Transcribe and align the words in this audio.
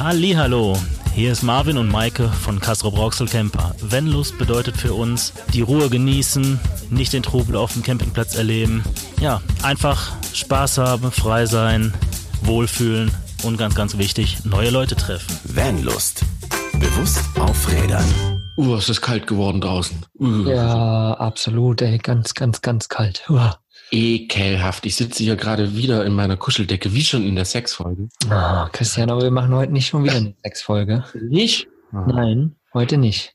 Hallo, 0.00 0.76
hier 1.12 1.32
ist 1.32 1.42
Marvin 1.42 1.76
und 1.76 1.88
Maike 1.88 2.28
von 2.28 2.60
Castro 2.60 2.92
Brauxel 2.92 3.26
Camper. 3.26 3.74
Vanlust 3.80 4.38
bedeutet 4.38 4.76
für 4.76 4.94
uns 4.94 5.32
die 5.52 5.60
Ruhe 5.60 5.90
genießen, 5.90 6.60
nicht 6.88 7.12
den 7.12 7.24
Trubel 7.24 7.56
auf 7.56 7.72
dem 7.72 7.82
Campingplatz 7.82 8.36
erleben. 8.36 8.84
Ja, 9.20 9.42
einfach 9.64 10.12
Spaß 10.32 10.78
haben, 10.78 11.10
frei 11.10 11.46
sein, 11.46 11.92
wohlfühlen 12.42 13.10
und 13.42 13.58
ganz, 13.58 13.74
ganz 13.74 13.98
wichtig, 13.98 14.44
neue 14.44 14.70
Leute 14.70 14.94
treffen. 14.94 15.36
Vanlust. 15.42 16.24
Bewusst 16.74 17.20
aufrädern. 17.40 18.06
Uh, 18.56 18.76
es 18.76 18.88
ist 18.88 19.00
kalt 19.00 19.26
geworden 19.26 19.60
draußen. 19.60 19.98
Uh. 20.20 20.48
Ja, 20.48 21.14
absolut, 21.14 21.82
ey, 21.82 21.98
ganz, 21.98 22.34
ganz, 22.34 22.62
ganz 22.62 22.88
kalt. 22.88 23.24
Uh. 23.28 23.50
Ekelhaft. 23.90 24.86
Ich 24.86 24.96
sitze 24.96 25.22
hier 25.22 25.36
gerade 25.36 25.76
wieder 25.76 26.04
in 26.04 26.14
meiner 26.14 26.36
Kuscheldecke, 26.36 26.92
wie 26.94 27.02
schon 27.02 27.24
in 27.24 27.36
der 27.36 27.44
Sexfolge. 27.44 28.08
Ah, 28.28 28.68
Christian, 28.72 29.10
aber 29.10 29.22
wir 29.22 29.30
machen 29.30 29.54
heute 29.54 29.72
nicht 29.72 29.88
schon 29.88 30.04
wieder 30.04 30.16
eine 30.16 30.34
Sexfolge. 30.42 31.04
Nicht? 31.14 31.68
Nein, 31.92 32.56
heute 32.74 32.98
nicht. 32.98 33.34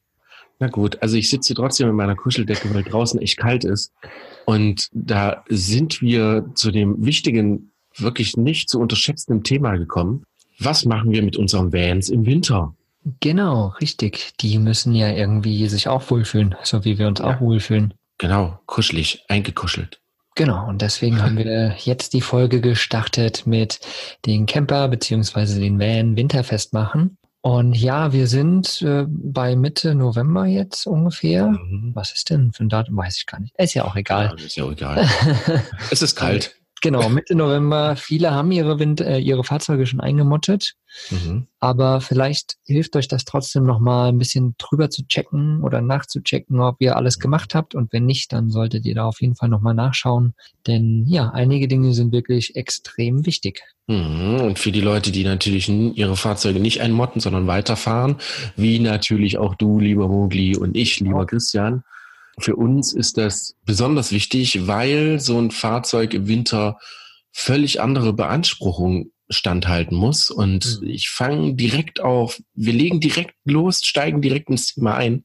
Na 0.60 0.68
gut, 0.68 1.02
also 1.02 1.18
ich 1.18 1.30
sitze 1.30 1.48
hier 1.48 1.56
trotzdem 1.56 1.90
in 1.90 1.96
meiner 1.96 2.16
Kuscheldecke, 2.16 2.74
weil 2.74 2.84
draußen 2.84 3.20
echt 3.22 3.38
kalt 3.38 3.64
ist. 3.64 3.92
Und 4.46 4.88
da 4.94 5.44
sind 5.50 6.02
wir 6.02 6.50
zu 6.56 6.72
dem 6.72 7.06
wichtigen, 7.06 7.72
wirklich 7.98 8.38
nicht 8.38 8.70
zu 8.70 8.80
unterschätzenden 8.80 9.44
Thema 9.44 9.78
gekommen. 9.78 10.24
Was 10.60 10.86
machen 10.86 11.12
wir 11.12 11.24
mit 11.24 11.38
unseren 11.38 11.74
Vans 11.74 12.10
im 12.10 12.26
Winter? 12.26 12.76
Genau, 13.20 13.74
richtig. 13.82 14.34
Die 14.40 14.58
müssen 14.60 14.94
ja 14.94 15.12
irgendwie 15.12 15.68
sich 15.68 15.88
auch 15.88 16.10
wohlfühlen, 16.10 16.56
so 16.64 16.86
wie 16.86 16.98
wir 16.98 17.08
uns 17.08 17.20
auch 17.20 17.42
wohlfühlen. 17.42 17.94
Genau, 18.18 18.60
kuschelig, 18.66 19.26
eingekuschelt. 19.28 20.00
Genau, 20.36 20.68
und 20.68 20.82
deswegen 20.82 21.22
haben 21.22 21.38
wir 21.38 21.76
jetzt 21.78 22.14
die 22.14 22.22
Folge 22.22 22.60
gestartet 22.62 23.46
mit 23.46 23.80
den 24.26 24.46
Camper 24.46 24.88
beziehungsweise 24.88 25.60
den 25.60 25.80
Van 25.80 26.16
Winterfest 26.18 26.74
machen. 26.74 27.18
Und 27.42 27.76
ja, 27.76 28.14
wir 28.14 28.28
sind 28.28 28.82
äh, 28.84 29.04
bei 29.08 29.58
Mitte 29.58 29.96
November 29.96 30.46
jetzt 30.46 30.88
ungefähr. 30.88 31.48
Mhm. 31.48 31.92
Was 31.94 32.14
ist 32.14 32.30
denn 32.30 32.54
für 32.54 32.64
ein 32.64 32.70
Datum? 32.70 32.96
Weiß 32.96 33.18
ich 33.18 33.26
gar 33.26 33.42
nicht. 33.42 33.54
Ist 33.58 33.74
ja 33.74 33.84
auch 33.84 33.96
Ja, 33.96 34.00
egal. 34.00 34.36
ist 34.40 34.56
ja 34.56 34.64
auch 34.64 34.72
egal. 34.72 35.06
es 35.92 36.02
ist 36.02 36.16
kalt. 36.16 36.56
Genau, 36.84 37.08
Mitte 37.08 37.34
November. 37.34 37.96
Viele 37.96 38.32
haben 38.32 38.52
ihre, 38.52 38.78
Wind 38.78 39.00
äh, 39.00 39.18
ihre 39.18 39.46
Fahrzeuge 39.46 39.86
schon 39.86 40.02
eingemottet. 40.02 40.74
Mhm. 41.12 41.48
Aber 41.62 42.02
vielleicht 42.02 42.58
hilft 42.66 42.98
euch 42.98 43.08
das 43.08 43.24
trotzdem 43.24 43.64
nochmal 43.64 44.10
ein 44.10 44.18
bisschen 44.18 44.56
drüber 44.58 44.90
zu 44.90 45.08
checken 45.08 45.64
oder 45.64 45.80
nachzuchecken, 45.80 46.60
ob 46.60 46.76
ihr 46.80 46.98
alles 46.98 47.20
gemacht 47.20 47.56
habt. 47.56 47.74
Und 47.74 47.94
wenn 47.94 48.06
nicht, 48.06 48.34
dann 48.34 48.50
solltet 48.50 48.86
ihr 48.86 48.96
da 48.96 49.06
auf 49.06 49.22
jeden 49.22 49.36
Fall 49.36 49.48
nochmal 49.48 49.74
nachschauen. 49.74 50.34
Denn 50.68 51.06
ja, 51.08 51.30
einige 51.30 51.70
Dinge 51.70 51.94
sind 51.94 52.12
wirklich 52.12 52.58
extrem 52.58 53.26
wichtig. 53.26 53.62
Mhm. 53.88 54.42
Und 54.42 54.60
für 54.60 54.74
die 54.74 54.82
Leute, 54.82 55.14
die 55.14 55.24
natürlich 55.24 55.70
ihre 55.70 56.18
Fahrzeuge 56.18 56.60
nicht 56.60 56.82
einmotten, 56.82 57.22
sondern 57.22 57.48
weiterfahren, 57.48 58.18
wie 58.58 58.80
natürlich 58.80 59.38
auch 59.38 59.56
du, 59.56 59.80
lieber 59.80 60.10
Mogli, 60.10 60.58
und 60.58 60.76
ich, 60.76 61.00
lieber 61.00 61.26
Christian, 61.26 61.84
für 62.40 62.56
uns 62.56 62.94
ist 62.94 63.18
das 63.18 63.56
besonders 63.66 64.12
wichtig, 64.12 64.68
weil 64.68 65.20
so 65.20 65.40
ein 65.40 65.52
Fahrzeug 65.52 66.14
im 66.14 66.28
Winter 66.28 66.80
völlig 67.32 67.82
andere 67.82 68.14
Beanspruchung 68.14 69.12
standhalten 69.30 69.98
muss. 69.98 70.30
Und 70.30 70.82
Mhm. 70.82 70.90
ich 70.90 71.10
fange 71.10 71.56
direkt 71.56 72.02
auf, 72.02 72.42
wir 72.54 72.74
legen 72.74 73.00
direkt 73.00 73.36
los, 73.46 73.82
steigen 73.84 74.22
direkt 74.22 74.50
ins 74.50 74.74
Thema 74.74 74.96
ein, 74.96 75.24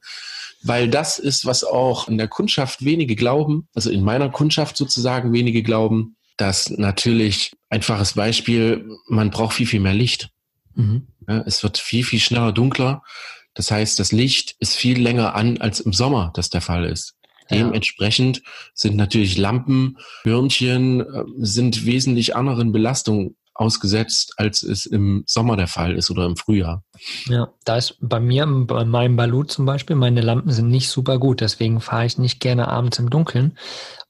weil 0.63 0.89
das 0.89 1.19
ist, 1.19 1.45
was 1.45 1.63
auch 1.63 2.07
in 2.07 2.17
der 2.17 2.27
Kundschaft 2.27 2.83
wenige 2.83 3.15
glauben, 3.15 3.67
also 3.73 3.89
in 3.89 4.03
meiner 4.03 4.29
Kundschaft 4.29 4.77
sozusagen 4.77 5.31
wenige 5.33 5.63
glauben, 5.63 6.15
dass 6.37 6.69
natürlich, 6.69 7.51
einfaches 7.69 8.13
Beispiel, 8.13 8.89
man 9.07 9.29
braucht 9.29 9.55
viel, 9.55 9.67
viel 9.67 9.79
mehr 9.81 9.93
Licht. 9.93 10.29
Mhm. 10.75 11.07
Ja, 11.27 11.43
es 11.45 11.63
wird 11.63 11.77
viel, 11.77 12.03
viel 12.03 12.19
schneller 12.19 12.51
dunkler. 12.53 13.03
Das 13.53 13.71
heißt, 13.71 13.99
das 13.99 14.11
Licht 14.11 14.55
ist 14.59 14.75
viel 14.75 15.01
länger 15.01 15.35
an, 15.35 15.57
als 15.59 15.79
im 15.79 15.93
Sommer 15.93 16.31
das 16.35 16.49
der 16.49 16.61
Fall 16.61 16.85
ist. 16.85 17.15
Dementsprechend 17.51 18.43
sind 18.75 18.95
natürlich 18.95 19.37
Lampen, 19.37 19.97
Birnchen, 20.23 21.01
äh, 21.01 21.23
sind 21.37 21.85
wesentlich 21.85 22.35
anderen 22.35 22.71
Belastungen 22.71 23.35
ausgesetzt, 23.55 24.35
als 24.37 24.63
es 24.63 24.85
im 24.85 25.23
Sommer 25.25 25.57
der 25.57 25.67
Fall 25.67 25.95
ist 25.95 26.09
oder 26.09 26.25
im 26.25 26.37
Frühjahr. 26.37 26.83
Ja, 27.25 27.49
da 27.65 27.77
ist 27.77 27.97
bei 27.99 28.19
mir, 28.19 28.45
bei 28.45 28.85
meinem 28.85 29.15
Balu 29.17 29.43
zum 29.43 29.65
Beispiel, 29.65 29.95
meine 29.95 30.21
Lampen 30.21 30.51
sind 30.51 30.69
nicht 30.69 30.89
super 30.89 31.17
gut, 31.19 31.41
deswegen 31.41 31.81
fahre 31.81 32.05
ich 32.05 32.17
nicht 32.17 32.39
gerne 32.39 32.67
abends 32.69 32.99
im 32.99 33.09
Dunkeln. 33.09 33.57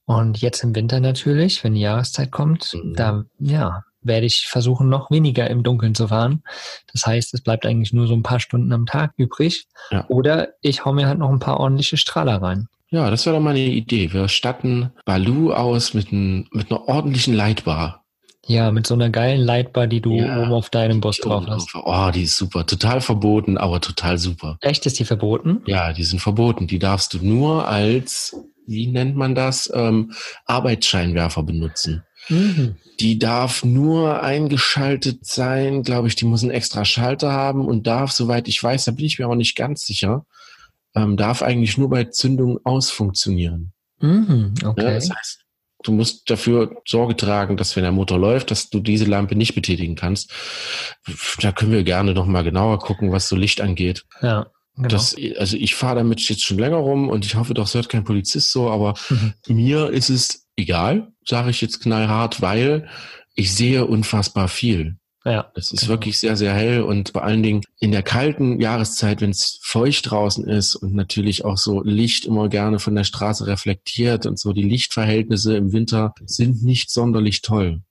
Und 0.05 0.39
jetzt 0.39 0.63
im 0.63 0.75
Winter 0.75 0.99
natürlich, 0.99 1.63
wenn 1.63 1.75
die 1.75 1.81
Jahreszeit 1.81 2.31
kommt, 2.31 2.73
Mhm. 2.73 2.93
da, 2.95 3.23
ja, 3.39 3.83
werde 4.01 4.25
ich 4.25 4.47
versuchen, 4.47 4.89
noch 4.89 5.11
weniger 5.11 5.49
im 5.49 5.63
Dunkeln 5.63 5.95
zu 5.95 6.07
fahren. 6.07 6.43
Das 6.93 7.05
heißt, 7.05 7.33
es 7.33 7.41
bleibt 7.41 7.65
eigentlich 7.65 7.93
nur 7.93 8.07
so 8.07 8.13
ein 8.15 8.23
paar 8.23 8.39
Stunden 8.39 8.71
am 8.73 8.85
Tag 8.85 9.13
übrig. 9.17 9.67
Ja. 9.91 10.05
Oder 10.07 10.49
ich 10.61 10.85
hau 10.85 10.93
mir 10.93 11.07
halt 11.07 11.19
noch 11.19 11.29
ein 11.29 11.39
paar 11.39 11.59
ordentliche 11.59 11.97
Strahler 11.97 12.41
rein. 12.41 12.67
Ja, 12.91 13.09
das 13.11 13.25
wäre 13.25 13.35
doch 13.35 13.43
mal 13.43 13.51
eine 13.51 13.59
Idee. 13.59 14.11
Wir 14.13 14.27
statten 14.29 14.91
Balu 15.05 15.53
aus 15.53 15.93
mit, 15.93 16.11
ein, 16.11 16.47
mit 16.51 16.71
einer 16.71 16.87
ordentlichen 16.87 17.35
Lightbar. 17.35 18.03
Ja, 18.47 18.71
mit 18.71 18.87
so 18.87 18.95
einer 18.95 19.11
geilen 19.11 19.41
Lightbar, 19.41 19.85
die 19.85 20.01
du 20.01 20.13
Ja. 20.15 20.41
oben 20.41 20.53
auf 20.53 20.71
deinem 20.71 21.01
Bus 21.01 21.19
drauf 21.19 21.45
hast. 21.47 21.69
oh, 21.75 22.09
die 22.11 22.23
ist 22.23 22.35
super. 22.35 22.65
Total 22.65 22.99
verboten, 22.99 23.59
aber 23.59 23.79
total 23.79 24.17
super. 24.17 24.57
Echt, 24.61 24.87
ist 24.87 24.97
die 24.97 25.05
verboten? 25.05 25.61
Ja, 25.67 25.93
die 25.93 26.03
sind 26.03 26.19
verboten. 26.19 26.65
Die 26.65 26.79
darfst 26.79 27.13
du 27.13 27.19
nur 27.23 27.67
als, 27.67 28.35
wie 28.69 28.87
nennt 28.87 29.15
man 29.15 29.35
das, 29.35 29.69
ähm, 29.73 30.13
Arbeitsscheinwerfer 30.45 31.43
benutzen. 31.43 32.03
Mhm. 32.27 32.75
Die 32.99 33.17
darf 33.17 33.63
nur 33.63 34.21
eingeschaltet 34.21 35.25
sein, 35.25 35.83
glaube 35.83 36.07
ich, 36.07 36.15
die 36.15 36.25
muss 36.25 36.43
einen 36.43 36.51
extra 36.51 36.85
Schalter 36.85 37.31
haben 37.31 37.65
und 37.65 37.87
darf, 37.87 38.11
soweit 38.11 38.47
ich 38.47 38.61
weiß, 38.61 38.85
da 38.85 38.91
bin 38.91 39.05
ich 39.05 39.19
mir 39.19 39.25
aber 39.25 39.35
nicht 39.35 39.55
ganz 39.55 39.85
sicher, 39.85 40.25
ähm, 40.95 41.17
darf 41.17 41.41
eigentlich 41.41 41.77
nur 41.77 41.89
bei 41.89 42.05
Zündung 42.05 42.59
ausfunktionieren. 42.63 43.73
Mhm. 44.01 44.53
Ja, 44.61 44.69
Okay. 44.69 44.93
das 44.93 45.09
heißt, 45.09 45.45
du 45.83 45.91
musst 45.91 46.29
dafür 46.29 46.75
Sorge 46.85 47.15
tragen, 47.15 47.57
dass 47.57 47.75
wenn 47.75 47.83
der 47.83 47.91
Motor 47.91 48.19
läuft, 48.19 48.51
dass 48.51 48.69
du 48.69 48.79
diese 48.79 49.05
Lampe 49.05 49.35
nicht 49.35 49.55
betätigen 49.55 49.95
kannst. 49.95 50.31
Da 51.41 51.51
können 51.51 51.71
wir 51.71 51.83
gerne 51.83 52.13
noch 52.13 52.25
mal 52.25 52.43
genauer 52.43 52.79
gucken, 52.79 53.11
was 53.11 53.29
so 53.29 53.35
Licht 53.35 53.61
angeht. 53.61 54.03
Ja. 54.21 54.47
Genau. 54.79 54.89
Das, 54.89 55.15
also 55.37 55.57
ich 55.57 55.75
fahre 55.75 55.97
damit 55.97 56.21
jetzt 56.29 56.43
schon 56.43 56.57
länger 56.57 56.77
rum 56.77 57.09
und 57.09 57.25
ich 57.25 57.35
hoffe 57.35 57.53
doch, 57.53 57.65
es 57.65 57.73
hört 57.73 57.89
kein 57.89 58.03
Polizist 58.05 58.51
so, 58.51 58.69
aber 58.69 58.93
Mhm. 59.09 59.33
mir 59.47 59.89
ist 59.89 60.09
es 60.09 60.47
egal, 60.55 61.11
sage 61.25 61.49
ich 61.51 61.61
jetzt 61.61 61.81
knallhart, 61.81 62.41
weil 62.41 62.87
ich 63.35 63.53
sehe 63.53 63.85
unfassbar 63.85 64.47
viel. 64.47 64.95
ja. 65.25 65.51
Es 65.53 65.71
ist 65.73 65.81
Genau. 65.81 65.89
wirklich 65.91 66.17
sehr, 66.17 66.35
sehr 66.37 66.53
hell 66.53 66.81
und 66.81 67.09
vor 67.09 67.23
allen 67.23 67.43
Dingen 67.43 67.61
in 67.79 67.91
der 67.91 68.03
kalten 68.03 68.59
Jahreszeit, 68.61 69.19
wenn 69.21 69.31
es 69.31 69.59
feucht 69.61 70.09
draußen 70.09 70.47
ist 70.47 70.75
und 70.75 70.95
natürlich 70.95 71.43
auch 71.45 71.57
so 71.57 71.83
Licht 71.83 72.25
immer 72.25 72.47
gerne 72.47 72.79
von 72.79 72.95
der 72.95 73.03
Straße 73.03 73.45
reflektiert 73.47 74.25
und 74.25 74.39
so 74.39 74.53
die 74.53 74.63
Lichtverhältnisse 74.63 75.57
im 75.57 75.73
Winter 75.73 76.13
sind 76.25 76.63
nicht 76.63 76.89
sonderlich 76.89 77.41
toll. 77.41 77.81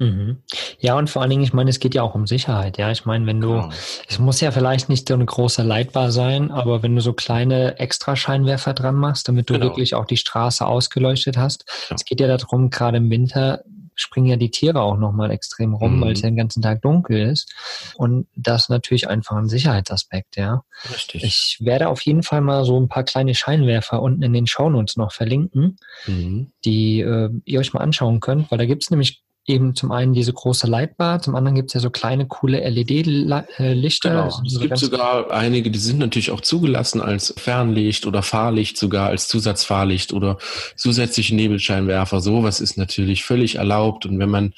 Mhm. 0.00 0.38
Ja, 0.78 0.96
und 0.96 1.10
vor 1.10 1.20
allen 1.20 1.30
Dingen, 1.30 1.42
ich 1.42 1.52
meine, 1.52 1.68
es 1.68 1.78
geht 1.78 1.94
ja 1.94 2.02
auch 2.02 2.14
um 2.14 2.26
Sicherheit. 2.26 2.78
Ja, 2.78 2.90
ich 2.90 3.04
meine, 3.04 3.26
wenn 3.26 3.40
du, 3.40 3.48
Genau. 3.50 3.70
es 4.08 4.18
muss 4.18 4.40
ja 4.40 4.50
vielleicht 4.50 4.88
nicht 4.88 5.06
so 5.06 5.14
eine 5.14 5.26
große 5.26 5.62
Leitbar 5.62 6.10
sein, 6.10 6.50
aber 6.50 6.82
wenn 6.82 6.96
du 6.96 7.02
so 7.02 7.12
kleine 7.12 7.78
Extrascheinwerfer 7.78 8.72
dran 8.72 8.96
machst, 8.96 9.28
damit 9.28 9.50
du 9.50 9.54
Genau. 9.54 9.66
wirklich 9.66 9.94
auch 9.94 10.06
die 10.06 10.16
Straße 10.16 10.66
ausgeleuchtet 10.66 11.36
hast. 11.36 11.66
Ja. 11.90 11.96
Es 11.96 12.04
geht 12.06 12.18
ja 12.20 12.26
darum, 12.34 12.70
gerade 12.70 12.96
im 12.96 13.10
Winter 13.10 13.62
springen 13.94 14.28
ja 14.28 14.36
die 14.36 14.50
Tiere 14.50 14.80
auch 14.80 14.96
nochmal 14.96 15.30
extrem 15.30 15.74
rum, 15.74 15.98
Mhm. 15.98 16.00
weil 16.00 16.12
es 16.12 16.22
ja 16.22 16.30
den 16.30 16.36
ganzen 16.36 16.62
Tag 16.62 16.80
dunkel 16.80 17.20
ist. 17.30 17.52
Und 17.96 18.26
das 18.34 18.62
ist 18.62 18.68
natürlich 18.70 19.06
einfach 19.10 19.36
ein 19.36 19.50
Sicherheitsaspekt, 19.50 20.38
ja. 20.38 20.62
Richtig. 20.94 21.22
Ich 21.22 21.58
werde 21.60 21.88
auf 21.90 22.00
jeden 22.00 22.22
Fall 22.22 22.40
mal 22.40 22.64
so 22.64 22.80
ein 22.80 22.88
paar 22.88 23.04
kleine 23.04 23.34
Scheinwerfer 23.34 24.00
unten 24.00 24.22
in 24.22 24.32
den 24.32 24.46
Shownotes 24.46 24.96
noch 24.96 25.12
verlinken 25.12 25.76
mhm. 26.06 26.52
die 26.64 27.00
äh, 27.02 27.28
ihr 27.44 27.60
euch 27.60 27.74
mal 27.74 27.80
anschauen 27.82 28.20
könnt, 28.20 28.50
weil 28.50 28.56
da 28.56 28.64
gibt's 28.64 28.90
nämlich 28.90 29.22
eben 29.50 29.74
zum 29.74 29.92
einen 29.92 30.12
diese 30.12 30.32
große 30.32 30.66
Lightbar, 30.66 31.20
zum 31.20 31.34
anderen 31.34 31.54
gibt's 31.54 31.74
ja 31.74 31.80
so 31.80 31.90
kleine, 31.90 32.26
coole 32.26 32.60
LED-Lichter. 32.68 34.10
Genau. 34.10 34.42
Es 34.46 34.60
gibt 34.60 34.78
sogar 34.78 35.30
einige, 35.30 35.70
die 35.70 35.78
sind 35.78 35.98
natürlich 35.98 36.30
auch 36.30 36.40
zugelassen 36.40 37.00
als 37.00 37.34
Fernlicht 37.36 38.06
oder 38.06 38.22
Fahrlicht 38.22 38.78
sogar, 38.78 39.08
als 39.08 39.28
Zusatzfahrlicht 39.28 40.12
oder 40.12 40.38
zusätzliche 40.76 41.34
Nebelscheinwerfer. 41.34 42.20
Sowas 42.20 42.60
ist 42.60 42.76
natürlich 42.76 43.24
völlig 43.24 43.56
erlaubt. 43.56 44.06
Und 44.06 44.18
wenn 44.18 44.30
man 44.30 44.54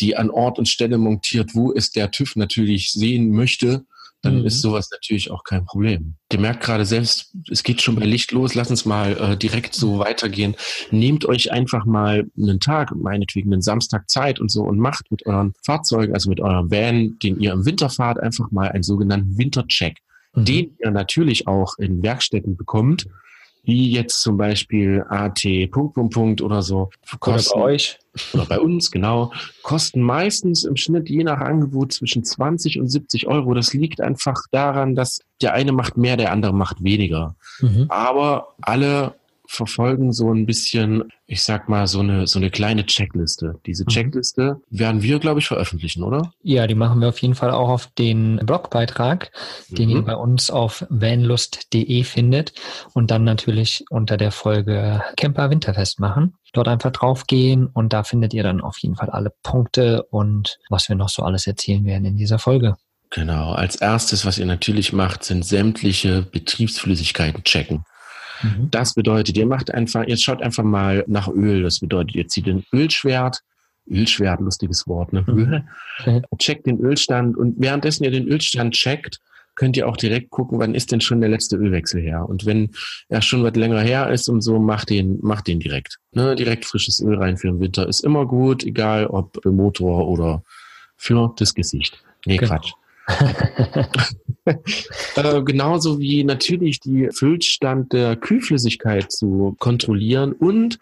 die 0.00 0.16
an 0.16 0.30
Ort 0.30 0.58
und 0.58 0.68
Stelle 0.68 0.98
montiert, 0.98 1.54
wo 1.54 1.72
es 1.72 1.90
der 1.90 2.10
TÜV 2.10 2.36
natürlich 2.36 2.92
sehen 2.92 3.30
möchte, 3.30 3.84
dann 4.26 4.40
Mhm. 4.40 4.46
ist 4.46 4.60
sowas 4.60 4.88
natürlich 4.90 5.30
auch 5.30 5.44
kein 5.44 5.64
Problem. 5.64 6.14
Ihr 6.32 6.40
merkt 6.40 6.62
gerade 6.62 6.84
selbst, 6.84 7.34
es 7.50 7.62
geht 7.62 7.80
schon 7.80 7.94
bei 7.96 8.04
Licht 8.04 8.32
los. 8.32 8.54
Lass 8.54 8.68
uns 8.70 8.84
mal 8.84 9.12
äh, 9.16 9.36
direkt 9.36 9.74
so 9.74 9.98
weitergehen. 9.98 10.54
Nehmt 10.90 11.24
euch 11.24 11.52
einfach 11.52 11.84
mal 11.86 12.26
einen 12.36 12.60
Tag, 12.60 12.94
meinetwegen 12.94 13.52
einen 13.52 13.62
Samstag 13.62 14.10
Zeit 14.10 14.40
und 14.40 14.50
so 14.50 14.62
und 14.64 14.78
macht 14.78 15.10
mit 15.10 15.24
euren 15.26 15.54
Fahrzeugen, 15.64 16.12
also 16.14 16.28
mit 16.28 16.40
eurem 16.40 16.70
Van, 16.70 17.16
den 17.22 17.40
ihr 17.40 17.52
im 17.52 17.64
Winter 17.64 17.88
fahrt, 17.88 18.20
einfach 18.20 18.50
mal 18.50 18.68
einen 18.68 18.82
sogenannten 18.82 19.38
Wintercheck 19.38 19.98
Mhm. 20.34 20.44
den 20.44 20.76
ihr 20.84 20.90
natürlich 20.90 21.46
auch 21.46 21.78
in 21.78 22.02
Werkstätten 22.02 22.56
bekommt. 22.58 23.06
Wie 23.66 23.90
jetzt 23.90 24.22
zum 24.22 24.36
Beispiel 24.36 25.04
AT 25.08 25.42
Punkt, 25.70 25.94
Punkt, 25.94 26.14
Punkt 26.14 26.40
oder 26.40 26.62
so. 26.62 26.90
Kosten, 27.20 27.54
oder 27.54 27.66
bei 27.66 27.72
euch. 27.72 27.98
Oder 28.32 28.46
bei 28.46 28.60
uns, 28.60 28.90
genau. 28.90 29.32
Kosten 29.62 30.00
meistens 30.00 30.64
im 30.64 30.76
Schnitt 30.76 31.10
je 31.10 31.24
nach 31.24 31.40
Angebot 31.40 31.92
zwischen 31.92 32.24
20 32.24 32.78
und 32.80 32.88
70 32.88 33.26
Euro. 33.26 33.54
Das 33.54 33.74
liegt 33.74 34.00
einfach 34.00 34.40
daran, 34.52 34.94
dass 34.94 35.20
der 35.42 35.52
eine 35.52 35.72
macht 35.72 35.96
mehr, 35.96 36.16
der 36.16 36.32
andere 36.32 36.54
macht 36.54 36.82
weniger. 36.82 37.34
Mhm. 37.60 37.86
Aber 37.88 38.54
alle 38.62 39.14
verfolgen 39.48 40.12
so 40.12 40.32
ein 40.32 40.46
bisschen, 40.46 41.04
ich 41.26 41.42
sag 41.42 41.68
mal, 41.68 41.86
so 41.86 42.00
eine, 42.00 42.26
so 42.26 42.38
eine 42.38 42.50
kleine 42.50 42.86
Checkliste. 42.86 43.60
Diese 43.66 43.84
mhm. 43.84 43.88
Checkliste 43.88 44.60
werden 44.70 45.02
wir, 45.02 45.18
glaube 45.18 45.40
ich, 45.40 45.46
veröffentlichen, 45.46 46.02
oder? 46.02 46.32
Ja, 46.42 46.66
die 46.66 46.74
machen 46.74 47.00
wir 47.00 47.08
auf 47.08 47.18
jeden 47.18 47.34
Fall 47.34 47.50
auch 47.50 47.68
auf 47.68 47.86
den 47.98 48.38
Blogbeitrag, 48.44 49.30
den 49.68 49.90
mhm. 49.90 49.96
ihr 49.96 50.02
bei 50.02 50.16
uns 50.16 50.50
auf 50.50 50.86
vanlust.de 50.88 52.04
findet 52.04 52.52
und 52.94 53.10
dann 53.10 53.24
natürlich 53.24 53.84
unter 53.90 54.16
der 54.16 54.32
Folge 54.32 55.02
Camper 55.16 55.50
Winterfest 55.50 56.00
machen. 56.00 56.34
Dort 56.52 56.68
einfach 56.68 56.92
draufgehen 56.92 57.66
und 57.66 57.92
da 57.92 58.02
findet 58.02 58.32
ihr 58.32 58.42
dann 58.42 58.60
auf 58.60 58.78
jeden 58.78 58.96
Fall 58.96 59.10
alle 59.10 59.32
Punkte 59.42 60.04
und 60.04 60.58
was 60.70 60.88
wir 60.88 60.96
noch 60.96 61.08
so 61.08 61.22
alles 61.22 61.46
erzählen 61.46 61.84
werden 61.84 62.04
in 62.04 62.16
dieser 62.16 62.38
Folge. 62.38 62.76
Genau. 63.10 63.52
Als 63.52 63.76
erstes, 63.76 64.26
was 64.26 64.38
ihr 64.38 64.46
natürlich 64.46 64.92
macht, 64.92 65.24
sind 65.24 65.44
sämtliche 65.44 66.22
Betriebsflüssigkeiten 66.22 67.44
checken. 67.44 67.84
Mhm. 68.42 68.70
Das 68.70 68.94
bedeutet, 68.94 69.36
ihr 69.36 69.46
macht 69.46 69.72
einfach, 69.72 70.06
jetzt 70.06 70.24
schaut 70.24 70.42
einfach 70.42 70.64
mal 70.64 71.04
nach 71.06 71.28
Öl. 71.28 71.62
Das 71.62 71.80
bedeutet, 71.80 72.14
ihr 72.14 72.28
zieht 72.28 72.46
ein 72.48 72.64
Ölschwert, 72.72 73.42
Ölschwert, 73.88 74.40
lustiges 74.40 74.86
Wort, 74.86 75.12
ne? 75.12 75.24
Mhm. 75.26 76.22
Checkt 76.38 76.66
den 76.66 76.80
Ölstand 76.80 77.36
und 77.36 77.54
währenddessen 77.58 78.04
ihr 78.04 78.10
den 78.10 78.26
Ölstand 78.26 78.74
checkt, 78.74 79.20
könnt 79.54 79.76
ihr 79.76 79.88
auch 79.88 79.96
direkt 79.96 80.30
gucken, 80.30 80.58
wann 80.58 80.74
ist 80.74 80.92
denn 80.92 81.00
schon 81.00 81.20
der 81.20 81.30
letzte 81.30 81.56
Ölwechsel 81.56 82.00
her. 82.00 82.28
Und 82.28 82.46
wenn 82.46 82.70
er 83.08 83.22
schon 83.22 83.42
was 83.42 83.56
länger 83.56 83.80
her 83.80 84.10
ist 84.10 84.28
und 84.28 84.42
so, 84.42 84.58
macht 84.58 84.90
den, 84.90 85.18
macht 85.22 85.46
den 85.46 85.60
direkt. 85.60 85.98
Ne? 86.12 86.36
Direkt 86.36 86.66
frisches 86.66 87.00
Öl 87.00 87.16
rein 87.16 87.38
für 87.38 87.48
den 87.48 87.60
Winter 87.60 87.88
ist 87.88 88.00
immer 88.00 88.26
gut, 88.26 88.64
egal 88.64 89.06
ob 89.06 89.38
für 89.42 89.50
Motor 89.50 90.08
oder 90.08 90.44
für 90.96 91.32
das 91.36 91.54
Gesicht. 91.54 92.02
Nee, 92.26 92.36
genau. 92.36 92.52
Quatsch. 92.52 92.72
äh, 94.44 95.42
genauso 95.42 95.98
wie 95.98 96.24
natürlich 96.24 96.80
die 96.80 97.08
Füllstand 97.12 97.92
der 97.92 98.16
Kühlflüssigkeit 98.16 99.12
zu 99.12 99.54
kontrollieren 99.58 100.32
und 100.32 100.78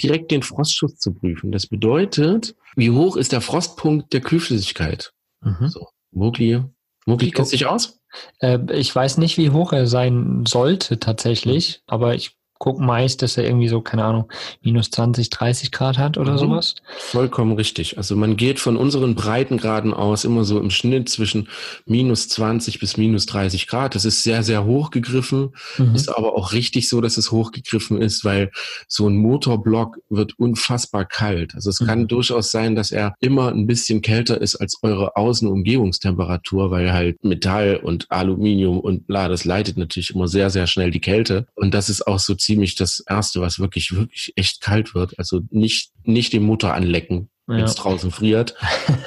direkt 0.00 0.30
den 0.30 0.42
Frostschutz 0.42 0.98
zu 0.98 1.12
prüfen. 1.14 1.52
Das 1.52 1.66
bedeutet, 1.66 2.54
wie 2.76 2.90
hoch 2.90 3.16
ist 3.16 3.32
der 3.32 3.40
Frostpunkt 3.40 4.12
der 4.12 4.20
Kühlflüssigkeit? 4.20 5.12
Mhm. 5.42 5.68
So, 5.68 5.88
Mogli, 6.12 6.62
Mogli, 7.06 7.30
kennst 7.30 7.52
du 7.52 7.56
dich 7.56 7.66
aus? 7.66 8.00
Äh, 8.40 8.58
ich 8.72 8.94
weiß 8.94 9.18
nicht, 9.18 9.38
wie 9.38 9.50
hoch 9.50 9.72
er 9.72 9.86
sein 9.86 10.44
sollte 10.46 10.98
tatsächlich, 10.98 11.82
aber 11.86 12.14
ich 12.14 12.36
gucken 12.58 12.86
meist, 12.86 13.22
dass 13.22 13.36
er 13.36 13.44
irgendwie 13.44 13.68
so, 13.68 13.80
keine 13.80 14.04
Ahnung, 14.04 14.30
minus 14.62 14.90
20, 14.90 15.30
30 15.30 15.72
Grad 15.72 15.98
hat 15.98 16.18
oder 16.18 16.32
mhm. 16.32 16.38
sowas. 16.38 16.74
Vollkommen 16.98 17.52
richtig. 17.52 17.98
Also 17.98 18.16
man 18.16 18.36
geht 18.36 18.60
von 18.60 18.76
unseren 18.76 19.14
Breitengraden 19.14 19.92
aus 19.92 20.24
immer 20.24 20.44
so 20.44 20.58
im 20.58 20.70
Schnitt 20.70 21.08
zwischen 21.08 21.48
minus 21.84 22.28
20 22.28 22.80
bis 22.80 22.96
minus 22.96 23.26
30 23.26 23.66
Grad. 23.66 23.94
Das 23.94 24.04
ist 24.04 24.22
sehr, 24.22 24.42
sehr 24.42 24.64
hochgegriffen. 24.64 25.50
Mhm. 25.78 25.94
Ist 25.94 26.08
aber 26.08 26.34
auch 26.34 26.52
richtig 26.52 26.88
so, 26.88 27.00
dass 27.00 27.16
es 27.16 27.30
hochgegriffen 27.30 28.00
ist, 28.00 28.24
weil 28.24 28.50
so 28.88 29.08
ein 29.08 29.16
Motorblock 29.16 29.98
wird 30.08 30.38
unfassbar 30.38 31.04
kalt. 31.04 31.54
Also 31.54 31.70
es 31.70 31.80
mhm. 31.80 31.86
kann 31.86 32.08
durchaus 32.08 32.50
sein, 32.50 32.74
dass 32.74 32.92
er 32.92 33.14
immer 33.20 33.48
ein 33.48 33.66
bisschen 33.66 34.00
kälter 34.02 34.40
ist 34.40 34.56
als 34.56 34.78
eure 34.82 35.16
Außenumgebungstemperatur, 35.16 36.70
weil 36.70 36.92
halt 36.92 37.22
Metall 37.24 37.76
und 37.82 38.06
Aluminium 38.10 38.80
und 38.80 39.06
bla, 39.06 39.28
das 39.28 39.44
leitet 39.44 39.76
natürlich 39.76 40.14
immer 40.14 40.28
sehr, 40.28 40.50
sehr 40.50 40.66
schnell 40.66 40.90
die 40.90 41.00
Kälte. 41.00 41.46
Und 41.54 41.74
das 41.74 41.88
ist 41.88 42.06
auch 42.06 42.18
so 42.18 42.34
ziemlich 42.46 42.76
das 42.76 43.02
erste, 43.06 43.40
was 43.40 43.58
wirklich, 43.58 43.94
wirklich 43.94 44.32
echt 44.36 44.60
kalt 44.60 44.94
wird. 44.94 45.18
Also 45.18 45.40
nicht, 45.50 45.90
nicht 46.04 46.32
den 46.32 46.44
Motor 46.44 46.74
anlecken, 46.74 47.28
wenn 47.48 47.60
es 47.60 47.74
draußen 47.74 48.12
friert. 48.12 48.54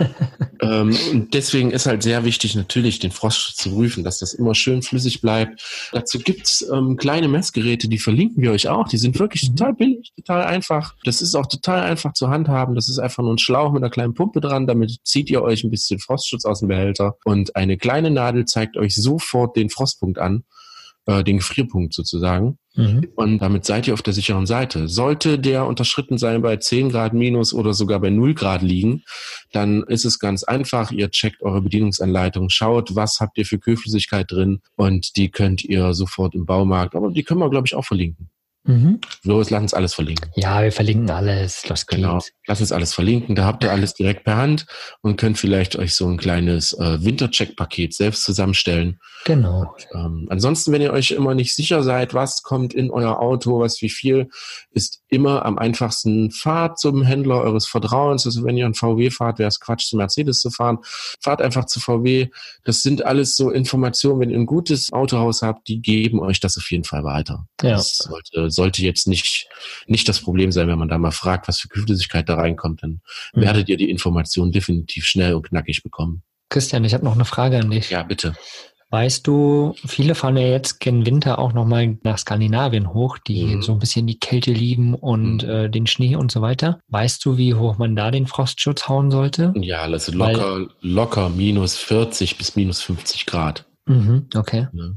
ähm, 0.62 0.96
und 1.12 1.34
deswegen 1.34 1.72
ist 1.72 1.86
halt 1.86 2.04
sehr 2.04 2.26
wichtig, 2.26 2.56
natürlich 2.56 3.00
den 3.00 3.12
Frost 3.12 3.56
zu 3.58 3.72
prüfen, 3.72 4.04
dass 4.04 4.20
das 4.20 4.34
immer 4.34 4.56
schön 4.56 4.82
flüssig 4.82 5.22
bleibt. 5.22 5.64
Dazu 5.94 6.20
gibt's 6.20 6.62
ähm, 6.70 6.98
kleine 6.98 7.30
Messgeräte, 7.30 7.88
die 7.88 7.98
verlinken 7.98 8.44
wir 8.44 8.52
euch 8.52 8.68
auch. 8.68 8.90
Die 8.90 8.98
sind 8.98 9.18
wirklich 9.20 9.50
mhm. 9.50 9.56
total 9.56 9.74
billig, 9.74 10.12
total 10.18 10.44
einfach. 10.44 10.96
Das 11.06 11.22
ist 11.22 11.36
auch 11.36 11.48
total 11.48 11.84
einfach 11.84 12.14
zu 12.14 12.30
handhaben. 12.30 12.76
Das 12.76 12.90
ist 12.90 13.00
einfach 13.00 13.24
nur 13.24 13.34
ein 13.34 13.40
Schlauch 13.40 13.72
mit 13.72 13.84
einer 13.84 13.92
kleinen 13.92 14.14
Pumpe 14.14 14.42
dran. 14.42 14.68
Damit 14.68 14.98
zieht 15.04 15.30
ihr 15.30 15.42
euch 15.42 15.64
ein 15.64 15.72
bisschen 15.72 16.00
Frostschutz 16.00 16.44
aus 16.44 16.60
dem 16.60 16.68
Behälter. 16.68 17.16
Und 17.24 17.56
eine 17.56 17.78
kleine 17.78 18.12
Nadel 18.12 18.44
zeigt 18.46 18.76
euch 18.76 18.96
sofort 18.96 19.56
den 19.56 19.70
Frostpunkt 19.70 20.18
an 20.20 20.44
äh, 21.10 21.24
den 21.24 21.38
Gefrierpunkt 21.38 21.94
sozusagen. 21.94 22.60
Mhm. 22.80 23.08
Und 23.16 23.40
damit 23.40 23.66
seid 23.66 23.88
ihr 23.88 23.94
auf 23.94 24.02
der 24.02 24.14
sicheren 24.14 24.46
Seite. 24.46 24.88
Sollte 24.88 25.38
der 25.38 25.66
unterschritten 25.66 26.18
sein 26.18 26.42
bei 26.42 26.56
10 26.58 26.90
Grad 26.90 27.14
minus 27.14 27.54
oder 27.54 27.74
sogar 27.74 28.00
bei 28.00 28.10
0 28.10 28.34
Grad 28.34 28.62
liegen, 28.62 29.04
dann 29.52 29.84
ist 29.84 30.06
es 30.06 30.20
ganz 30.20 30.44
einfach. 30.44 30.92
Ihr 30.92 31.12
checkt 31.12 31.42
eure 31.42 31.62
Bedienungsanleitung, 31.62 32.50
schaut, 32.50 32.96
was 32.96 33.20
habt 33.20 33.38
ihr 33.38 33.46
für 33.46 33.60
Kühlflüssigkeit 33.60 34.32
drin 34.32 34.62
und 34.76 35.18
die 35.18 35.30
könnt 35.30 35.64
ihr 35.64 35.94
sofort 35.94 36.36
im 36.36 36.46
Baumarkt, 36.46 36.96
aber 36.96 37.12
die 37.12 37.24
können 37.24 37.42
wir, 37.42 37.50
glaube 37.50 37.68
ich, 37.68 37.76
auch 37.76 37.86
verlinken. 37.86 38.30
Mhm. 38.70 39.00
Los, 39.24 39.50
lass 39.50 39.64
uns 39.64 39.74
alles 39.74 39.96
verlinken. 39.96 40.30
Ja, 40.36 40.62
wir 40.62 40.72
verlinken 40.72 41.10
alles. 41.10 41.68
Los 41.68 41.88
genau. 41.88 42.20
Lass 42.46 42.62
uns 42.62 42.72
alles 42.72 42.94
verlinken. 42.94 43.34
Da 43.34 43.46
habt 43.46 43.64
ihr 43.64 43.72
alles 43.72 43.96
direkt 43.96 44.26
per 44.26 44.38
Hand 44.38 44.68
und 45.02 45.18
könnt 45.18 45.40
vielleicht 45.40 45.76
euch 45.76 45.96
so 45.96 46.08
ein 46.08 46.18
kleines 46.18 46.74
äh, 46.74 47.04
Wintercheck-Paket 47.04 47.96
selbst 47.96 48.24
zusammenstellen. 48.24 49.00
Genau. 49.26 49.76
Ähm, 49.96 50.28
ansonsten, 50.30 50.72
wenn 50.72 50.84
ihr 50.84 50.94
euch 50.94 51.12
immer 51.12 51.34
nicht 51.34 51.56
sicher 51.56 51.82
seid, 51.82 52.14
was 52.14 52.44
kommt 52.44 52.76
in 52.76 52.92
euer 52.92 53.20
Auto, 53.20 53.60
was 53.60 53.82
wie 53.82 53.90
viel, 53.90 54.30
ist 54.70 55.02
immer 55.08 55.46
am 55.46 55.58
einfachsten 55.58 56.30
Fahrt 56.30 56.78
zum 56.78 57.02
Händler 57.02 57.42
eures 57.42 57.66
Vertrauens. 57.66 58.28
Also 58.28 58.44
wenn 58.44 58.56
ihr 58.56 58.68
ein 58.68 58.76
VW 58.76 59.10
fahrt, 59.10 59.40
wäre 59.40 59.48
es 59.48 59.60
Quatsch, 59.60 59.88
zu 59.88 59.98
Mercedes 59.98 60.42
zu 60.42 60.52
fahren. 60.52 60.78
Fahrt 61.20 61.42
einfach 61.42 61.66
zu 61.66 61.80
VW. 61.80 62.28
Das 62.64 62.84
sind 62.84 63.04
alles 63.04 63.36
so 63.36 63.50
Informationen. 63.50 64.20
Wenn 64.20 64.30
ihr 64.30 64.38
ein 64.38 64.46
gutes 64.46 64.94
Autohaus 64.94 65.42
habt, 65.42 65.68
die 65.68 65.82
geben 65.82 66.20
euch 66.20 66.40
das 66.40 66.56
auf 66.58 66.70
jeden 66.70 66.84
Fall 66.84 67.04
weiter. 67.04 67.48
Ja. 67.64 67.72
Das 67.72 67.98
sollte 67.98 68.52
sollte 68.60 68.84
jetzt 68.84 69.08
nicht, 69.08 69.48
nicht 69.88 70.10
das 70.10 70.20
Problem 70.20 70.52
sein, 70.52 70.68
wenn 70.68 70.78
man 70.78 70.90
da 70.90 70.98
mal 70.98 71.12
fragt, 71.12 71.48
was 71.48 71.60
für 71.62 71.70
Kühlflüssigkeit 71.70 72.28
da 72.28 72.36
reinkommt, 72.36 72.84
dann 72.84 73.00
mhm. 73.34 73.42
werdet 73.42 73.70
ihr 73.70 73.78
die 73.78 73.90
Information 73.90 74.52
definitiv 74.52 75.06
schnell 75.06 75.34
und 75.34 75.48
knackig 75.48 75.82
bekommen. 75.82 76.24
Christian, 76.50 76.84
ich 76.84 76.94
habe 76.94 77.06
noch 77.06 77.16
eine 77.16 77.26
Frage 77.26 77.58
an 77.58 77.72
dich. 77.72 77.90
Ja, 77.90 78.04
bitte. 78.04 78.36
Weißt 78.92 79.28
du, 79.28 79.76
viele 79.86 80.16
fahren 80.16 80.36
ja 80.36 80.48
jetzt 80.48 80.80
gen 80.80 81.06
Winter 81.06 81.38
auch 81.38 81.54
nochmal 81.54 82.00
nach 82.04 82.18
Skandinavien 82.18 82.92
hoch, 82.92 83.20
die 83.20 83.44
mhm. 83.44 83.62
so 83.62 83.72
ein 83.72 83.80
bisschen 83.80 84.08
die 84.08 84.18
Kälte 84.20 84.52
lieben 84.52 84.96
und 84.96 85.44
mhm. 85.44 85.50
äh, 85.50 85.70
den 85.70 85.86
Schnee 85.86 86.16
und 86.16 86.32
so 86.32 86.42
weiter. 86.42 86.80
Weißt 86.88 87.24
du, 87.24 87.38
wie 87.38 87.54
hoch 87.54 87.78
man 87.78 87.96
da 87.96 88.10
den 88.12 88.26
Frostschutz 88.26 88.90
hauen 88.90 89.12
sollte? 89.12 89.54
Ja, 89.56 89.84
also 89.84 90.12
locker, 90.12 90.54
Weil, 90.54 90.68
locker 90.82 91.30
minus 91.30 91.78
40 91.78 92.38
bis 92.38 92.56
minus 92.56 92.82
50 92.82 93.28
Grad. 93.28 93.66
Mhm, 93.86 94.28
okay. 94.36 94.68
Ja. 94.74 94.90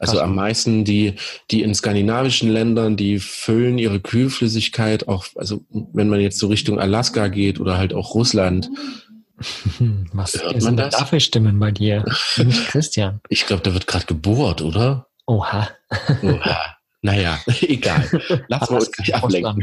Also 0.00 0.14
Krass. 0.14 0.22
am 0.22 0.34
meisten 0.34 0.84
die, 0.86 1.14
die 1.50 1.60
in 1.62 1.74
skandinavischen 1.74 2.48
Ländern, 2.48 2.96
die 2.96 3.18
füllen 3.18 3.76
ihre 3.76 4.00
Kühlflüssigkeit 4.00 5.08
auch, 5.08 5.26
also 5.36 5.62
wenn 5.92 6.08
man 6.08 6.20
jetzt 6.20 6.38
so 6.38 6.46
Richtung 6.46 6.80
Alaska 6.80 7.28
geht 7.28 7.60
oder 7.60 7.76
halt 7.76 7.92
auch 7.92 8.14
Russland. 8.14 8.70
Was 10.12 10.42
hört 10.42 10.62
man 10.62 10.78
das? 10.78 10.96
dafür 10.96 11.20
Stimmen 11.20 11.58
bei 11.58 11.70
dir? 11.70 12.06
Nicht 12.38 12.68
Christian. 12.68 13.20
Ich 13.28 13.46
glaube, 13.46 13.62
da 13.62 13.74
wird 13.74 13.86
gerade 13.86 14.06
gebohrt, 14.06 14.62
oder? 14.62 15.06
Oha. 15.26 15.68
Oha. 16.22 16.76
Naja, 17.02 17.38
egal. 17.60 18.08
Lass 18.48 18.68
uns 18.68 18.90
nicht 18.98 19.14
ablenken. 19.14 19.60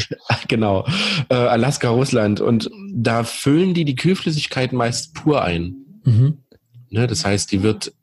genau. 0.48 0.88
Äh, 1.30 1.36
Alaska, 1.36 1.90
Russland. 1.90 2.42
Und 2.42 2.70
da 2.94 3.24
füllen 3.24 3.74
die 3.74 3.86
die 3.86 3.96
Kühlflüssigkeit 3.96 4.72
meist 4.72 5.14
pur 5.16 5.44
ein. 5.44 5.76
Mhm. 6.04 6.44
Ne, 6.90 7.08
das 7.08 7.26
heißt, 7.26 7.52
die 7.52 7.64
wird 7.64 7.94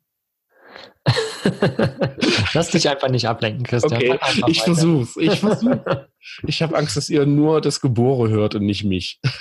Lass 2.55 2.71
dich 2.71 2.89
einfach 2.89 3.09
nicht 3.09 3.29
ablenken, 3.29 3.65
Christian. 3.65 3.95
Okay, 3.95 4.19
ich 4.47 4.63
versuch's. 4.63 5.17
Ich 5.17 5.41
versuch's. 5.41 5.79
Ich 6.47 6.63
habe 6.63 6.79
Angst, 6.79 6.97
dass 6.97 7.11
ihr 7.11 7.27
nur 7.27 7.61
das 7.61 7.83
Gebore 7.83 8.31
hört 8.31 8.55
und 8.55 8.65
nicht 8.65 8.83
mich. 8.83 9.21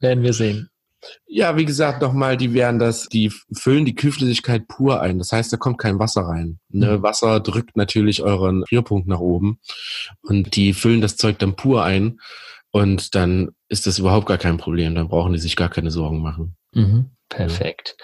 werden 0.00 0.22
wir 0.22 0.32
sehen. 0.32 0.70
Ja, 1.26 1.58
wie 1.58 1.66
gesagt, 1.66 2.00
nochmal, 2.00 2.38
die 2.38 2.54
werden 2.54 2.78
das, 2.78 3.08
die 3.08 3.30
füllen 3.52 3.84
die 3.84 3.94
Kühlflüssigkeit 3.94 4.66
pur 4.66 5.02
ein. 5.02 5.18
Das 5.18 5.32
heißt, 5.32 5.52
da 5.52 5.58
kommt 5.58 5.76
kein 5.76 5.98
Wasser 5.98 6.22
rein. 6.22 6.58
Ne? 6.70 6.98
Mhm. 6.98 7.02
Wasser 7.02 7.40
drückt 7.40 7.76
natürlich 7.76 8.22
euren 8.22 8.64
Frierpunkt 8.66 9.06
nach 9.06 9.20
oben 9.20 9.58
und 10.22 10.56
die 10.56 10.72
füllen 10.72 11.02
das 11.02 11.16
Zeug 11.16 11.38
dann 11.38 11.54
pur 11.54 11.84
ein 11.84 12.18
und 12.70 13.14
dann 13.14 13.50
ist 13.68 13.86
das 13.86 13.98
überhaupt 13.98 14.26
gar 14.26 14.38
kein 14.38 14.56
Problem. 14.56 14.94
Dann 14.94 15.08
brauchen 15.08 15.32
die 15.32 15.38
sich 15.38 15.56
gar 15.56 15.68
keine 15.68 15.90
Sorgen 15.90 16.22
machen. 16.22 16.56
Mhm. 16.72 17.10
Perfekt. 17.28 17.96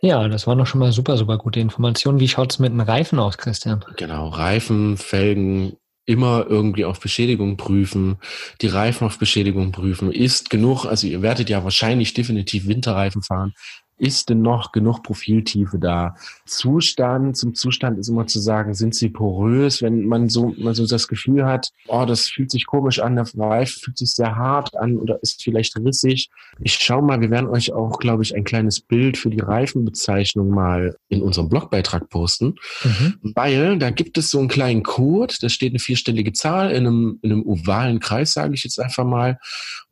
Ja, 0.00 0.26
das 0.28 0.46
war 0.46 0.54
noch 0.54 0.66
schon 0.66 0.80
mal 0.80 0.92
super, 0.92 1.16
super 1.16 1.38
gute 1.38 1.60
Informationen. 1.60 2.20
Wie 2.20 2.28
schaut 2.28 2.52
es 2.52 2.58
mit 2.58 2.72
den 2.72 2.80
Reifen 2.80 3.18
aus, 3.18 3.38
Christian? 3.38 3.84
Genau, 3.96 4.28
Reifen, 4.28 4.96
Felgen, 4.96 5.76
immer 6.06 6.46
irgendwie 6.48 6.84
auf 6.84 7.00
Beschädigung 7.00 7.56
prüfen, 7.56 8.18
die 8.62 8.68
Reifen 8.68 9.06
auf 9.06 9.18
Beschädigung 9.18 9.72
prüfen. 9.72 10.12
Ist 10.12 10.50
genug, 10.50 10.86
also 10.86 11.06
ihr 11.06 11.20
werdet 11.20 11.50
ja 11.50 11.64
wahrscheinlich 11.64 12.14
definitiv 12.14 12.66
Winterreifen 12.66 13.22
fahren. 13.22 13.54
Ist 13.98 14.28
denn 14.28 14.42
noch 14.42 14.72
genug 14.72 15.02
Profiltiefe 15.02 15.78
da? 15.78 16.14
Zustand, 16.44 17.36
zum 17.36 17.54
Zustand 17.54 17.98
ist 17.98 18.08
immer 18.08 18.26
zu 18.26 18.40
sagen, 18.40 18.74
sind 18.74 18.94
sie 18.94 19.08
porös, 19.08 19.82
wenn 19.82 20.04
man 20.04 20.28
so, 20.28 20.54
man 20.58 20.74
so 20.74 20.86
das 20.86 21.08
Gefühl 21.08 21.46
hat, 21.46 21.70
oh, 21.88 22.04
das 22.04 22.28
fühlt 22.28 22.50
sich 22.50 22.66
komisch 22.66 22.98
an, 22.98 23.16
der 23.16 23.26
Reifen 23.36 23.80
fühlt 23.80 23.98
sich 23.98 24.12
sehr 24.12 24.36
hart 24.36 24.76
an 24.76 24.96
oder 24.96 25.18
ist 25.22 25.42
vielleicht 25.42 25.76
rissig. 25.76 26.30
Ich 26.60 26.74
schau 26.74 27.02
mal, 27.02 27.20
wir 27.20 27.30
werden 27.30 27.48
euch 27.48 27.72
auch, 27.72 27.98
glaube 27.98 28.22
ich, 28.22 28.34
ein 28.34 28.44
kleines 28.44 28.80
Bild 28.80 29.16
für 29.16 29.30
die 29.30 29.40
Reifenbezeichnung 29.40 30.48
mal 30.48 30.96
in 31.08 31.22
unserem 31.22 31.48
Blogbeitrag 31.48 32.08
posten, 32.08 32.54
mhm. 32.84 33.14
weil 33.22 33.78
da 33.78 33.90
gibt 33.90 34.18
es 34.18 34.30
so 34.30 34.38
einen 34.38 34.48
kleinen 34.48 34.82
Code, 34.82 35.34
da 35.40 35.48
steht 35.48 35.72
eine 35.72 35.78
vierstellige 35.78 36.32
Zahl 36.32 36.70
in 36.70 36.86
einem, 36.86 37.18
in 37.22 37.32
einem 37.32 37.46
ovalen 37.46 38.00
Kreis, 38.00 38.32
sage 38.32 38.54
ich 38.54 38.64
jetzt 38.64 38.80
einfach 38.80 39.04
mal. 39.04 39.38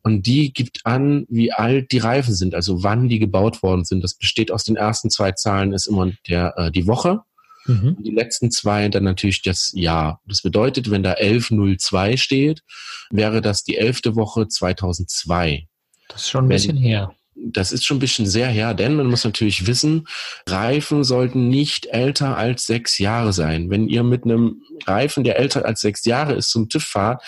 Und 0.03 0.27
die 0.27 0.53
gibt 0.53 0.81
an, 0.83 1.25
wie 1.29 1.51
alt 1.51 1.91
die 1.91 1.97
Reifen 1.97 2.35
sind, 2.35 2.53
also 2.53 2.83
wann 2.83 3.09
die 3.09 3.17
gebaut 3.17 3.63
worden 3.63 3.85
sind. 3.85 3.94
Das 4.01 4.15
besteht 4.15 4.51
aus 4.51 4.63
den 4.63 4.75
ersten 4.75 5.09
zwei 5.09 5.31
Zahlen, 5.31 5.73
ist 5.73 5.87
immer 5.87 6.11
der, 6.27 6.53
äh, 6.57 6.71
die 6.71 6.87
Woche. 6.87 7.21
Mhm. 7.65 7.97
Die 7.99 8.11
letzten 8.11 8.51
zwei 8.51 8.87
dann 8.89 9.03
natürlich 9.03 9.41
das 9.41 9.71
Jahr. 9.73 10.21
Das 10.25 10.41
bedeutet, 10.41 10.91
wenn 10.91 11.03
da 11.03 11.13
1102 11.13 12.17
steht, 12.17 12.61
wäre 13.09 13.41
das 13.41 13.63
die 13.63 13.77
elfte 13.77 14.15
Woche 14.15 14.47
2002. 14.47 15.67
Das 16.09 16.21
ist 16.21 16.29
schon 16.29 16.45
ein 16.45 16.49
wenn, 16.49 16.55
bisschen 16.55 16.77
her. 16.77 17.13
Das 17.35 17.71
ist 17.71 17.85
schon 17.85 17.97
ein 17.97 17.99
bisschen 17.99 18.27
sehr 18.27 18.47
her, 18.47 18.73
denn 18.73 18.95
man 18.95 19.07
muss 19.07 19.25
natürlich 19.25 19.67
wissen, 19.67 20.07
Reifen 20.47 21.03
sollten 21.03 21.49
nicht 21.49 21.87
älter 21.87 22.37
als 22.37 22.65
sechs 22.65 22.97
Jahre 22.97 23.33
sein. 23.33 23.69
Wenn 23.69 23.89
ihr 23.89 24.03
mit 24.03 24.23
einem 24.23 24.61
Reifen, 24.85 25.23
der 25.23 25.37
älter 25.37 25.65
als 25.65 25.81
sechs 25.81 26.05
Jahre 26.05 26.33
ist, 26.33 26.49
zum 26.49 26.69
TÜV 26.69 26.83
fahrt, 26.83 27.23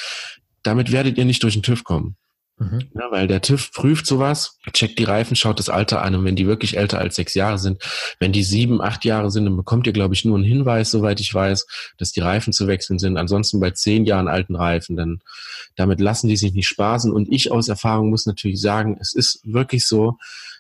damit 0.64 0.92
werdet 0.92 1.18
ihr 1.18 1.26
nicht 1.26 1.44
durch 1.44 1.54
den 1.54 1.64
TÜV 1.64 1.84
kommen. 1.84 2.16
Mhm. 2.60 2.90
Ja, 2.96 3.12
weil 3.12 3.28
der 3.28 3.42
TÜV 3.42 3.72
prüft 3.72 4.08
sowas, 4.08 4.58
checkt 4.74 4.98
die 4.98 5.04
Reifen, 5.04 5.36
schaut 5.36 5.60
das 5.60 5.70
Alter 5.70 6.02
an 6.02 6.16
und 6.16 6.26
wenn 6.26 6.36
die 6.36 6.48
wirklich 6.48 6.76
älter 6.76 6.98
als 6.98 7.16
sechs 7.16 7.36
Jahre 7.36 7.60
sind, 7.60 7.84
wenn 8.20 8.32
die 8.32 8.44
sieben, 8.44 8.82
acht 8.82 9.06
Jahre 9.06 9.30
sind, 9.30 9.46
dann 9.46 9.56
bekommt 9.56 9.86
ihr, 9.86 9.94
glaube 9.94 10.16
ich, 10.16 10.26
nur 10.26 10.36
einen 10.36 10.44
Hinweis, 10.44 10.90
soweit 10.90 11.20
ich 11.20 11.32
weiß, 11.32 11.68
dass 11.98 12.12
die 12.12 12.22
Reifen 12.22 12.54
zu 12.54 12.66
wechseln 12.68 12.98
sind. 12.98 13.18
Ansonsten 13.18 13.60
bei 13.60 13.72
zehn 13.72 14.06
Jahren 14.06 14.28
alten 14.28 14.56
Reifen, 14.56 14.96
dann 14.96 15.20
damit 15.76 16.02
lassen 16.02 16.28
die 16.28 16.38
sich 16.38 16.54
nicht 16.54 16.68
spaßen. 16.68 17.14
Und 17.14 17.32
ich 17.32 17.52
aus 17.52 17.70
Erfahrung 17.70 18.10
muss 18.10 18.26
natürlich 18.26 18.60
sagen, 18.60 18.98
es 19.00 19.14
ist 19.14 19.40
wirklich 19.44 19.86
so, 19.86 20.18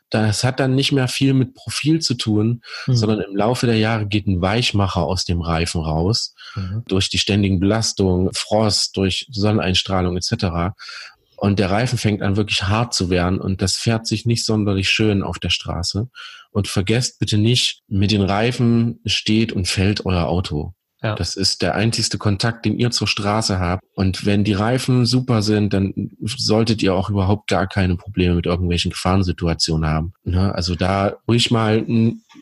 das 0.09 0.43
hat 0.43 0.59
dann 0.59 0.75
nicht 0.75 0.93
mehr 0.93 1.07
viel 1.07 1.33
mit 1.33 1.53
Profil 1.53 1.99
zu 1.99 2.13
tun, 2.13 2.61
mhm. 2.85 2.95
sondern 2.95 3.21
im 3.21 3.35
Laufe 3.35 3.65
der 3.65 3.77
Jahre 3.77 4.05
geht 4.05 4.27
ein 4.27 4.41
Weichmacher 4.41 5.01
aus 5.01 5.25
dem 5.25 5.41
Reifen 5.41 5.81
raus, 5.81 6.33
mhm. 6.55 6.83
durch 6.87 7.09
die 7.09 7.17
ständigen 7.17 7.59
Belastungen, 7.59 8.29
Frost, 8.33 8.95
durch 8.95 9.27
Sonneneinstrahlung 9.31 10.15
etc. 10.15 10.75
Und 11.37 11.59
der 11.59 11.69
Reifen 11.69 11.97
fängt 11.97 12.21
an 12.23 12.35
wirklich 12.35 12.63
hart 12.63 12.93
zu 12.93 13.09
werden 13.09 13.39
und 13.39 13.61
das 13.61 13.77
fährt 13.77 14.07
sich 14.07 14.25
nicht 14.25 14.43
sonderlich 14.43 14.89
schön 14.89 15.21
auf 15.21 15.37
der 15.37 15.51
Straße. 15.51 16.09
Und 16.51 16.67
vergesst 16.67 17.19
bitte 17.19 17.37
nicht, 17.37 17.81
mit 17.87 18.11
den 18.11 18.23
Reifen 18.23 18.99
steht 19.05 19.53
und 19.53 19.67
fällt 19.67 20.05
euer 20.05 20.25
Auto. 20.25 20.73
Ja. 21.03 21.13
Das 21.13 21.35
ist 21.35 21.61
der 21.61 21.75
einzigste 21.75 22.17
Kontakt, 22.17 22.65
den 22.65 22.79
ihr 22.79 22.89
zur 22.89 23.07
Straße 23.07 23.59
habt. 23.59 23.83
Und 23.93 24.25
wenn 24.25 24.43
die 24.43 24.53
Reifen 24.53 25.05
super 25.05 25.43
sind, 25.43 25.73
dann 25.73 25.93
solltet 26.23 26.81
ihr 26.81 26.95
auch 26.95 27.11
überhaupt 27.11 27.47
gar 27.47 27.67
keine 27.67 27.97
Probleme 27.97 28.33
mit 28.33 28.47
irgendwelchen 28.47 28.89
Gefahrensituationen 28.89 29.87
haben. 29.87 30.13
Ne? 30.23 30.55
Also 30.55 30.73
da 30.73 31.17
ruhig 31.27 31.51
mal 31.51 31.85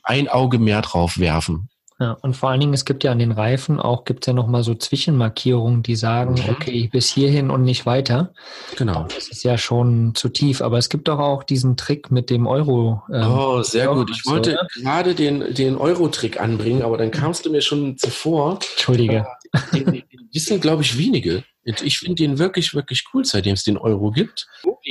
ein 0.04 0.28
Auge 0.30 0.58
mehr 0.58 0.82
drauf 0.82 1.20
werfen. 1.20 1.68
Ja, 1.98 2.18
und 2.22 2.36
vor 2.36 2.50
allen 2.50 2.60
Dingen, 2.60 2.74
es 2.74 2.84
gibt 2.84 3.06
ja 3.06 3.12
an 3.12 3.20
den 3.20 3.32
Reifen 3.32 3.80
auch, 3.80 4.04
gibt 4.04 4.26
es 4.26 4.28
ja 4.28 4.34
nochmal 4.34 4.64
so 4.64 4.76
Zwischenmarkierungen, 4.76 5.82
die 5.82 5.96
sagen, 5.96 6.34
mhm. 6.34 6.50
okay, 6.50 6.90
bis 6.92 7.10
hierhin 7.10 7.50
und 7.50 7.64
nicht 7.64 7.86
weiter. 7.86 8.34
Genau. 8.76 9.04
Das 9.04 9.30
ist 9.30 9.44
ja 9.44 9.58
schon 9.58 10.14
zu 10.14 10.28
tief, 10.28 10.62
aber 10.62 10.78
es 10.78 10.90
gibt 10.90 11.08
doch 11.08 11.20
auch 11.20 11.44
diesen 11.44 11.78
Trick 11.78 12.12
mit 12.12 12.30
dem 12.30 12.48
Euro. 12.48 13.02
Ähm, 13.14 13.32
oh, 13.32 13.64
sehr 13.64 13.88
gut. 13.88 14.12
Ich 14.12 14.26
wollte 14.26 14.54
oder? 14.54 14.68
gerade 14.76 15.16
den, 15.16 15.54
den 15.54 15.78
Euro-Trick 15.78 16.42
anbringen, 16.42 16.82
aber 16.82 16.98
dann 16.98 17.12
kamst 17.12 17.46
du 17.46 17.50
mir 17.50 17.62
schon 17.62 17.98
zuvor. 17.98 18.60
Entschuldige. 18.74 19.26
Äh, 19.54 19.60
den, 19.74 19.86
den 19.86 20.30
wissen, 20.34 20.60
glaube 20.60 20.82
ich, 20.82 20.98
wenige. 20.98 21.46
Ich 21.64 21.98
finde 21.98 22.16
den 22.16 22.38
wirklich, 22.38 22.76
wirklich 22.76 23.06
cool, 23.14 23.24
seitdem 23.24 23.54
es 23.54 23.64
den 23.64 23.78
Euro 23.78 24.12
gibt. 24.12 24.48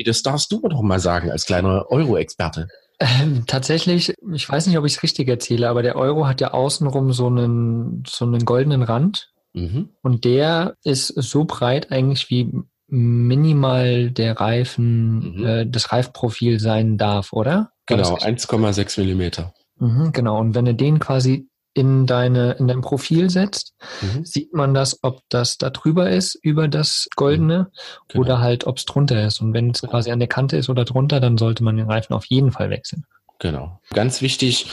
Das 0.07 0.23
darfst 0.23 0.51
du 0.51 0.59
mir 0.59 0.71
doch 0.71 0.81
mal 0.81 0.99
sagen, 0.99 1.31
als 1.31 1.45
kleiner 1.45 1.85
Euro-Experte. 1.91 2.69
Ähm, 3.05 3.45
tatsächlich, 3.47 4.15
ich 4.33 4.49
weiß 4.49 4.67
nicht, 4.67 4.79
ob 4.79 4.87
ich 4.87 4.95
es 4.97 5.03
richtig 5.03 5.29
erzähle, 5.29 5.69
aber 5.69 5.83
der 5.83 5.97
Euro 5.97 6.27
hat 6.27 6.41
ja 6.41 6.53
außenrum 6.53 7.13
so 7.13 7.27
einen, 7.27 8.03
so 8.07 8.25
einen 8.25 8.45
goldenen 8.45 8.83
Rand. 8.83 9.31
Mhm. 9.53 9.91
Und 10.03 10.25
der 10.25 10.77
ist 10.85 11.09
so 11.09 11.45
breit 11.45 11.93
eigentlich 11.93 12.31
wie 12.31 12.51
minimal 12.89 14.11
der 14.11 14.41
Reifen, 14.41 15.37
mhm. 15.37 15.45
äh, 15.45 15.67
das 15.67 15.93
Reifprofil 15.93 16.61
sein 16.61 16.97
darf, 16.97 17.33
oder? 17.33 17.73
Genau, 17.87 18.15
1,6 18.17 19.01
Millimeter. 19.01 19.53
Mhm, 19.79 20.13
genau. 20.13 20.39
Und 20.41 20.55
wenn 20.55 20.65
du 20.65 20.75
den 20.75 20.99
quasi 20.99 21.49
in 21.75 22.07
deine, 22.07 22.53
in 22.53 22.69
dein 22.69 22.81
Profil 22.81 23.29
setzt, 23.31 23.75
mhm. 24.01 24.25
sieht 24.25 24.55
man 24.55 24.75
das, 24.75 25.03
ob 25.03 25.21
das 25.29 25.59
da 25.59 25.71
drüber 25.71 26.11
ist, 26.11 26.37
über 26.37 26.69
das 26.69 27.09
Goldene, 27.17 27.59
mhm. 27.59 27.69
genau. 28.09 28.21
oder 28.21 28.41
halt, 28.41 28.67
ob 28.67 28.79
es 28.79 28.85
drunter 28.85 29.27
ist. 29.27 29.41
Und 29.41 29.53
wenn 29.53 29.71
es 29.71 29.83
quasi 29.83 30.11
an 30.11 30.21
der 30.21 30.29
Kante 30.29 30.57
ist 30.57 30.69
oder 30.69 30.85
drunter, 30.85 31.21
dann 31.21 31.37
sollte 31.37 31.65
man 31.65 31.77
den 31.77 31.91
Reifen 31.91 32.15
auf 32.15 32.25
jeden 32.27 32.53
Fall 32.53 32.71
wechseln. 32.71 33.05
Genau. 33.41 33.81
Ganz 33.93 34.23
wichtig, 34.23 34.67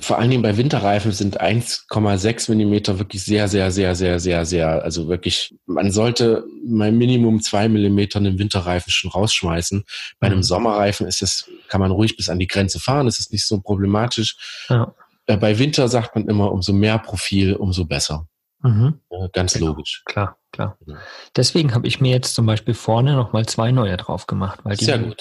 vor 0.00 0.18
allen 0.18 0.30
Dingen 0.30 0.42
bei 0.42 0.56
Winterreifen 0.56 1.12
sind 1.12 1.40
1,6 1.40 2.50
Millimeter 2.50 2.98
wirklich 2.98 3.22
sehr, 3.22 3.46
sehr, 3.46 3.70
sehr, 3.70 3.94
sehr, 3.94 4.18
sehr, 4.18 4.46
sehr, 4.46 4.82
also 4.82 5.08
wirklich, 5.08 5.54
man 5.66 5.92
sollte 5.92 6.44
mal 6.66 6.90
Minimum 6.90 7.42
zwei 7.42 7.68
Millimeter 7.68 8.18
einen 8.18 8.38
Winterreifen 8.38 8.90
schon 8.90 9.10
rausschmeißen. 9.10 9.84
Bei 10.18 10.28
einem 10.28 10.38
mhm. 10.38 10.44
Sommerreifen 10.44 11.06
ist 11.06 11.22
es, 11.22 11.48
kann 11.68 11.80
man 11.80 11.90
ruhig 11.90 12.16
bis 12.16 12.30
an 12.30 12.38
die 12.38 12.46
Grenze 12.46 12.80
fahren, 12.80 13.06
das 13.06 13.20
ist 13.20 13.32
nicht 13.32 13.46
so 13.46 13.60
problematisch. 13.60 14.36
Ja. 14.70 14.94
Äh, 15.26 15.36
bei 15.36 15.58
Winter 15.58 15.88
sagt 15.88 16.14
man 16.14 16.28
immer, 16.28 16.52
umso 16.52 16.72
mehr 16.72 16.98
Profil, 16.98 17.54
umso 17.54 17.84
besser. 17.84 18.26
Mhm. 18.62 19.00
ganz 19.32 19.52
genau. 19.52 19.66
logisch. 19.66 20.02
Klar, 20.06 20.38
klar. 20.50 20.78
Deswegen 21.36 21.74
habe 21.74 21.86
ich 21.86 22.00
mir 22.00 22.10
jetzt 22.10 22.34
zum 22.34 22.46
Beispiel 22.46 22.74
vorne 22.74 23.14
nochmal 23.14 23.46
zwei 23.46 23.70
neue 23.70 23.96
drauf 23.96 24.26
gemacht, 24.26 24.60
weil 24.64 24.76
die 24.76 24.90
ein 24.90 25.14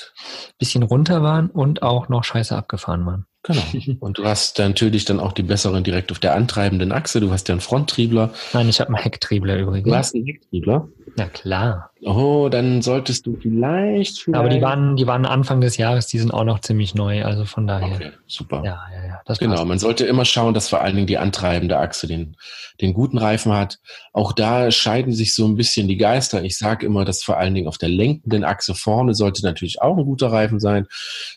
bisschen 0.58 0.84
runter 0.84 1.22
waren 1.22 1.50
und 1.50 1.84
auch 1.84 2.10
noch 2.10 2.24
scheiße 2.24 2.56
abgefahren 2.56 3.06
waren. 3.06 3.26
Genau. 3.44 3.62
Und 4.00 4.18
du 4.18 4.26
hast 4.26 4.58
natürlich 4.58 5.06
dann 5.06 5.20
auch 5.20 5.32
die 5.32 5.44
besseren 5.44 5.84
direkt 5.84 6.12
auf 6.12 6.18
der 6.18 6.34
antreibenden 6.34 6.92
Achse. 6.92 7.20
Du 7.20 7.32
hast 7.32 7.48
ja 7.48 7.54
einen 7.54 7.62
Fronttriebler. 7.62 8.34
Nein, 8.54 8.70
ich 8.70 8.80
habe 8.80 8.88
einen 8.88 8.98
Hecktriebler 8.98 9.60
übrigens. 9.60 9.88
Du 9.88 9.96
hast 9.96 10.16
einen 10.16 10.26
Hecktriebler? 10.26 10.88
Ja, 11.16 11.28
klar. 11.28 11.92
Oh, 12.08 12.50
dann 12.50 12.84
solltest 12.84 13.26
du 13.26 13.36
vielleicht, 13.36 14.20
vielleicht. 14.20 14.38
Aber 14.38 14.50
die 14.50 14.62
waren, 14.62 14.96
die 14.96 15.08
waren 15.08 15.26
Anfang 15.26 15.60
des 15.60 15.78
Jahres, 15.78 16.06
die 16.06 16.20
sind 16.20 16.32
auch 16.32 16.44
noch 16.44 16.60
ziemlich 16.60 16.94
neu, 16.94 17.26
also 17.26 17.46
von 17.46 17.66
daher. 17.66 17.96
Okay, 17.96 18.12
super. 18.28 18.62
Ja, 18.64 18.86
ja, 18.94 19.08
ja. 19.08 19.22
Das 19.26 19.40
genau, 19.40 19.56
passt. 19.56 19.66
man 19.66 19.80
sollte 19.80 20.06
immer 20.06 20.24
schauen, 20.24 20.54
dass 20.54 20.70
vor 20.70 20.82
allen 20.82 20.96
Dingen 20.96 21.08
die 21.08 21.18
antreibende 21.18 21.80
Achse 21.80 22.06
den, 22.06 22.38
den 22.80 22.94
guten 22.94 23.18
Reifen 23.18 23.54
hat. 23.54 23.80
Auch 24.14 24.34
da 24.34 24.70
scheiden 24.70 25.14
sich 25.14 25.34
so 25.34 25.48
ein 25.48 25.56
bisschen 25.56 25.88
die 25.88 25.98
Geister. 25.98 26.44
Ich 26.44 26.60
sage 26.60 26.86
immer, 26.86 27.06
dass 27.06 27.24
vor 27.24 27.38
allen 27.38 27.56
Dingen 27.56 27.68
auf 27.68 27.80
der 27.80 27.90
lenkenden 27.90 28.44
Achse 28.44 28.76
vorne 28.76 29.16
sollte 29.16 29.44
natürlich 29.44 29.82
auch 29.82 29.98
ein 29.98 30.06
guter 30.06 30.32
Reifen 30.32 30.60
sein. 30.60 30.86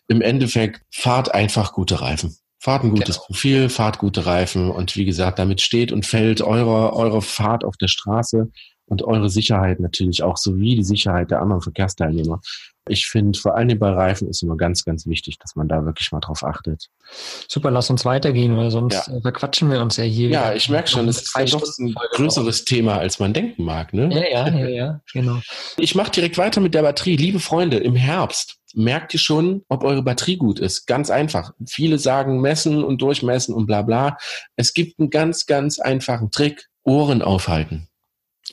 Im 0.07 0.21
Endeffekt 0.21 0.83
fahrt 0.91 1.33
einfach 1.33 1.73
gute 1.73 2.03
Reifen. 2.03 2.37
Fahrt 2.59 2.85
ein 2.85 2.91
gutes 2.91 3.17
genau. 3.17 3.27
Profil, 3.27 3.69
fahrt 3.71 3.99
gute 3.99 4.27
Reifen 4.27 4.71
und 4.71 4.97
wie 4.97 5.07
gesagt, 5.07 5.39
damit 5.39 5.63
steht 5.63 5.93
und 5.93 6.05
fällt 6.05 6.43
eure, 6.43 6.93
eure 6.93 7.23
Fahrt 7.23 7.65
auf 7.65 7.79
der 7.79 7.89
Straße 7.89 8.51
und 8.89 9.03
eure 9.03 9.29
Sicherheit 9.29 9.81
natürlich 9.81 10.23
auch 10.23 10.37
sowie 10.37 10.77
die 10.77 10.85
Sicherheit 10.85 11.31
der 11.31 11.41
anderen 11.41 11.63
Verkehrsteilnehmer. 11.63 12.41
Ich 12.89 13.07
finde, 13.07 13.39
vor 13.39 13.55
allem 13.55 13.79
bei 13.79 13.91
Reifen 13.91 14.29
ist 14.29 14.43
immer 14.43 14.57
ganz, 14.57 14.85
ganz 14.85 15.07
wichtig, 15.07 15.39
dass 15.39 15.57
man 15.57 15.69
da 15.69 15.85
wirklich 15.85 16.11
mal 16.11 16.21
drauf 16.21 16.43
achtet. 16.43 16.87
Super, 17.47 17.71
lass 17.71 17.91
uns 17.91 18.07
weitergehen, 18.07 18.57
weil 18.57 18.71
sonst 18.71 19.09
ja. 19.09 19.21
verquatschen 19.21 19.71
wir 19.71 19.83
uns 19.83 19.99
ja 19.99 20.05
hier. 20.05 20.31
Ja, 20.31 20.55
ich 20.55 20.71
merke 20.71 20.89
schon, 20.89 21.07
es 21.07 21.23
ist 21.23 21.37
ja 21.37 21.45
doch 21.45 21.63
ein 21.79 21.95
größeres 22.13 22.65
Thema, 22.65 22.97
als 22.97 23.19
man 23.19 23.35
denken 23.35 23.65
mag. 23.65 23.93
Ne? 23.93 24.09
Ja, 24.11 24.49
ja, 24.49 24.59
ja, 24.59 24.69
ja, 24.69 25.01
genau. 25.13 25.39
Ich 25.77 25.95
mache 25.95 26.13
direkt 26.13 26.39
weiter 26.39 26.63
mit 26.63 26.73
der 26.73 26.83
Batterie. 26.83 27.17
Liebe 27.17 27.41
Freunde, 27.41 27.77
im 27.77 27.95
Herbst 27.95 28.57
merkt 28.75 29.13
ihr 29.13 29.21
schon, 29.21 29.63
ob 29.69 29.85
eure 29.85 30.03
Batterie 30.03 30.37
gut 30.37 30.59
ist. 30.59 30.87
Ganz 30.87 31.11
einfach. 31.11 31.53
Viele 31.67 31.99
sagen 31.99 32.41
messen 32.41 32.83
und 32.83 33.03
durchmessen 33.03 33.55
und 33.55 33.67
bla 33.67 33.83
bla. 33.83 34.17
Es 34.57 34.73
gibt 34.73 34.99
einen 34.99 35.11
ganz, 35.11 35.45
ganz 35.45 35.79
einfachen 35.79 36.31
Trick. 36.31 36.69
Ohren 36.85 37.21
aufhalten. 37.21 37.88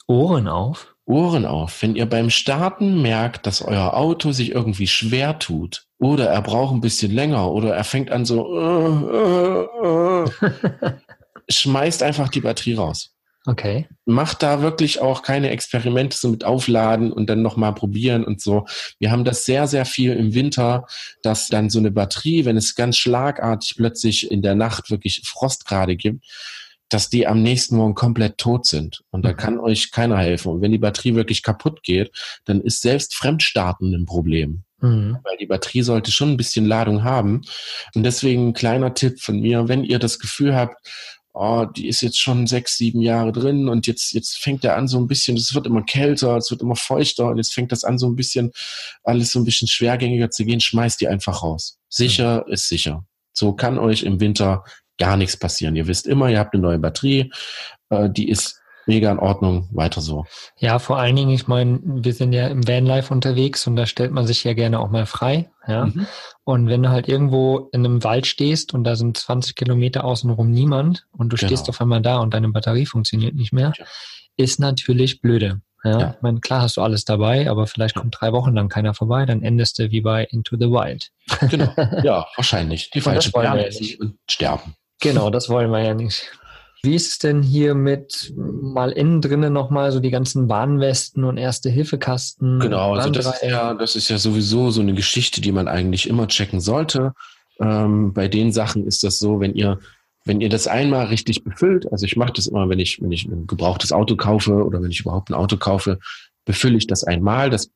Ohren 0.08 0.48
auf? 0.48 0.96
Ohren 1.06 1.46
auf. 1.46 1.82
Wenn 1.82 1.96
ihr 1.96 2.08
beim 2.08 2.30
Starten 2.30 3.02
merkt, 3.02 3.46
dass 3.46 3.62
euer 3.62 3.94
Auto 3.94 4.32
sich 4.32 4.52
irgendwie 4.52 4.88
schwer 4.88 5.40
tut 5.40 5.86
oder 6.00 6.28
er 6.28 6.42
braucht 6.42 6.74
ein 6.74 6.82
bisschen 6.82 7.12
länger 7.12 7.52
oder 7.52 7.76
er 7.76 7.84
fängt 7.84 8.12
an 8.12 8.26
so, 8.26 8.60
äh, 8.60 9.66
äh, 9.86 10.26
äh, 10.26 10.92
schmeißt 11.50 12.02
einfach 12.04 12.30
die 12.30 12.42
Batterie 12.42 12.74
raus. 12.76 13.12
Okay. 13.48 13.88
Macht 14.06 14.42
da 14.42 14.64
wirklich 14.64 15.02
auch 15.02 15.22
keine 15.22 15.52
Experimente 15.52 16.18
so 16.18 16.30
mit 16.30 16.44
aufladen 16.44 17.14
und 17.14 17.30
dann 17.30 17.44
nochmal 17.44 17.76
probieren 17.76 18.24
und 18.24 18.42
so. 18.42 18.66
Wir 18.98 19.12
haben 19.12 19.24
das 19.24 19.46
sehr, 19.46 19.68
sehr 19.68 19.86
viel 19.86 20.14
im 20.14 20.34
Winter, 20.34 20.88
dass 21.22 21.48
dann 21.48 21.70
so 21.70 21.78
eine 21.78 21.92
Batterie, 21.92 22.46
wenn 22.46 22.58
es 22.58 22.74
ganz 22.74 22.98
schlagartig 22.98 23.76
plötzlich 23.78 24.32
in 24.32 24.42
der 24.42 24.56
Nacht 24.56 24.90
wirklich 24.90 25.22
Frostgrade 25.26 25.96
gibt, 25.96 26.26
dass 26.90 27.10
die 27.10 27.28
am 27.28 27.42
nächsten 27.42 27.78
Morgen 27.78 27.96
komplett 27.96 28.38
tot 28.38 28.66
sind. 28.66 29.02
Und 29.12 29.24
da 29.26 29.32
mhm. 29.32 29.38
kann 29.38 29.60
euch 29.60 29.92
keiner 29.92 30.18
helfen. 30.18 30.52
Und 30.52 30.62
wenn 30.62 30.72
die 30.72 30.78
Batterie 30.78 31.16
wirklich 31.16 31.44
kaputt 31.44 31.84
geht, 31.84 32.12
dann 32.46 32.62
ist 32.62 32.82
selbst 32.82 33.16
Fremdstarten 33.16 33.94
ein 33.94 34.06
Problem. 34.06 34.64
Mhm. 34.82 35.18
Weil 35.24 35.38
die 35.38 35.48
Batterie 35.48 35.82
sollte 35.82 36.12
schon 36.12 36.32
ein 36.32 36.38
bisschen 36.38 36.66
Ladung 36.66 37.04
haben. 37.04 37.42
Und 37.96 38.04
deswegen 38.04 38.50
ein 38.50 38.54
kleiner 38.54 38.94
Tipp 38.94 39.20
von 39.20 39.40
mir, 39.40 39.68
wenn 39.68 39.84
ihr 39.84 40.00
das 40.00 40.20
Gefühl 40.20 40.56
habt, 40.56 40.78
oh, 41.36 41.66
die 41.66 41.88
ist 41.88 42.02
jetzt 42.02 42.20
schon 42.20 42.48
sechs, 42.48 42.78
sieben 42.78 43.02
Jahre 43.02 43.32
drin 43.34 43.68
und 43.68 43.88
jetzt, 43.88 44.14
jetzt 44.14 44.38
fängt 44.38 44.64
er 44.64 44.78
an 44.78 44.88
so 44.88 44.98
ein 44.98 45.08
bisschen, 45.08 45.36
es 45.36 45.54
wird 45.54 45.68
immer 45.68 45.84
kälter, 45.84 46.38
es 46.38 46.50
wird 46.50 46.62
immer 46.62 46.78
feuchter 46.78 47.28
und 47.28 47.38
jetzt 47.38 47.54
fängt 47.54 47.74
das 47.74 47.84
an 47.84 47.98
so 47.98 48.08
ein 48.08 48.16
bisschen, 48.16 48.52
alles 49.04 49.32
so 49.32 49.40
ein 49.40 49.46
bisschen 49.46 49.68
schwergängiger 49.68 50.32
zu 50.32 50.46
gehen, 50.46 50.62
schmeißt 50.62 51.02
die 51.02 51.10
einfach 51.10 51.44
raus. 51.44 51.78
Sicher 51.90 52.46
mhm. 52.48 52.54
ist 52.54 52.70
sicher. 52.70 53.06
So 53.34 53.52
kann 53.54 53.78
euch 53.78 54.04
im 54.04 54.22
Winter 54.22 54.64
gar 54.98 55.18
nichts 55.18 55.38
passieren. 55.38 55.76
Ihr 55.76 55.88
wisst 55.88 56.08
immer, 56.08 56.30
ihr 56.30 56.40
habt 56.40 56.54
eine 56.54 56.64
neue 56.64 56.80
Batterie, 56.80 57.32
äh, 57.90 58.10
die 58.10 58.30
ist 58.30 58.62
mega 58.86 59.12
in 59.12 59.20
Ordnung, 59.20 59.68
weiter 59.72 60.02
so. 60.02 60.26
Ja, 60.58 60.80
vor 60.80 60.98
allen 60.98 61.16
Dingen, 61.16 61.32
ich 61.32 61.48
meine, 61.48 61.80
wir 61.84 62.14
sind 62.14 62.34
ja 62.34 62.48
im 62.48 62.68
Vanlife 62.68 63.14
unterwegs 63.14 63.66
und 63.68 63.76
da 63.76 63.86
stellt 63.86 64.12
man 64.12 64.28
sich 64.28 64.44
ja 64.44 64.54
gerne 64.54 64.80
auch 64.80 64.90
mal 64.90 65.06
frei. 65.06 65.50
Ja. 65.68 65.88
Mhm. 65.88 66.08
Und 66.44 66.68
wenn 66.68 66.84
du 66.84 66.90
halt 66.90 67.08
irgendwo 67.08 67.70
in 67.72 67.86
einem 67.86 68.04
Wald 68.04 68.28
stehst 68.28 68.74
und 68.74 68.84
da 68.84 68.96
sind 68.96 69.18
20 69.18 69.56
Kilometer 69.56 70.04
außenrum 70.04 70.52
niemand 70.52 71.08
und 71.12 71.30
du 71.30 71.38
genau. 71.38 71.48
stehst 71.48 71.70
auf 71.70 71.82
einmal 71.82 72.02
da 72.02 72.18
und 72.18 72.34
deine 72.34 72.50
Batterie 72.50 72.86
funktioniert 72.86 73.36
nicht 73.36 73.54
mehr, 73.54 73.74
ja. 73.78 73.86
ist 74.38 74.60
natürlich 74.60 75.22
blöde. 75.22 75.62
Ja, 75.84 76.00
ja. 76.00 76.14
Ich 76.16 76.22
meine, 76.22 76.40
klar 76.40 76.62
hast 76.62 76.78
du 76.78 76.82
alles 76.82 77.06
dabei, 77.06 77.50
aber 77.50 77.68
vielleicht 77.68 77.96
kommt 77.96 78.16
drei 78.20 78.32
Wochen 78.34 78.56
lang 78.56 78.70
keiner 78.70 78.96
vorbei, 78.96 79.26
dann 79.26 79.44
endest 79.44 79.78
du 79.78 79.92
wie 79.92 80.02
bei 80.02 80.24
Into 80.24 80.58
the 80.58 80.66
Wild. 80.66 81.12
Genau, 81.50 81.72
ja, 82.04 82.26
wahrscheinlich. 82.36 82.90
Die 82.90 83.02
falschen 83.02 83.32
Pläne 83.32 83.70
und 84.00 84.18
sterben. 84.28 84.76
Genau, 85.02 85.30
das 85.30 85.50
wollen 85.50 85.72
wir 85.72 85.84
ja 85.84 85.94
nicht. 85.94 86.32
Wie 86.84 86.96
ist 86.96 87.08
es 87.08 87.20
denn 87.20 87.42
hier 87.42 87.74
mit 87.74 88.32
mal 88.38 88.92
innen 88.92 89.20
drinnen 89.22 89.52
nochmal 89.52 89.92
so 89.92 90.00
die 90.00 90.12
ganzen 90.12 90.50
Warnwesten 90.50 91.24
und 91.24 91.38
Erste-Hilfe-Kasten? 91.38 92.60
Genau, 92.60 92.94
also 92.94 93.10
das 93.10 93.26
ist, 93.26 93.44
ja, 93.44 93.74
das 93.74 93.96
ist 93.96 94.10
ja 94.10 94.20
sowieso 94.20 94.70
so 94.70 94.82
eine 94.82 94.94
Geschichte, 94.94 95.42
die 95.42 95.52
man 95.52 95.68
eigentlich 95.68 96.08
immer 96.08 96.28
checken 96.28 96.60
sollte. 96.60 97.14
Ähm, 97.60 98.14
bei 98.14 98.28
den 98.28 98.52
Sachen 98.52 98.86
ist 98.86 99.04
das 99.04 99.18
so, 99.18 99.40
wenn 99.40 99.56
ihr 99.56 99.80
wenn 100.26 100.42
ihr 100.42 100.50
das 100.50 100.68
einmal 100.68 101.06
richtig 101.06 101.44
befüllt, 101.44 101.92
also 101.92 102.06
ich 102.06 102.16
mache 102.18 102.34
das 102.34 102.48
immer, 102.48 102.68
wenn 102.68 102.80
ich, 102.80 103.00
wenn 103.00 103.12
ich 103.12 103.26
ein 103.26 103.46
gebrauchtes 103.46 103.92
Auto 103.92 104.16
kaufe 104.16 104.66
oder 104.66 104.82
wenn 104.82 104.90
ich 104.90 105.02
überhaupt 105.02 105.30
ein 105.30 105.36
Auto 105.36 105.56
kaufe, 105.58 106.00
befülle 106.46 106.78
ich 106.78 106.88
das 106.88 107.04
einmal. 107.04 107.52
Das 107.52 107.70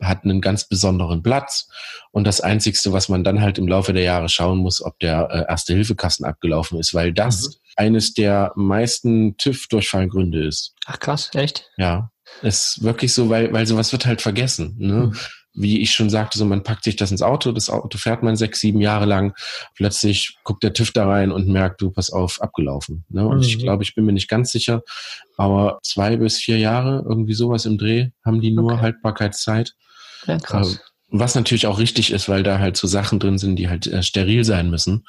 hat 0.00 0.24
einen 0.24 0.40
ganz 0.40 0.68
besonderen 0.68 1.22
Platz. 1.22 1.68
Und 2.10 2.26
das 2.26 2.40
Einzigste, 2.40 2.92
was 2.92 3.08
man 3.08 3.24
dann 3.24 3.40
halt 3.40 3.58
im 3.58 3.68
Laufe 3.68 3.92
der 3.92 4.02
Jahre 4.02 4.28
schauen 4.28 4.58
muss, 4.58 4.82
ob 4.82 4.98
der 4.98 5.28
äh, 5.30 5.50
Erste-Hilfe-Kasten 5.50 6.24
abgelaufen 6.24 6.78
ist, 6.78 6.94
weil 6.94 7.12
das 7.12 7.42
mhm. 7.42 7.52
eines 7.76 8.14
der 8.14 8.52
meisten 8.56 9.36
TÜV-Durchfallgründe 9.36 10.46
ist. 10.46 10.74
Ach 10.86 10.98
krass, 10.98 11.30
echt? 11.34 11.70
Ja, 11.76 12.10
ist 12.42 12.82
wirklich 12.82 13.12
so, 13.12 13.30
weil, 13.30 13.52
weil 13.52 13.66
sowas 13.66 13.92
wird 13.92 14.06
halt 14.06 14.20
vergessen. 14.20 14.76
Ne? 14.78 14.94
Mhm 14.94 15.16
wie 15.56 15.80
ich 15.80 15.92
schon 15.92 16.10
sagte, 16.10 16.38
so 16.38 16.44
man 16.44 16.62
packt 16.62 16.84
sich 16.84 16.96
das 16.96 17.10
ins 17.10 17.22
Auto, 17.22 17.50
das 17.50 17.70
Auto 17.70 17.98
fährt 17.98 18.22
man 18.22 18.36
sechs, 18.36 18.60
sieben 18.60 18.80
Jahre 18.80 19.06
lang, 19.06 19.34
plötzlich 19.74 20.36
guckt 20.44 20.62
der 20.62 20.74
TÜV 20.74 20.92
da 20.92 21.08
rein 21.08 21.32
und 21.32 21.48
merkt, 21.48 21.80
du 21.80 21.90
pass 21.90 22.10
auf, 22.10 22.40
abgelaufen. 22.42 23.04
Ne? 23.08 23.26
Und 23.26 23.38
mhm. 23.38 23.42
ich 23.42 23.58
glaube, 23.58 23.82
ich 23.82 23.94
bin 23.94 24.04
mir 24.04 24.12
nicht 24.12 24.28
ganz 24.28 24.52
sicher, 24.52 24.82
aber 25.36 25.78
zwei 25.82 26.16
bis 26.16 26.36
vier 26.36 26.58
Jahre, 26.58 27.02
irgendwie 27.08 27.34
sowas 27.34 27.64
im 27.64 27.78
Dreh, 27.78 28.10
haben 28.24 28.40
die 28.40 28.50
nur 28.50 28.72
okay. 28.72 28.82
Haltbarkeitszeit. 28.82 29.74
Ja, 30.26 30.38
krass. 30.38 30.80
Was 31.08 31.36
natürlich 31.36 31.68
auch 31.68 31.78
richtig 31.78 32.10
ist, 32.10 32.28
weil 32.28 32.42
da 32.42 32.58
halt 32.58 32.76
so 32.76 32.88
Sachen 32.88 33.20
drin 33.20 33.38
sind, 33.38 33.56
die 33.56 33.68
halt 33.68 33.86
äh, 33.86 34.02
steril 34.02 34.42
sein 34.42 34.70
müssen. 34.70 35.06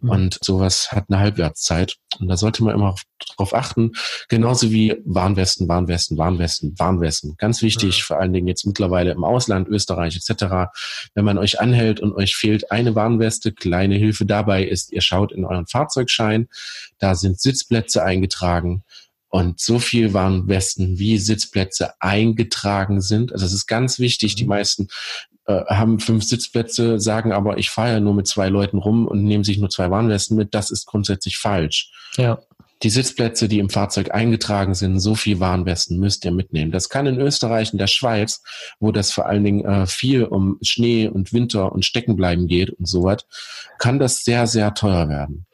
Mhm. 0.00 0.10
Und 0.10 0.38
sowas 0.42 0.92
hat 0.92 1.06
eine 1.08 1.20
Halbwertszeit. 1.20 1.96
Und 2.20 2.28
da 2.28 2.36
sollte 2.36 2.62
man 2.62 2.74
immer 2.74 2.94
drauf 3.34 3.54
achten. 3.54 3.92
Genauso 4.28 4.70
wie 4.70 4.96
Warnwesten, 5.06 5.66
Warnwesten, 5.66 6.18
Warnwesten, 6.18 6.78
Warnwesten. 6.78 7.34
Ganz 7.38 7.62
wichtig, 7.62 7.98
mhm. 7.98 8.02
vor 8.02 8.20
allen 8.20 8.34
Dingen 8.34 8.46
jetzt 8.46 8.66
mittlerweile 8.66 9.12
im 9.12 9.24
Ausland, 9.24 9.68
Österreich 9.68 10.16
etc. 10.16 10.70
Wenn 11.14 11.24
man 11.24 11.38
euch 11.38 11.60
anhält 11.60 12.00
und 12.00 12.12
euch 12.12 12.36
fehlt 12.36 12.70
eine 12.70 12.94
Warnweste, 12.94 13.52
kleine 13.52 13.94
Hilfe 13.94 14.26
dabei 14.26 14.64
ist, 14.64 14.92
ihr 14.92 15.00
schaut 15.00 15.32
in 15.32 15.46
euren 15.46 15.66
Fahrzeugschein. 15.66 16.48
Da 16.98 17.14
sind 17.14 17.40
Sitzplätze 17.40 18.02
eingetragen. 18.02 18.84
Und 19.30 19.60
so 19.60 19.78
viel 19.78 20.14
Warnwesten 20.14 20.98
wie 20.98 21.18
Sitzplätze 21.18 21.92
eingetragen 22.00 23.00
sind. 23.00 23.32
Also 23.32 23.44
es 23.44 23.52
ist 23.52 23.66
ganz 23.66 23.98
wichtig. 23.98 24.36
Die 24.36 24.44
mhm. 24.44 24.48
meisten 24.48 24.88
äh, 25.46 25.64
haben 25.66 26.00
fünf 26.00 26.24
Sitzplätze, 26.24 26.98
sagen 27.00 27.32
aber, 27.32 27.58
ich 27.58 27.70
fahre 27.70 27.92
ja 27.92 28.00
nur 28.00 28.14
mit 28.14 28.26
zwei 28.26 28.48
Leuten 28.48 28.78
rum 28.78 29.06
und 29.06 29.24
nehmen 29.24 29.44
sich 29.44 29.58
nur 29.58 29.70
zwei 29.70 29.90
Warnwesten 29.90 30.36
mit. 30.36 30.54
Das 30.54 30.70
ist 30.70 30.86
grundsätzlich 30.86 31.38
falsch. 31.38 31.90
Ja. 32.16 32.38
Die 32.82 32.90
Sitzplätze, 32.90 33.48
die 33.48 33.58
im 33.58 33.70
Fahrzeug 33.70 34.14
eingetragen 34.14 34.74
sind, 34.74 35.00
so 35.00 35.16
viel 35.16 35.40
Warnwesten 35.40 35.98
müsst 35.98 36.24
ihr 36.24 36.30
mitnehmen. 36.30 36.70
Das 36.70 36.88
kann 36.88 37.06
in 37.06 37.18
Österreich 37.18 37.72
und 37.72 37.78
der 37.78 37.88
Schweiz, 37.88 38.42
wo 38.78 38.92
das 38.92 39.10
vor 39.10 39.26
allen 39.26 39.42
Dingen 39.42 39.64
äh, 39.64 39.86
viel 39.86 40.24
um 40.24 40.58
Schnee 40.62 41.08
und 41.08 41.32
Winter 41.32 41.72
und 41.72 41.84
Steckenbleiben 41.84 42.46
geht 42.46 42.70
und 42.70 42.86
so 42.86 43.02
was, 43.02 43.24
kann 43.78 43.98
das 43.98 44.22
sehr, 44.22 44.46
sehr 44.46 44.74
teuer 44.74 45.08
werden. 45.08 45.46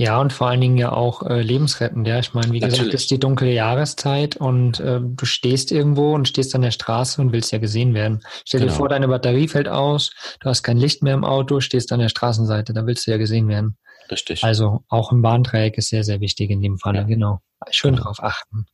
Ja, 0.00 0.18
und 0.18 0.32
vor 0.32 0.48
allen 0.48 0.62
Dingen 0.62 0.78
ja 0.78 0.92
auch 0.92 1.24
äh, 1.26 1.42
lebensrettend. 1.42 2.08
Ja, 2.08 2.18
ich 2.18 2.32
meine, 2.32 2.52
wie 2.52 2.60
Natürlich. 2.60 2.78
gesagt, 2.78 2.94
ist 2.94 3.10
die 3.10 3.20
dunkle 3.20 3.52
Jahreszeit 3.52 4.34
und 4.34 4.80
äh, 4.80 4.98
du 4.98 5.26
stehst 5.26 5.70
irgendwo 5.72 6.14
und 6.14 6.26
stehst 6.26 6.54
an 6.54 6.62
der 6.62 6.70
Straße 6.70 7.20
und 7.20 7.32
willst 7.34 7.52
ja 7.52 7.58
gesehen 7.58 7.92
werden. 7.92 8.22
Stell 8.46 8.60
genau. 8.60 8.72
dir 8.72 8.78
vor, 8.78 8.88
deine 8.88 9.08
Batterie 9.08 9.46
fällt 9.46 9.68
aus, 9.68 10.10
du 10.40 10.48
hast 10.48 10.62
kein 10.62 10.78
Licht 10.78 11.02
mehr 11.02 11.12
im 11.12 11.22
Auto, 11.22 11.60
stehst 11.60 11.92
an 11.92 12.00
der 12.00 12.08
Straßenseite, 12.08 12.72
da 12.72 12.86
willst 12.86 13.06
du 13.06 13.10
ja 13.10 13.18
gesehen 13.18 13.46
werden. 13.48 13.76
Richtig. 14.10 14.42
Also 14.42 14.84
auch 14.88 15.12
im 15.12 15.20
Bahndreieck 15.20 15.76
ist 15.76 15.90
sehr, 15.90 16.02
sehr 16.02 16.20
wichtig 16.20 16.48
in 16.48 16.62
dem 16.62 16.78
Falle, 16.78 17.00
ja. 17.00 17.04
genau. 17.04 17.40
Schön 17.70 17.94
genau. 17.94 18.04
drauf 18.04 18.22
achten. 18.22 18.64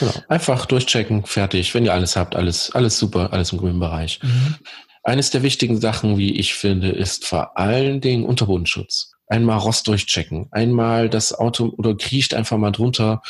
Genau. 0.00 0.14
Einfach 0.26 0.66
durchchecken, 0.66 1.24
fertig. 1.26 1.72
Wenn 1.74 1.84
ihr 1.84 1.94
alles 1.94 2.16
habt, 2.16 2.34
alles, 2.34 2.72
alles 2.72 2.98
super, 2.98 3.32
alles 3.32 3.52
im 3.52 3.58
grünen 3.58 3.78
Bereich. 3.78 4.18
Mhm. 4.20 4.56
Eines 5.04 5.30
der 5.30 5.44
wichtigen 5.44 5.80
Sachen, 5.80 6.18
wie 6.18 6.40
ich 6.40 6.54
finde, 6.54 6.88
ist 6.88 7.24
vor 7.24 7.56
allen 7.56 8.00
Dingen 8.00 8.24
Unterbodenschutz 8.24 9.11
einmal 9.26 9.58
Rost 9.58 9.86
durchchecken, 9.88 10.48
einmal 10.50 11.08
das 11.08 11.32
Auto 11.32 11.72
oder 11.76 11.96
kriecht 11.96 12.34
einfach 12.34 12.58
mal 12.58 12.70
drunter, 12.70 13.22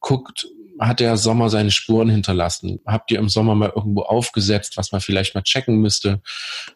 guckt, 0.00 0.46
hat 0.80 1.00
der 1.00 1.18
Sommer 1.18 1.50
seine 1.50 1.70
Spuren 1.70 2.08
hinterlassen? 2.08 2.80
Habt 2.86 3.10
ihr 3.10 3.18
im 3.18 3.28
Sommer 3.28 3.54
mal 3.54 3.72
irgendwo 3.74 4.02
aufgesetzt, 4.02 4.78
was 4.78 4.92
man 4.92 5.02
vielleicht 5.02 5.34
mal 5.34 5.42
checken 5.42 5.76
müsste? 5.76 6.22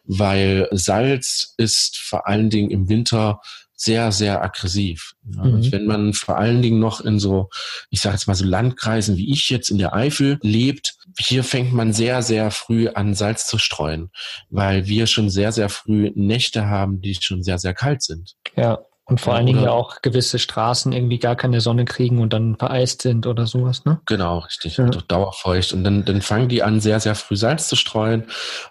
Weil 0.03 0.67
Salz 0.71 1.55
ist 1.57 1.97
vor 1.97 2.27
allen 2.27 2.51
Dingen 2.51 2.69
im 2.69 2.87
Winter 2.87 3.41
sehr, 3.75 4.11
sehr 4.11 4.41
aggressiv. 4.41 5.13
Mhm. 5.23 5.39
Und 5.39 5.71
wenn 5.71 5.85
man 5.85 6.13
vor 6.13 6.37
allen 6.37 6.61
Dingen 6.61 6.79
noch 6.79 7.01
in 7.01 7.19
so, 7.19 7.49
ich 7.89 8.01
sage 8.01 8.15
jetzt 8.15 8.27
mal 8.27 8.35
so 8.35 8.45
Landkreisen 8.45 9.17
wie 9.17 9.31
ich 9.31 9.49
jetzt 9.49 9.69
in 9.69 9.77
der 9.77 9.93
Eifel 9.93 10.39
lebt, 10.41 10.95
hier 11.19 11.43
fängt 11.43 11.73
man 11.73 11.93
sehr, 11.93 12.21
sehr 12.21 12.51
früh 12.51 12.87
an, 12.89 13.13
Salz 13.13 13.47
zu 13.47 13.57
streuen, 13.57 14.11
weil 14.49 14.87
wir 14.87 15.07
schon 15.07 15.29
sehr, 15.29 15.51
sehr 15.51 15.69
früh 15.69 16.11
Nächte 16.15 16.67
haben, 16.67 17.01
die 17.01 17.15
schon 17.15 17.43
sehr, 17.43 17.59
sehr 17.59 17.73
kalt 17.73 18.01
sind. 18.01 18.35
Ja. 18.55 18.79
Und 19.07 19.21
vor 19.21 19.33
ja, 19.33 19.37
allen 19.37 19.45
Dingen 19.45 19.61
ja 19.61 19.69
auch 19.69 20.01
gewisse 20.01 20.39
Straßen 20.39 20.91
irgendwie 20.91 21.19
gar 21.19 21.35
keine 21.35 21.61
Sonne 21.61 21.85
kriegen 21.85 22.19
und 22.19 22.33
dann 22.33 22.55
vereist 22.55 23.03
sind 23.03 23.27
oder 23.27 23.45
sowas, 23.45 23.85
ne? 23.85 24.01
Genau, 24.07 24.39
richtig. 24.39 24.77
Ja. 24.77 24.89
dauerfeucht. 24.89 25.73
Und 25.73 25.83
dann, 25.83 26.05
dann 26.05 26.23
fangen 26.23 26.49
die 26.49 26.63
an, 26.63 26.79
sehr, 26.79 26.99
sehr 26.99 27.13
früh 27.13 27.35
Salz 27.35 27.67
zu 27.67 27.75
streuen. 27.75 28.23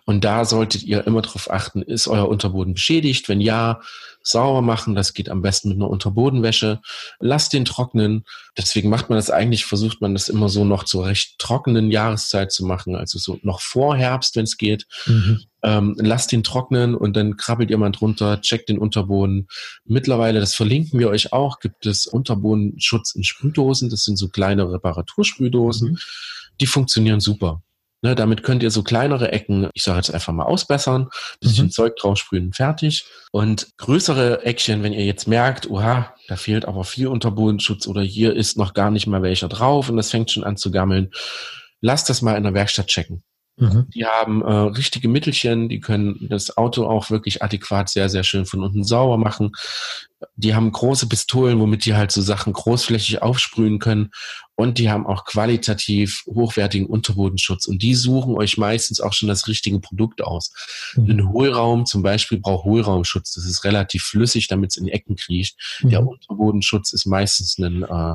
Und 0.07 0.25
da 0.25 0.45
solltet 0.45 0.83
ihr 0.83 1.07
immer 1.07 1.23
darauf 1.23 1.49
achten, 1.53 1.83
ist 1.83 2.09
euer 2.09 2.29
Unterboden 2.29 2.75
beschädigt? 2.75 3.29
Wenn 3.29 3.40
ja, 3.40 3.81
sauber 4.25 4.63
machen. 4.63 4.95
Das 4.95 5.15
geht 5.15 5.29
am 5.29 5.43
besten 5.43 5.69
mit 5.69 5.79
einer 5.79 5.91
Unterbodenwäsche. 5.91 6.81
Lasst 7.21 7.53
den 7.53 7.65
trocknen. 7.65 8.25
Deswegen 8.57 8.89
macht 8.89 9.11
man 9.11 9.19
das 9.19 9.31
eigentlich, 9.31 9.65
versucht 9.65 10.01
man 10.01 10.15
das 10.15 10.29
immer 10.29 10.49
so 10.49 10.65
noch 10.65 10.85
zur 10.85 11.07
recht 11.07 11.39
trockenen 11.39 11.91
Jahreszeit 11.91 12.53
zu 12.53 12.65
machen, 12.65 12.97
also 12.97 13.19
so 13.19 13.39
noch 13.43 13.61
vor 13.61 13.97
Herbst, 13.97 14.37
wenn 14.37 14.45
es 14.45 14.57
geht. 14.57 14.87
Mhm. 15.07 15.43
Ähm, 15.63 15.97
lasst 15.99 16.33
ihn 16.33 16.43
trocknen 16.43 16.95
und 16.95 17.17
dann 17.17 17.37
krabbelt 17.37 17.71
ihr 17.71 17.79
mal 17.79 17.91
drunter, 17.91 18.41
checkt 18.41 18.69
den 18.69 18.79
Unterboden. 18.79 19.49
Mittlerweile, 19.85 20.41
das 20.41 20.55
verlinken 20.55 20.99
wir 20.99 21.09
euch 21.09 21.33
auch, 21.33 21.59
gibt 21.59 21.87
es 21.87 22.07
Unterbodenschutz 22.07 23.15
in 23.15 23.25
Sprühdosen. 23.25 23.91
Das 23.91 24.05
sind 24.05 24.17
so 24.17 24.29
kleine 24.29 24.71
Reparatursprühdosen. 24.71 25.93
Mhm. 25.93 25.99
Die 26.61 26.67
funktionieren 26.67 27.21
super. 27.21 27.63
Ne, 28.05 28.14
damit 28.14 28.43
könnt 28.43 28.62
ihr 28.62 28.71
so 28.71 28.83
kleinere 28.83 29.33
Ecken, 29.33 29.71
ich 29.73 29.83
sage 29.83 29.97
jetzt 29.97 30.12
einfach 30.12 30.35
mal 30.35 30.45
ausbessern, 30.45 31.09
bisschen 31.40 31.69
mhm. 31.69 31.71
Zeug 31.71 31.97
draufsprühen, 31.97 32.53
fertig. 32.53 33.07
Und 33.33 33.69
größere 33.79 34.45
Eckchen, 34.45 34.83
wenn 34.83 34.93
ihr 34.93 35.07
jetzt 35.07 35.27
merkt, 35.27 35.71
oha, 35.71 36.14
da 36.29 36.37
fehlt 36.37 36.67
aber 36.67 36.85
viel 36.85 37.07
Unterbodenschutz 37.07 37.87
oder 37.87 38.03
hier 38.03 38.37
ist 38.37 38.59
noch 38.59 38.75
gar 38.75 38.90
nicht 38.90 39.07
mal 39.07 39.23
welcher 39.23 39.49
drauf 39.49 39.88
und 39.88 39.97
das 39.97 40.11
fängt 40.11 40.31
schon 40.31 40.45
an 40.45 40.59
zu 40.59 40.71
gammeln, 40.71 41.12
lasst 41.81 42.11
das 42.11 42.21
mal 42.21 42.37
in 42.37 42.43
der 42.43 42.53
Werkstatt 42.53 42.88
checken. 42.88 43.23
Mhm. 43.57 43.87
Die 43.95 44.05
haben 44.05 44.43
äh, 44.43 44.53
richtige 44.53 45.09
Mittelchen, 45.09 45.69
die 45.69 45.79
können 45.79 46.27
das 46.29 46.57
Auto 46.57 46.87
auch 46.87 47.11
wirklich 47.11 47.43
adäquat 47.43 47.88
sehr, 47.88 48.09
sehr 48.09 48.25
schön 48.25 48.47
von 48.47 48.62
unten 48.62 48.83
sauber 48.83 49.17
machen. 49.17 49.53
Die 50.37 50.55
haben 50.55 50.73
große 50.73 51.09
Pistolen, 51.09 51.61
womit 51.61 51.85
die 51.85 51.95
halt 51.95 52.11
so 52.11 52.23
Sachen 52.23 52.53
großflächig 52.53 53.23
aufsprühen 53.23 53.79
können. 53.79 54.11
Und 54.57 54.79
die 54.79 54.90
haben 54.90 55.07
auch 55.07 55.25
qualitativ 55.25 56.25
hochwertigen 56.27 56.87
Unterbodenschutz. 56.87 57.67
Und 57.67 57.83
die 57.83 57.95
suchen 57.95 58.37
euch 58.37 58.57
meistens 58.57 59.01
auch 59.01 59.12
schon 59.12 59.29
das 59.29 59.47
richtige 59.47 59.79
Produkt 59.81 60.23
aus. 60.23 60.53
Mhm. 60.97 61.11
Ein 61.11 61.29
Hohlraum 61.29 61.87
zum 61.87 62.03
Beispiel 62.03 62.38
braucht 62.38 62.64
Hohlraumschutz. 62.64 63.35
Das 63.35 63.45
ist 63.45 63.64
relativ 63.64 64.03
flüssig, 64.03 64.49
damit 64.49 64.71
es 64.71 64.77
in 64.77 64.87
die 64.87 64.93
Ecken 64.93 65.17
kriecht. 65.17 65.57
Mhm. 65.83 65.90
Der 65.90 66.07
Unterbodenschutz 66.07 66.93
ist 66.93 67.07
meistens 67.07 67.59
ein 67.59 67.83
äh, 67.83 68.14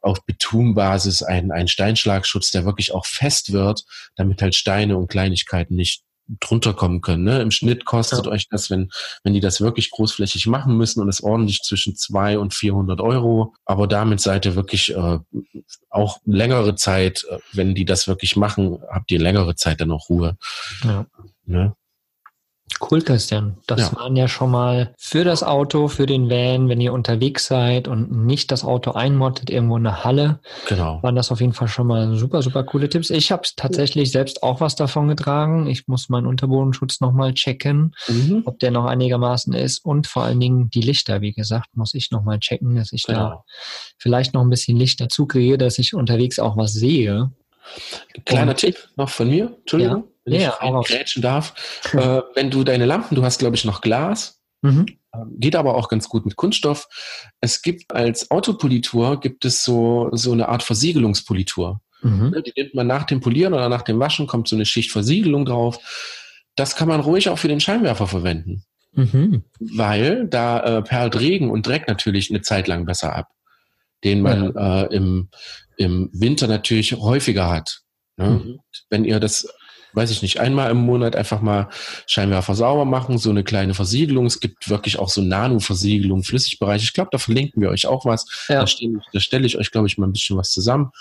auf 0.00 0.24
Betonbasis 0.24 1.22
ein, 1.22 1.52
ein 1.52 1.68
Steinschlagschutz, 1.68 2.50
der 2.50 2.64
wirklich 2.64 2.92
auch 2.92 3.06
fest 3.06 3.52
wird, 3.52 3.84
damit 4.16 4.42
halt 4.42 4.54
Steine 4.54 4.96
und 4.96 5.08
Kleinigkeiten 5.08 5.74
nicht 5.74 6.02
drunter 6.38 6.74
kommen 6.74 7.00
können. 7.00 7.24
Ne? 7.24 7.40
Im 7.40 7.50
Schnitt 7.50 7.84
kostet 7.84 8.26
ja. 8.26 8.30
euch 8.30 8.48
das, 8.48 8.70
wenn, 8.70 8.90
wenn 9.24 9.34
die 9.34 9.40
das 9.40 9.60
wirklich 9.60 9.90
großflächig 9.90 10.46
machen 10.46 10.76
müssen 10.76 11.00
und 11.00 11.08
es 11.08 11.22
ordentlich 11.22 11.62
zwischen 11.62 11.96
zwei 11.96 12.38
und 12.38 12.54
400 12.54 13.00
Euro. 13.00 13.54
Aber 13.64 13.88
damit 13.88 14.20
seid 14.20 14.46
ihr 14.46 14.54
wirklich 14.54 14.94
äh, 14.94 15.18
auch 15.88 16.18
längere 16.24 16.76
Zeit, 16.76 17.24
äh, 17.28 17.38
wenn 17.52 17.74
die 17.74 17.84
das 17.84 18.06
wirklich 18.06 18.36
machen, 18.36 18.78
habt 18.88 19.10
ihr 19.10 19.18
längere 19.18 19.56
Zeit 19.56 19.80
dann 19.80 19.90
auch 19.90 20.08
Ruhe. 20.08 20.36
Ja. 20.84 21.06
Ne? 21.46 21.74
Cool, 22.78 23.02
Christian. 23.02 23.56
Das 23.66 23.80
ja. 23.80 23.96
waren 23.96 24.16
ja 24.16 24.28
schon 24.28 24.50
mal 24.50 24.94
für 24.96 25.24
das 25.24 25.42
Auto, 25.42 25.88
für 25.88 26.06
den 26.06 26.30
Van, 26.30 26.68
wenn 26.68 26.80
ihr 26.80 26.92
unterwegs 26.92 27.46
seid 27.46 27.88
und 27.88 28.10
nicht 28.10 28.50
das 28.52 28.64
Auto 28.64 28.92
einmottet 28.92 29.50
irgendwo 29.50 29.76
in 29.76 29.84
der 29.84 30.04
Halle. 30.04 30.40
Genau. 30.68 31.02
Waren 31.02 31.16
das 31.16 31.30
auf 31.30 31.40
jeden 31.40 31.52
Fall 31.52 31.68
schon 31.68 31.86
mal 31.86 32.14
super, 32.16 32.42
super 32.42 32.64
coole 32.64 32.88
Tipps. 32.88 33.10
Ich 33.10 33.32
habe 33.32 33.42
tatsächlich 33.56 34.12
selbst 34.12 34.42
auch 34.42 34.60
was 34.60 34.76
davon 34.76 35.08
getragen. 35.08 35.66
Ich 35.66 35.88
muss 35.88 36.08
meinen 36.08 36.26
Unterbodenschutz 36.26 37.00
nochmal 37.00 37.34
checken, 37.34 37.94
mhm. 38.08 38.42
ob 38.46 38.58
der 38.58 38.70
noch 38.70 38.86
einigermaßen 38.86 39.52
ist. 39.52 39.84
Und 39.84 40.06
vor 40.06 40.24
allen 40.24 40.40
Dingen 40.40 40.70
die 40.70 40.82
Lichter, 40.82 41.20
wie 41.20 41.32
gesagt, 41.32 41.76
muss 41.76 41.94
ich 41.94 42.10
nochmal 42.10 42.38
checken, 42.38 42.76
dass 42.76 42.92
ich 42.92 43.04
genau. 43.04 43.18
da 43.18 43.44
vielleicht 43.98 44.32
noch 44.32 44.42
ein 44.42 44.50
bisschen 44.50 44.76
Licht 44.76 45.00
dazu 45.00 45.26
kriege, 45.26 45.58
dass 45.58 45.78
ich 45.78 45.94
unterwegs 45.94 46.38
auch 46.38 46.56
was 46.56 46.72
sehe. 46.72 47.30
Kleiner 48.24 48.52
und, 48.52 48.56
Tipp 48.56 48.76
noch 48.96 49.10
von 49.10 49.28
mir, 49.28 49.54
Entschuldigung. 49.60 50.04
Ja 50.04 50.10
wenn 50.24 50.40
ja, 50.40 50.58
ich 50.60 50.86
grätschen 50.86 51.22
darf. 51.22 51.54
äh, 51.92 52.20
wenn 52.34 52.50
du 52.50 52.64
deine 52.64 52.86
Lampen, 52.86 53.14
du 53.14 53.24
hast, 53.24 53.38
glaube 53.38 53.56
ich, 53.56 53.64
noch 53.64 53.80
Glas. 53.80 54.40
Mhm. 54.62 54.86
Ähm, 55.14 55.36
geht 55.38 55.56
aber 55.56 55.74
auch 55.74 55.88
ganz 55.88 56.08
gut 56.08 56.24
mit 56.24 56.36
Kunststoff. 56.36 56.88
Es 57.40 57.62
gibt 57.62 57.92
als 57.94 58.30
Autopolitur 58.30 59.20
gibt 59.20 59.44
es 59.44 59.64
so, 59.64 60.08
so 60.12 60.32
eine 60.32 60.48
Art 60.48 60.62
Versiegelungspolitur. 60.62 61.80
Mhm. 62.02 62.30
Ne, 62.30 62.42
die 62.42 62.52
nimmt 62.56 62.74
man 62.74 62.86
nach 62.86 63.04
dem 63.04 63.20
Polieren 63.20 63.54
oder 63.54 63.68
nach 63.68 63.82
dem 63.82 63.98
Waschen, 63.98 64.26
kommt 64.26 64.48
so 64.48 64.56
eine 64.56 64.66
Schicht 64.66 64.90
Versiegelung 64.90 65.44
drauf. 65.44 65.78
Das 66.56 66.76
kann 66.76 66.88
man 66.88 67.00
ruhig 67.00 67.28
auch 67.28 67.38
für 67.38 67.48
den 67.48 67.60
Scheinwerfer 67.60 68.06
verwenden. 68.06 68.64
Mhm. 68.92 69.44
Weil 69.58 70.26
da 70.26 70.78
äh, 70.78 70.82
perlt 70.82 71.18
Regen 71.18 71.50
und 71.50 71.66
Dreck 71.66 71.86
natürlich 71.88 72.30
eine 72.30 72.42
Zeit 72.42 72.68
lang 72.68 72.86
besser 72.86 73.14
ab, 73.14 73.28
den 74.04 74.20
man 74.20 74.52
ja. 74.54 74.82
äh, 74.82 74.94
im, 74.94 75.28
im 75.76 76.10
Winter 76.12 76.48
natürlich 76.48 76.92
häufiger 76.92 77.48
hat. 77.48 77.82
Ne? 78.16 78.30
Mhm. 78.30 78.60
Wenn 78.88 79.04
ihr 79.04 79.20
das 79.20 79.48
weiß 79.92 80.10
ich 80.10 80.22
nicht, 80.22 80.40
einmal 80.40 80.70
im 80.70 80.78
Monat 80.78 81.16
einfach 81.16 81.40
mal 81.40 81.68
Scheinwerfer 82.06 82.54
sauber 82.54 82.84
machen, 82.84 83.18
so 83.18 83.30
eine 83.30 83.44
kleine 83.44 83.74
Versiegelung. 83.74 84.26
Es 84.26 84.40
gibt 84.40 84.68
wirklich 84.68 84.98
auch 84.98 85.08
so 85.08 85.22
Nano-Versiegelung, 85.22 86.22
Flüssigbereich. 86.22 86.82
Ich 86.82 86.92
glaube, 86.92 87.10
da 87.12 87.18
verlinken 87.18 87.62
wir 87.62 87.70
euch 87.70 87.86
auch 87.86 88.04
was. 88.04 88.26
Ja. 88.48 88.60
Da, 88.60 88.66
stehen, 88.66 89.02
da 89.12 89.20
stelle 89.20 89.46
ich 89.46 89.58
euch, 89.58 89.70
glaube 89.70 89.86
ich, 89.86 89.98
mal 89.98 90.06
ein 90.06 90.12
bisschen 90.12 90.36
was 90.36 90.52
zusammen. 90.52 90.92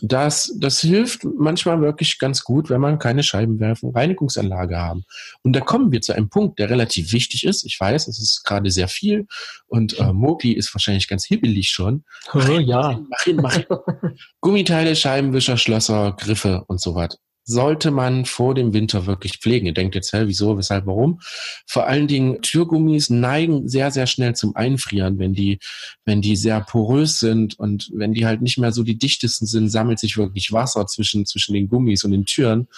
Das, 0.00 0.52
das 0.56 0.80
hilft 0.80 1.24
manchmal 1.24 1.80
wirklich 1.80 2.18
ganz 2.18 2.42
gut, 2.42 2.70
wenn 2.70 2.80
man 2.80 2.98
keine 2.98 3.22
Scheibenwerfen, 3.22 3.90
Reinigungsanlage 3.90 4.78
haben. 4.78 5.04
Und 5.42 5.52
da 5.52 5.60
kommen 5.60 5.92
wir 5.92 6.00
zu 6.00 6.12
einem 6.12 6.28
Punkt, 6.28 6.58
der 6.58 6.70
relativ 6.70 7.12
wichtig 7.12 7.44
ist. 7.44 7.64
Ich 7.64 7.78
weiß, 7.78 8.08
es 8.08 8.18
ist 8.18 8.42
gerade 8.42 8.70
sehr 8.70 8.88
viel 8.88 9.26
und 9.68 9.98
äh, 10.00 10.12
Mogli 10.12 10.52
ist 10.52 10.74
wahrscheinlich 10.74 11.06
ganz 11.06 11.26
hibbelig 11.26 11.70
schon. 11.70 12.04
Oh, 12.32 12.38
ja. 12.38 13.00
Mach 13.08 13.22
hin, 13.22 13.36
mach 13.40 13.52
hin, 13.52 13.64
mach 13.68 13.84
hin. 14.00 14.18
Gummiteile, 14.40 14.96
Scheibenwischer, 14.96 15.56
Schlösser, 15.56 16.16
Griffe 16.18 16.64
und 16.66 16.80
so 16.80 16.96
was 16.96 17.18
sollte 17.44 17.90
man 17.90 18.24
vor 18.24 18.54
dem 18.54 18.72
Winter 18.72 19.06
wirklich 19.06 19.38
pflegen. 19.38 19.66
Ihr 19.66 19.74
denkt 19.74 19.94
jetzt, 19.94 20.12
hä, 20.12 20.22
wieso, 20.26 20.56
weshalb, 20.56 20.86
warum? 20.86 21.20
Vor 21.66 21.86
allen 21.86 22.06
Dingen 22.06 22.40
Türgummis 22.40 23.10
neigen 23.10 23.68
sehr, 23.68 23.90
sehr 23.90 24.06
schnell 24.06 24.34
zum 24.34 24.54
Einfrieren, 24.54 25.18
wenn 25.18 25.34
die, 25.34 25.58
wenn 26.04 26.22
die 26.22 26.36
sehr 26.36 26.60
porös 26.60 27.18
sind 27.18 27.58
und 27.58 27.90
wenn 27.94 28.14
die 28.14 28.26
halt 28.26 28.42
nicht 28.42 28.58
mehr 28.58 28.72
so 28.72 28.84
die 28.84 28.98
dichtesten 28.98 29.46
sind, 29.46 29.70
sammelt 29.70 29.98
sich 29.98 30.16
wirklich 30.16 30.52
Wasser 30.52 30.86
zwischen, 30.86 31.26
zwischen 31.26 31.54
den 31.54 31.68
Gummis 31.68 32.04
und 32.04 32.12
den 32.12 32.26
Türen 32.26 32.68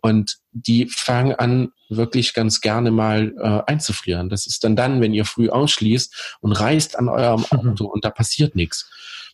und 0.00 0.38
die 0.52 0.86
fangen 0.86 1.34
an, 1.34 1.72
wirklich 1.88 2.34
ganz 2.34 2.60
gerne 2.60 2.90
mal 2.90 3.34
äh, 3.38 3.70
einzufrieren. 3.70 4.28
Das 4.28 4.46
ist 4.46 4.62
dann 4.64 4.76
dann, 4.76 5.00
wenn 5.00 5.14
ihr 5.14 5.24
früh 5.24 5.48
ausschließt 5.48 6.36
und 6.40 6.52
reißt 6.52 6.98
an 6.98 7.08
eurem 7.08 7.44
Auto 7.50 7.86
und 7.86 8.04
da 8.04 8.10
passiert 8.10 8.54
nichts. 8.54 8.90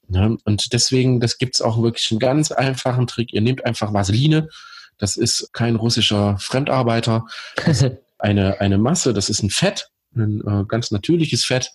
Ne? 0.09 0.38
und 0.44 0.72
deswegen, 0.72 1.18
das 1.18 1.37
gibt's 1.37 1.61
auch 1.61 1.83
wirklich 1.83 2.12
einen 2.12 2.20
ganz 2.20 2.53
einfachen 2.53 3.09
Trick. 3.09 3.33
Ihr 3.33 3.40
nehmt 3.40 3.64
einfach 3.64 3.92
Vaseline, 3.92 4.49
das 4.99 5.17
ist 5.17 5.53
kein 5.53 5.77
russischer 5.77 6.39
Fremdarbeiter. 6.39 7.27
eine, 8.19 8.61
eine 8.61 8.79
Masse, 8.79 9.13
das 9.13 9.29
ist 9.29 9.43
ein 9.43 9.51
Fett, 9.51 9.91
ein 10.15 10.41
äh, 10.47 10.65
ganz 10.67 10.91
natürliches 10.91 11.45
Fett. 11.45 11.73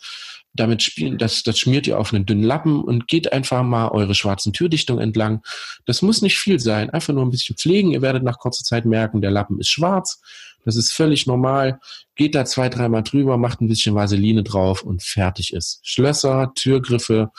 Damit 0.53 0.83
spielen, 0.83 1.17
das, 1.17 1.43
das 1.43 1.59
schmiert 1.59 1.87
ihr 1.87 1.97
auf 1.97 2.13
einen 2.13 2.25
dünnen 2.25 2.43
Lappen 2.43 2.83
und 2.83 3.07
geht 3.07 3.31
einfach 3.31 3.63
mal 3.63 3.87
eure 3.87 4.15
schwarzen 4.15 4.51
Türdichtung 4.51 4.99
entlang. 4.99 5.41
Das 5.85 6.01
muss 6.01 6.21
nicht 6.21 6.37
viel 6.37 6.59
sein, 6.59 6.89
einfach 6.89 7.13
nur 7.13 7.23
ein 7.23 7.29
bisschen 7.29 7.55
pflegen. 7.55 7.91
Ihr 7.91 8.01
werdet 8.01 8.23
nach 8.23 8.37
kurzer 8.37 8.65
Zeit 8.65 8.85
merken, 8.85 9.21
der 9.21 9.31
Lappen 9.31 9.59
ist 9.61 9.69
schwarz. 9.69 10.21
Das 10.65 10.75
ist 10.75 10.91
völlig 10.91 11.25
normal. 11.25 11.79
Geht 12.15 12.35
da 12.35 12.43
zwei, 12.45 12.67
dreimal 12.67 13.03
drüber, 13.03 13.37
macht 13.37 13.61
ein 13.61 13.67
bisschen 13.67 13.95
Vaseline 13.95 14.43
drauf 14.43 14.83
und 14.83 15.01
fertig 15.01 15.53
ist. 15.53 15.79
Schlösser, 15.83 16.51
Türgriffe. 16.53 17.31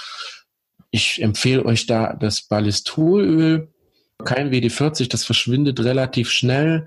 Ich 0.91 1.23
empfehle 1.23 1.65
euch 1.65 1.87
da 1.87 2.15
das 2.15 2.43
Ballistolöl 2.43 3.72
kein 4.25 4.51
WD-40, 4.51 5.09
das 5.09 5.25
verschwindet 5.25 5.81
relativ 5.81 6.31
schnell. 6.31 6.87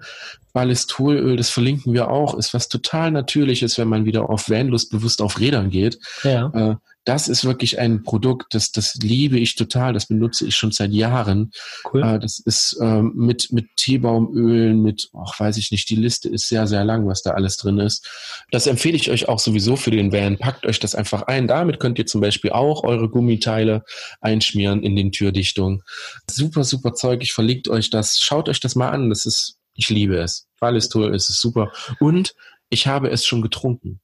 Ballistolöl, 0.54 1.36
das 1.36 1.50
verlinken 1.50 1.94
wir 1.94 2.10
auch, 2.10 2.36
ist 2.36 2.54
was 2.54 2.70
total 2.70 3.12
Natürliches, 3.12 3.78
wenn 3.78 3.88
man 3.88 4.06
wieder 4.06 4.30
auf 4.30 4.50
Vanlust 4.50 4.92
bewusst 4.92 5.22
auf 5.22 5.40
Rädern 5.40 5.70
geht. 5.70 6.00
Ja. 6.24 6.80
Das 7.06 7.28
ist 7.28 7.46
wirklich 7.46 7.80
ein 7.80 8.02
Produkt, 8.02 8.56
das, 8.56 8.72
das 8.72 8.96
liebe 8.96 9.38
ich 9.38 9.54
total, 9.56 9.94
das 9.94 10.08
benutze 10.08 10.48
ich 10.48 10.56
schon 10.56 10.72
seit 10.72 10.92
Jahren. 10.92 11.52
Cool. 11.94 12.04
Äh, 12.04 12.20
das 12.20 12.40
ist 12.40 12.78
ähm, 12.82 13.14
mit, 13.16 13.52
mit 13.52 13.68
Teebaumölen, 13.78 14.82
mit, 14.82 15.10
ach, 15.14 15.40
weiß 15.40 15.58
ich 15.58 15.72
nicht, 15.72 15.88
die 15.90 15.96
Liste 15.96 16.30
ist 16.30 16.50
sehr, 16.50 16.66
sehr 16.66 16.84
lang, 16.84 17.08
was 17.08 17.22
da 17.22 17.32
alles 17.32 17.58
drin 17.58 17.78
ist. 17.78 18.10
Das 18.50 18.66
empfehle 18.66 18.96
ich 18.96 19.12
euch 19.12 19.30
auch 19.30 19.38
sowieso 19.38 19.76
für 19.76 19.92
den 19.92 20.12
Van. 20.12 20.38
Packt 20.38 20.66
euch 20.66 20.80
das 20.80 20.96
einfach 20.96 21.22
ein. 21.24 21.48
Damit 21.48 21.80
könnt 21.80 22.00
ihr 22.00 22.08
zum 22.08 22.22
Beispiel 22.22 22.52
auch 22.52 22.84
eure 22.84 23.08
Gummiteile 23.08 23.84
einschmieren 24.20 24.82
in 24.82 24.96
den 24.96 25.12
Türdichtungen. 25.12 25.84
Super, 26.30 26.64
super 26.64 26.96
Zeug. 26.96 27.22
Ich 27.22 27.34
verlinke 27.34 27.70
euch 27.70 27.92
das. 27.92 28.20
Schaut 28.20 28.50
euch 28.50 28.60
das 28.60 28.74
mal 28.74 28.90
an. 28.90 29.10
Das 29.10 29.28
ist, 29.28 29.60
ich 29.76 29.90
liebe 29.90 30.18
es. 30.18 30.48
Ballistol 30.60 31.14
ist 31.14 31.30
es 31.30 31.40
super. 31.40 31.72
Und 32.00 32.34
ich 32.70 32.88
habe 32.88 33.10
es 33.12 33.28
schon 33.28 33.44
getrunken 33.44 34.00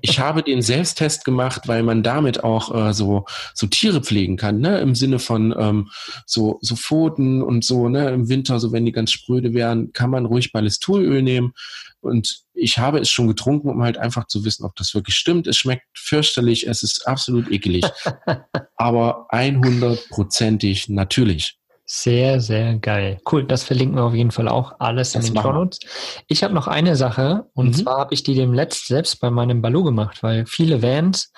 ich 0.00 0.18
habe 0.18 0.42
den 0.42 0.62
Selbsttest 0.62 1.24
gemacht, 1.24 1.62
weil 1.66 1.82
man 1.82 2.02
damit 2.02 2.42
auch 2.42 2.74
äh, 2.74 2.92
so 2.92 3.24
so 3.54 3.66
Tiere 3.66 4.02
pflegen 4.02 4.36
kann, 4.36 4.58
ne? 4.58 4.80
Im 4.80 4.94
Sinne 4.94 5.18
von 5.18 5.54
ähm, 5.56 5.90
so 6.26 6.58
so 6.60 6.74
Pfoten 6.74 7.42
und 7.42 7.64
so, 7.64 7.88
ne? 7.88 8.10
Im 8.10 8.28
Winter, 8.28 8.58
so 8.58 8.72
wenn 8.72 8.84
die 8.84 8.92
ganz 8.92 9.12
spröde 9.12 9.54
wären, 9.54 9.92
kann 9.92 10.10
man 10.10 10.26
ruhig 10.26 10.52
Ballistolöl 10.52 11.22
nehmen. 11.22 11.52
Und 12.00 12.42
ich 12.54 12.78
habe 12.78 12.98
es 12.98 13.10
schon 13.10 13.28
getrunken, 13.28 13.68
um 13.68 13.82
halt 13.82 13.98
einfach 13.98 14.26
zu 14.26 14.44
wissen, 14.44 14.64
ob 14.64 14.74
das 14.76 14.94
wirklich 14.94 15.16
stimmt. 15.16 15.46
Es 15.46 15.56
schmeckt 15.56 15.86
fürchterlich, 15.94 16.66
es 16.66 16.82
ist 16.82 17.06
absolut 17.06 17.50
ekelig, 17.50 17.84
aber 18.76 19.28
100%ig 19.30 20.88
natürlich. 20.88 21.58
Sehr, 21.88 22.40
sehr 22.40 22.74
geil. 22.78 23.20
Cool, 23.30 23.44
das 23.44 23.62
verlinken 23.62 23.96
wir 23.96 24.02
auf 24.02 24.14
jeden 24.14 24.32
Fall 24.32 24.48
auch 24.48 24.80
alles 24.80 25.12
das 25.12 25.28
in 25.28 25.34
den 25.34 25.42
Show 25.42 25.52
Notes. 25.52 25.78
Ich 26.26 26.42
habe 26.42 26.52
noch 26.52 26.66
eine 26.66 26.96
Sache 26.96 27.46
und 27.54 27.68
mhm. 27.68 27.72
zwar 27.74 27.98
habe 27.98 28.12
ich 28.12 28.24
die 28.24 28.34
dem 28.34 28.52
letzt 28.52 28.88
selbst 28.88 29.20
bei 29.20 29.30
meinem 29.30 29.62
Baloo 29.62 29.84
gemacht, 29.84 30.24
weil 30.24 30.46
viele 30.46 30.82
Vans 30.82 31.32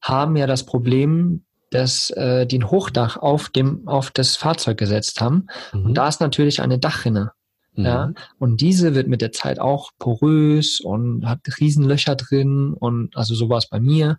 haben 0.00 0.36
ja 0.36 0.46
das 0.46 0.64
Problem, 0.64 1.44
dass 1.70 2.10
äh, 2.10 2.46
die 2.46 2.60
ein 2.60 2.70
Hochdach 2.70 3.16
auf 3.16 3.48
dem 3.48 3.88
auf 3.88 4.12
das 4.12 4.36
Fahrzeug 4.36 4.78
gesetzt 4.78 5.20
haben 5.20 5.48
mhm. 5.72 5.86
und 5.86 5.94
da 5.94 6.06
ist 6.06 6.20
natürlich 6.20 6.62
eine 6.62 6.78
Dachrinne. 6.78 7.32
Mhm. 7.74 7.84
Ja, 7.84 8.12
und 8.38 8.60
diese 8.60 8.94
wird 8.94 9.08
mit 9.08 9.20
der 9.20 9.32
Zeit 9.32 9.58
auch 9.58 9.90
porös 9.98 10.80
und 10.80 11.26
hat 11.26 11.40
Riesenlöcher 11.58 12.14
drin 12.14 12.72
und 12.72 13.16
also 13.16 13.34
sowas 13.34 13.68
bei 13.68 13.80
mir. 13.80 14.18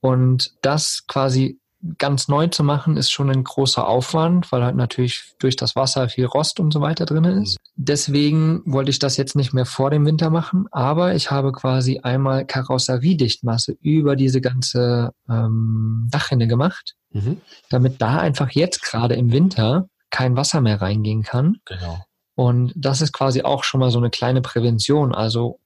Und 0.00 0.52
das 0.60 1.04
quasi 1.08 1.58
ganz 1.98 2.28
neu 2.28 2.48
zu 2.48 2.64
machen, 2.64 2.96
ist 2.96 3.10
schon 3.10 3.30
ein 3.30 3.44
großer 3.44 3.86
Aufwand, 3.86 4.50
weil 4.52 4.64
halt 4.64 4.76
natürlich 4.76 5.34
durch 5.38 5.56
das 5.56 5.76
Wasser 5.76 6.08
viel 6.08 6.26
Rost 6.26 6.60
und 6.60 6.72
so 6.72 6.80
weiter 6.80 7.06
drin 7.06 7.24
ist. 7.24 7.56
Deswegen 7.76 8.62
wollte 8.64 8.90
ich 8.90 8.98
das 8.98 9.16
jetzt 9.16 9.36
nicht 9.36 9.52
mehr 9.52 9.66
vor 9.66 9.90
dem 9.90 10.06
Winter 10.06 10.30
machen, 10.30 10.66
aber 10.70 11.14
ich 11.14 11.30
habe 11.30 11.52
quasi 11.52 12.00
einmal 12.00 12.46
Karosseriedichtmasse 12.46 13.76
über 13.80 14.16
diese 14.16 14.40
ganze 14.40 15.12
ähm, 15.28 16.08
Dachrinne 16.10 16.46
gemacht, 16.46 16.94
mhm. 17.12 17.40
damit 17.68 18.00
da 18.00 18.18
einfach 18.18 18.50
jetzt 18.50 18.82
gerade 18.82 19.14
im 19.14 19.32
Winter 19.32 19.88
kein 20.10 20.36
Wasser 20.36 20.60
mehr 20.60 20.80
reingehen 20.80 21.22
kann. 21.22 21.58
Genau. 21.66 21.98
Und 22.34 22.72
das 22.76 23.00
ist 23.00 23.12
quasi 23.12 23.42
auch 23.42 23.64
schon 23.64 23.80
mal 23.80 23.90
so 23.90 23.98
eine 23.98 24.10
kleine 24.10 24.42
Prävention. 24.42 25.14
Also 25.14 25.58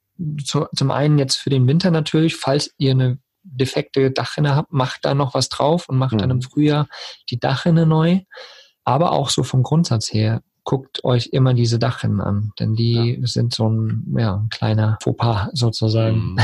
zu, 0.44 0.66
zum 0.74 0.90
einen 0.90 1.18
jetzt 1.18 1.36
für 1.36 1.50
den 1.50 1.66
Winter 1.66 1.90
natürlich, 1.90 2.36
falls 2.36 2.72
ihr 2.78 2.92
eine 2.92 3.18
defekte 3.42 4.10
Dachrinne 4.10 4.54
habt, 4.54 4.72
macht 4.72 5.04
da 5.04 5.14
noch 5.14 5.34
was 5.34 5.48
drauf 5.48 5.88
und 5.88 5.98
macht 5.98 6.14
mhm. 6.14 6.18
dann 6.18 6.30
im. 6.30 6.42
Frühjahr 6.42 6.88
die 7.30 7.38
Dachrinne 7.38 7.86
neu. 7.86 8.20
Aber 8.84 9.12
auch 9.12 9.28
so 9.28 9.42
vom 9.42 9.62
Grundsatz 9.62 10.12
her, 10.12 10.42
guckt 10.64 11.04
euch 11.04 11.30
immer 11.32 11.54
diese 11.54 11.78
Dachrinnen 11.78 12.20
an, 12.20 12.52
denn 12.58 12.74
die 12.74 13.18
ja. 13.18 13.26
sind 13.26 13.54
so 13.54 13.68
ein, 13.68 14.14
ja, 14.16 14.36
ein 14.36 14.48
kleiner 14.50 14.98
Fauxpas 15.02 15.48
sozusagen. 15.52 16.34
Mhm. 16.34 16.38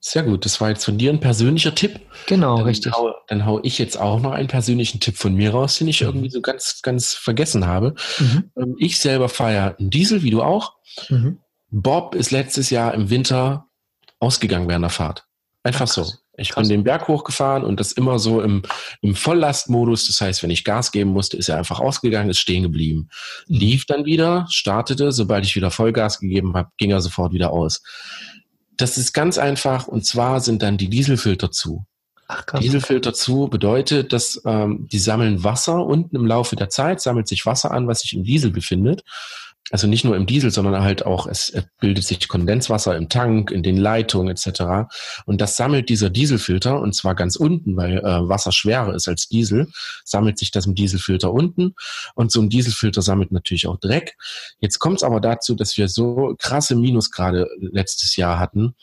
Sehr 0.00 0.22
gut. 0.22 0.44
Das 0.44 0.60
war 0.60 0.70
jetzt 0.70 0.84
von 0.84 0.98
dir 0.98 1.10
ein 1.10 1.20
persönlicher 1.20 1.74
Tipp. 1.74 2.00
Genau, 2.26 2.56
dann 2.56 2.66
richtig. 2.66 2.92
Hau, 2.92 3.12
dann 3.28 3.44
hau 3.44 3.60
ich 3.62 3.78
jetzt 3.78 4.00
auch 4.00 4.20
noch 4.20 4.32
einen 4.32 4.48
persönlichen 4.48 5.00
Tipp 5.00 5.16
von 5.16 5.34
mir 5.34 5.50
raus, 5.50 5.78
den 5.78 5.88
ich 5.88 6.00
mhm. 6.00 6.06
irgendwie 6.06 6.30
so 6.30 6.40
ganz, 6.40 6.80
ganz 6.82 7.12
vergessen 7.12 7.66
habe. 7.66 7.94
Mhm. 8.18 8.50
Ähm, 8.56 8.76
ich 8.78 8.98
selber 8.98 9.28
feiere 9.28 9.76
einen 9.78 9.90
Diesel, 9.90 10.22
wie 10.22 10.30
du 10.30 10.42
auch. 10.42 10.76
Mhm. 11.08 11.38
Bob 11.70 12.14
ist 12.14 12.30
letztes 12.30 12.70
Jahr 12.70 12.94
im 12.94 13.10
Winter 13.10 13.66
ausgegangen 14.20 14.68
während 14.68 14.84
der 14.84 14.90
Fahrt. 14.90 15.26
Einfach 15.64 15.86
Ach, 15.88 15.92
so. 15.92 16.12
Ich 16.36 16.50
Krass. 16.50 16.62
bin 16.62 16.68
den 16.68 16.84
Berg 16.84 17.08
hochgefahren 17.08 17.64
und 17.64 17.80
das 17.80 17.92
immer 17.92 18.18
so 18.18 18.42
im, 18.42 18.62
im 19.00 19.14
Volllastmodus. 19.14 20.06
Das 20.06 20.20
heißt, 20.20 20.42
wenn 20.42 20.50
ich 20.50 20.64
Gas 20.64 20.92
geben 20.92 21.10
musste, 21.10 21.36
ist 21.38 21.48
er 21.48 21.56
einfach 21.56 21.80
ausgegangen, 21.80 22.28
ist 22.28 22.38
stehen 22.38 22.62
geblieben. 22.62 23.08
Mhm. 23.48 23.56
Lief 23.56 23.86
dann 23.86 24.04
wieder, 24.04 24.46
startete. 24.50 25.10
Sobald 25.10 25.44
ich 25.46 25.56
wieder 25.56 25.70
Vollgas 25.70 26.20
gegeben 26.20 26.54
habe, 26.54 26.68
ging 26.76 26.90
er 26.90 27.00
sofort 27.00 27.32
wieder 27.32 27.50
aus. 27.50 27.82
Das 28.76 28.98
ist 28.98 29.14
ganz 29.14 29.38
einfach 29.38 29.86
und 29.86 30.04
zwar 30.04 30.40
sind 30.40 30.62
dann 30.62 30.76
die 30.76 30.90
Dieselfilter 30.90 31.50
zu. 31.50 31.86
Ach, 32.28 32.44
krass. 32.44 32.60
Dieselfilter 32.60 33.14
zu 33.14 33.48
bedeutet, 33.48 34.12
dass 34.12 34.42
ähm, 34.44 34.88
die 34.90 34.98
sammeln 34.98 35.44
Wasser 35.44 35.84
unten 35.86 36.16
im 36.16 36.26
Laufe 36.26 36.56
der 36.56 36.68
Zeit, 36.68 37.00
sammelt 37.00 37.28
sich 37.28 37.46
Wasser 37.46 37.70
an, 37.70 37.86
was 37.86 38.00
sich 38.00 38.12
im 38.14 38.24
Diesel 38.24 38.50
befindet 38.50 39.02
also 39.70 39.86
nicht 39.86 40.04
nur 40.04 40.14
im 40.14 40.26
Diesel, 40.26 40.50
sondern 40.50 40.82
halt 40.82 41.06
auch, 41.06 41.26
es 41.26 41.52
bildet 41.80 42.04
sich 42.04 42.28
Kondenswasser 42.28 42.96
im 42.96 43.08
Tank, 43.08 43.50
in 43.50 43.62
den 43.62 43.78
Leitungen 43.78 44.28
etc. 44.28 44.90
Und 45.24 45.40
das 45.40 45.56
sammelt 45.56 45.88
dieser 45.88 46.10
Dieselfilter, 46.10 46.80
und 46.80 46.94
zwar 46.94 47.14
ganz 47.14 47.36
unten, 47.36 47.74
weil 47.76 47.98
äh, 47.98 48.28
Wasser 48.28 48.52
schwerer 48.52 48.94
ist 48.94 49.08
als 49.08 49.26
Diesel, 49.28 49.68
sammelt 50.04 50.38
sich 50.38 50.50
das 50.50 50.66
im 50.66 50.74
Dieselfilter 50.74 51.32
unten. 51.32 51.74
Und 52.14 52.30
so 52.30 52.42
ein 52.42 52.50
Dieselfilter 52.50 53.00
sammelt 53.00 53.32
natürlich 53.32 53.66
auch 53.66 53.78
Dreck. 53.78 54.16
Jetzt 54.60 54.80
kommt 54.80 54.98
es 54.98 55.02
aber 55.02 55.20
dazu, 55.20 55.54
dass 55.54 55.78
wir 55.78 55.88
so 55.88 56.34
krasse 56.38 56.76
Minusgrade 56.76 57.48
letztes 57.58 58.16
Jahr 58.16 58.38
hatten, 58.38 58.74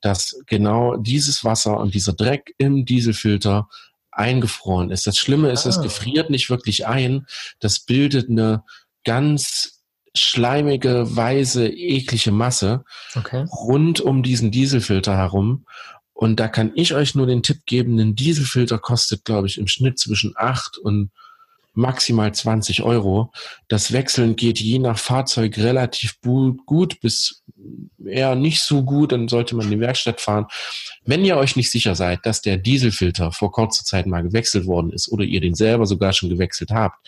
dass 0.00 0.40
genau 0.46 0.96
dieses 0.96 1.44
Wasser 1.44 1.78
und 1.78 1.94
dieser 1.94 2.14
Dreck 2.14 2.54
im 2.56 2.86
Dieselfilter 2.86 3.68
eingefroren 4.10 4.90
ist. 4.90 5.06
Das 5.06 5.18
Schlimme 5.18 5.50
ist, 5.50 5.66
es 5.66 5.78
ah. 5.78 5.82
gefriert 5.82 6.30
nicht 6.30 6.48
wirklich 6.48 6.86
ein. 6.86 7.26
Das 7.60 7.80
bildet 7.80 8.30
eine 8.30 8.64
ganz 9.04 9.79
schleimige, 10.14 11.16
weiße, 11.16 11.68
eklige 11.68 12.32
Masse 12.32 12.84
okay. 13.14 13.44
rund 13.44 14.00
um 14.00 14.22
diesen 14.22 14.50
Dieselfilter 14.50 15.16
herum. 15.16 15.66
Und 16.12 16.38
da 16.38 16.48
kann 16.48 16.72
ich 16.74 16.94
euch 16.94 17.14
nur 17.14 17.26
den 17.26 17.42
Tipp 17.42 17.64
geben, 17.64 17.98
ein 17.98 18.14
Dieselfilter 18.14 18.78
kostet, 18.78 19.24
glaube 19.24 19.46
ich, 19.46 19.56
im 19.58 19.68
Schnitt 19.68 19.98
zwischen 19.98 20.34
acht 20.36 20.76
und 20.76 21.10
maximal 21.72 22.34
20 22.34 22.82
Euro. 22.82 23.32
Das 23.68 23.92
Wechseln 23.92 24.36
geht 24.36 24.60
je 24.60 24.80
nach 24.80 24.98
Fahrzeug 24.98 25.56
relativ 25.56 26.20
gut 26.20 27.00
bis 27.00 27.42
eher 28.04 28.34
nicht 28.34 28.60
so 28.60 28.82
gut, 28.82 29.12
dann 29.12 29.28
sollte 29.28 29.54
man 29.54 29.66
in 29.66 29.72
die 29.72 29.80
Werkstatt 29.80 30.20
fahren. 30.20 30.46
Wenn 31.04 31.24
ihr 31.24 31.36
euch 31.36 31.56
nicht 31.56 31.70
sicher 31.70 31.94
seid, 31.94 32.26
dass 32.26 32.42
der 32.42 32.56
Dieselfilter 32.56 33.32
vor 33.32 33.52
kurzer 33.52 33.84
Zeit 33.84 34.06
mal 34.06 34.22
gewechselt 34.22 34.66
worden 34.66 34.92
ist 34.92 35.10
oder 35.10 35.24
ihr 35.24 35.40
den 35.40 35.54
selber 35.54 35.86
sogar 35.86 36.12
schon 36.12 36.28
gewechselt 36.28 36.70
habt, 36.70 36.98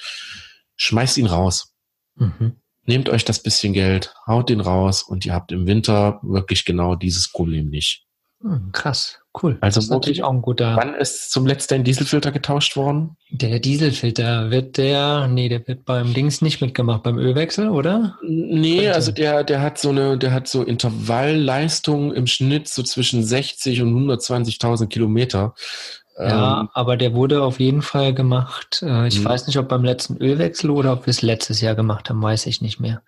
schmeißt 0.77 1.19
ihn 1.19 1.27
raus. 1.27 1.75
Mhm 2.15 2.57
nehmt 2.87 3.09
euch 3.09 3.25
das 3.25 3.42
bisschen 3.42 3.73
Geld, 3.73 4.14
haut 4.27 4.49
den 4.49 4.61
raus 4.61 5.03
und 5.03 5.27
ihr 5.27 5.35
habt 5.35 5.53
im 5.53 5.66
Winter 5.66 6.21
wirklich 6.23 6.64
genau 6.64 6.95
dieses 6.95 7.31
Problem 7.31 7.68
nicht. 7.68 8.07
Hm, 8.42 8.71
krass, 8.73 9.21
cool. 9.40 9.57
Also 9.61 9.79
das 9.79 9.85
ist 9.85 9.90
natürlich 9.90 10.25
auch 10.25 10.33
ein 10.33 10.42
guter. 10.42 10.77
Wann 10.77 10.95
ist 10.95 11.31
zum 11.31 11.47
letzten 11.47 11.75
ein 11.75 11.85
Dieselfilter 11.85 12.33
getauscht 12.33 12.77
worden? 12.77 13.16
Der 13.31 13.61
Dieselfilter 13.61 14.51
wird 14.51 14.79
der, 14.79 15.29
nee, 15.29 15.49
der 15.49 15.66
wird 15.68 15.85
beim 15.85 16.12
Dings 16.12 16.42
nicht 16.42 16.61
mitgemacht, 16.61 17.05
beim 17.05 17.18
Ölwechsel, 17.18 17.68
oder? 17.68 18.18
Nee, 18.23 18.79
Könnte. 18.79 18.95
also 18.95 19.12
der, 19.12 19.45
der 19.45 19.61
hat 19.62 19.79
so 19.79 19.90
eine, 19.90 20.18
der 20.18 20.33
hat 20.33 20.49
so 20.49 20.64
Intervallleistung 20.64 22.12
im 22.12 22.27
Schnitt 22.27 22.66
so 22.66 22.83
zwischen 22.83 23.23
60 23.23 23.83
und 23.83 24.11
120.000 24.11 24.88
Kilometer. 24.88 25.55
Ja, 26.18 26.61
ähm, 26.61 26.68
aber 26.75 26.98
der 26.98 27.14
wurde 27.14 27.42
auf 27.42 27.59
jeden 27.59 27.81
Fall 27.81 28.12
gemacht. 28.12 28.83
Äh, 28.83 29.09
ich 29.09 29.20
mh. 29.20 29.31
weiß 29.31 29.46
nicht, 29.46 29.59
ob 29.59 29.68
beim 29.68 29.83
letzten 29.83 30.18
Ölwechsel 30.18 30.70
oder 30.70 30.92
ob 30.92 31.07
wir 31.07 31.11
es 31.11 31.22
letztes 31.22 31.62
Jahr 31.62 31.75
gemacht 31.75 32.11
haben, 32.11 32.22
weiß 32.22 32.46
ich 32.46 32.61
nicht 32.61 32.81
mehr. 32.81 33.03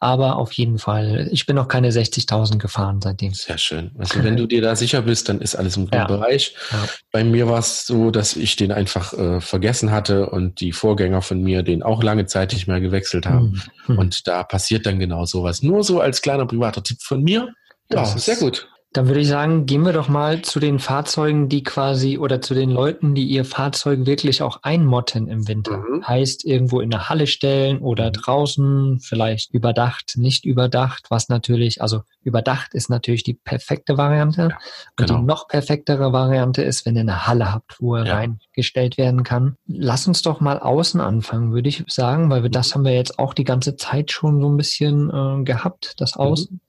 Aber 0.00 0.36
auf 0.36 0.52
jeden 0.52 0.78
Fall. 0.78 1.28
Ich 1.30 1.44
bin 1.44 1.56
noch 1.56 1.68
keine 1.68 1.90
60.000 1.90 2.56
gefahren 2.56 3.00
seitdem. 3.02 3.34
Sehr 3.34 3.58
schön. 3.58 3.90
Also 3.98 4.24
wenn 4.24 4.36
du 4.36 4.46
dir 4.46 4.62
da 4.62 4.74
sicher 4.74 5.02
bist, 5.02 5.28
dann 5.28 5.40
ist 5.40 5.54
alles 5.54 5.76
im 5.76 5.84
guten 5.84 5.96
ja. 5.96 6.06
Bereich. 6.06 6.54
Ja. 6.72 6.88
Bei 7.12 7.24
mir 7.24 7.46
war 7.46 7.58
es 7.58 7.86
so, 7.86 8.10
dass 8.10 8.36
ich 8.36 8.56
den 8.56 8.72
einfach 8.72 9.12
äh, 9.12 9.40
vergessen 9.42 9.90
hatte 9.90 10.30
und 10.30 10.60
die 10.60 10.72
Vorgänger 10.72 11.20
von 11.20 11.42
mir 11.42 11.62
den 11.62 11.82
auch 11.82 12.02
lange 12.02 12.24
Zeit 12.24 12.54
nicht 12.54 12.66
mehr 12.66 12.80
gewechselt 12.80 13.26
haben. 13.26 13.62
Mhm. 13.86 13.98
Und 13.98 14.26
da 14.26 14.44
passiert 14.44 14.86
dann 14.86 14.98
genau 14.98 15.26
sowas. 15.26 15.62
Nur 15.62 15.84
so 15.84 16.00
als 16.00 16.22
kleiner 16.22 16.46
privater 16.46 16.82
Tipp 16.82 17.02
von 17.02 17.22
mir. 17.22 17.52
Ja, 17.92 18.04
sehr 18.04 18.36
gut. 18.36 18.68
Dann 18.96 19.08
würde 19.08 19.20
ich 19.20 19.28
sagen, 19.28 19.66
gehen 19.66 19.84
wir 19.84 19.92
doch 19.92 20.08
mal 20.08 20.40
zu 20.40 20.58
den 20.58 20.78
Fahrzeugen, 20.78 21.50
die 21.50 21.62
quasi 21.62 22.16
oder 22.16 22.40
zu 22.40 22.54
den 22.54 22.70
Leuten, 22.70 23.14
die 23.14 23.26
ihr 23.26 23.44
Fahrzeug 23.44 24.06
wirklich 24.06 24.40
auch 24.40 24.60
einmotten 24.62 25.28
im 25.28 25.46
Winter. 25.46 25.84
Mhm. 25.86 26.08
Heißt, 26.08 26.46
irgendwo 26.46 26.80
in 26.80 26.88
der 26.88 27.10
Halle 27.10 27.26
stellen 27.26 27.80
oder 27.80 28.06
mhm. 28.06 28.12
draußen, 28.12 29.00
vielleicht 29.00 29.52
überdacht, 29.52 30.14
nicht 30.16 30.46
überdacht, 30.46 31.10
was 31.10 31.28
natürlich, 31.28 31.82
also 31.82 32.04
überdacht 32.22 32.72
ist 32.72 32.88
natürlich 32.88 33.22
die 33.22 33.34
perfekte 33.34 33.98
Variante. 33.98 34.40
Ja, 34.40 34.48
genau. 34.48 34.58
Und 34.96 35.10
die 35.10 35.12
genau. 35.12 35.22
noch 35.26 35.48
perfektere 35.48 36.14
Variante 36.14 36.62
ist, 36.62 36.86
wenn 36.86 36.96
ihr 36.96 37.02
eine 37.02 37.26
Halle 37.26 37.52
habt, 37.52 37.76
wo 37.78 37.96
er 37.96 38.06
ja. 38.06 38.14
reingestellt 38.14 38.96
werden 38.96 39.24
kann. 39.24 39.56
Lass 39.66 40.08
uns 40.08 40.22
doch 40.22 40.40
mal 40.40 40.58
außen 40.58 41.02
anfangen, 41.02 41.52
würde 41.52 41.68
ich 41.68 41.84
sagen, 41.86 42.30
weil 42.30 42.42
wir 42.44 42.50
das 42.50 42.70
mhm. 42.70 42.74
haben 42.74 42.84
wir 42.86 42.94
jetzt 42.94 43.18
auch 43.18 43.34
die 43.34 43.44
ganze 43.44 43.76
Zeit 43.76 44.10
schon 44.10 44.40
so 44.40 44.48
ein 44.48 44.56
bisschen 44.56 45.10
äh, 45.10 45.44
gehabt, 45.44 45.92
das 45.98 46.14
mhm. 46.14 46.22
Außen. 46.22 46.48
Mhm. 46.50 46.60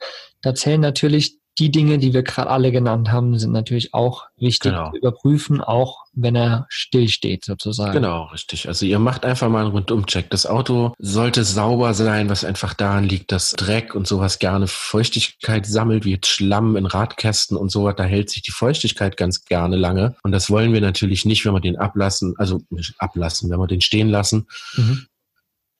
Da 0.41 0.53
zählen 0.53 0.81
natürlich 0.81 1.39
die 1.59 1.71
Dinge, 1.71 1.97
die 1.97 2.13
wir 2.13 2.21
gerade 2.23 2.49
alle 2.49 2.71
genannt 2.71 3.11
haben, 3.11 3.37
sind 3.39 3.51
natürlich 3.51 3.93
auch 3.93 4.25
wichtig 4.37 4.71
genau. 4.71 4.91
zu 4.91 4.97
überprüfen, 4.97 5.61
auch 5.61 6.03
wenn 6.13 6.35
er 6.35 6.67
stillsteht 6.69 7.45
sozusagen. 7.45 7.93
Genau, 7.93 8.25
richtig. 8.25 8.67
Also 8.67 8.85
ihr 8.85 8.99
macht 8.99 9.25
einfach 9.25 9.49
mal 9.49 9.61
einen 9.61 9.71
Rundumcheck. 9.71 10.29
Das 10.29 10.45
Auto 10.45 10.93
sollte 10.99 11.43
sauber 11.43 11.93
sein, 11.93 12.29
was 12.29 12.45
einfach 12.45 12.73
daran 12.73 13.05
liegt, 13.05 13.31
dass 13.31 13.51
Dreck 13.51 13.95
und 13.95 14.07
sowas 14.07 14.37
gerne 14.37 14.67
Feuchtigkeit 14.67 15.65
sammelt, 15.65 16.05
wie 16.05 16.11
jetzt 16.11 16.27
Schlamm 16.27 16.75
in 16.75 16.85
Radkästen 16.85 17.57
und 17.57 17.71
sowas. 17.71 17.95
Da 17.97 18.03
hält 18.03 18.29
sich 18.29 18.43
die 18.43 18.51
Feuchtigkeit 18.51 19.17
ganz 19.17 19.45
gerne 19.45 19.77
lange. 19.77 20.15
Und 20.23 20.31
das 20.31 20.49
wollen 20.51 20.73
wir 20.73 20.81
natürlich 20.81 21.25
nicht, 21.25 21.45
wenn 21.45 21.53
wir 21.53 21.59
den 21.59 21.77
ablassen, 21.77 22.35
also 22.37 22.61
ablassen, 22.99 23.49
wenn 23.49 23.59
wir 23.59 23.67
den 23.67 23.81
stehen 23.81 24.09
lassen. 24.09 24.47
Mhm 24.75 25.07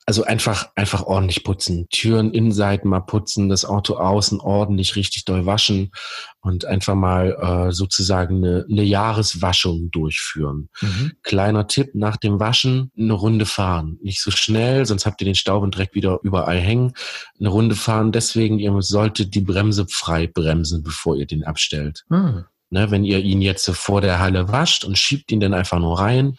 also 0.08 0.24
einfach, 0.24 0.70
einfach 0.76 1.04
ordentlich 1.04 1.44
putzen. 1.44 1.88
Türen, 1.90 2.32
Innenseiten 2.32 2.90
mal 2.90 3.02
putzen, 3.02 3.50
das 3.50 3.66
Auto 3.66 3.96
außen 3.98 4.40
ordentlich 4.40 4.96
richtig 4.96 5.26
doll 5.26 5.46
waschen 5.46 5.92
und 6.40 6.64
einfach 6.64 6.96
mal 6.96 7.36
äh, 7.68 7.74
sozusagen 7.74 8.38
eine, 8.38 8.66
eine 8.72 8.84
Jahreswaschung 8.84 9.92
durchführen. 9.92 10.70
Mhm. 10.82 11.12
Kleiner 11.24 11.68
Tipp, 11.68 11.90
nach 11.94 12.16
dem 12.16 12.40
Waschen 12.40 12.90
eine 12.98 13.12
Runde 13.12 13.46
fahren. 13.46 13.98
Nicht 14.02 14.22
so 14.22 14.32
schnell, 14.32 14.86
sonst 14.86 15.06
habt 15.06 15.20
ihr 15.20 15.26
den 15.26 15.36
Staub 15.36 15.62
und 15.62 15.76
Dreck 15.76 15.94
wieder 15.94 16.20
überall 16.24 16.60
hängen. 16.60 16.94
Eine 17.38 17.50
Runde 17.50 17.76
fahren, 17.76 18.14
deswegen, 18.14 18.60
ihr 18.60 18.82
solltet 18.82 19.36
die 19.36 19.42
Bremse 19.42 19.88
frei 19.90 20.28
bremsen, 20.28 20.84
bevor 20.84 21.18
ihr 21.18 21.28
den 21.28 21.44
abstellt. 21.44 22.06
Mhm. 22.08 22.46
Ne, 22.70 22.92
wenn 22.92 23.06
ihr 23.06 23.20
ihn 23.20 23.42
jetzt 23.42 23.70
vor 23.70 24.02
der 24.02 24.20
Halle 24.20 24.50
wascht 24.50 24.84
und 24.84 24.98
schiebt 24.98 25.32
ihn 25.32 25.40
dann 25.40 25.54
einfach 25.54 25.80
nur 25.80 26.00
rein, 26.00 26.36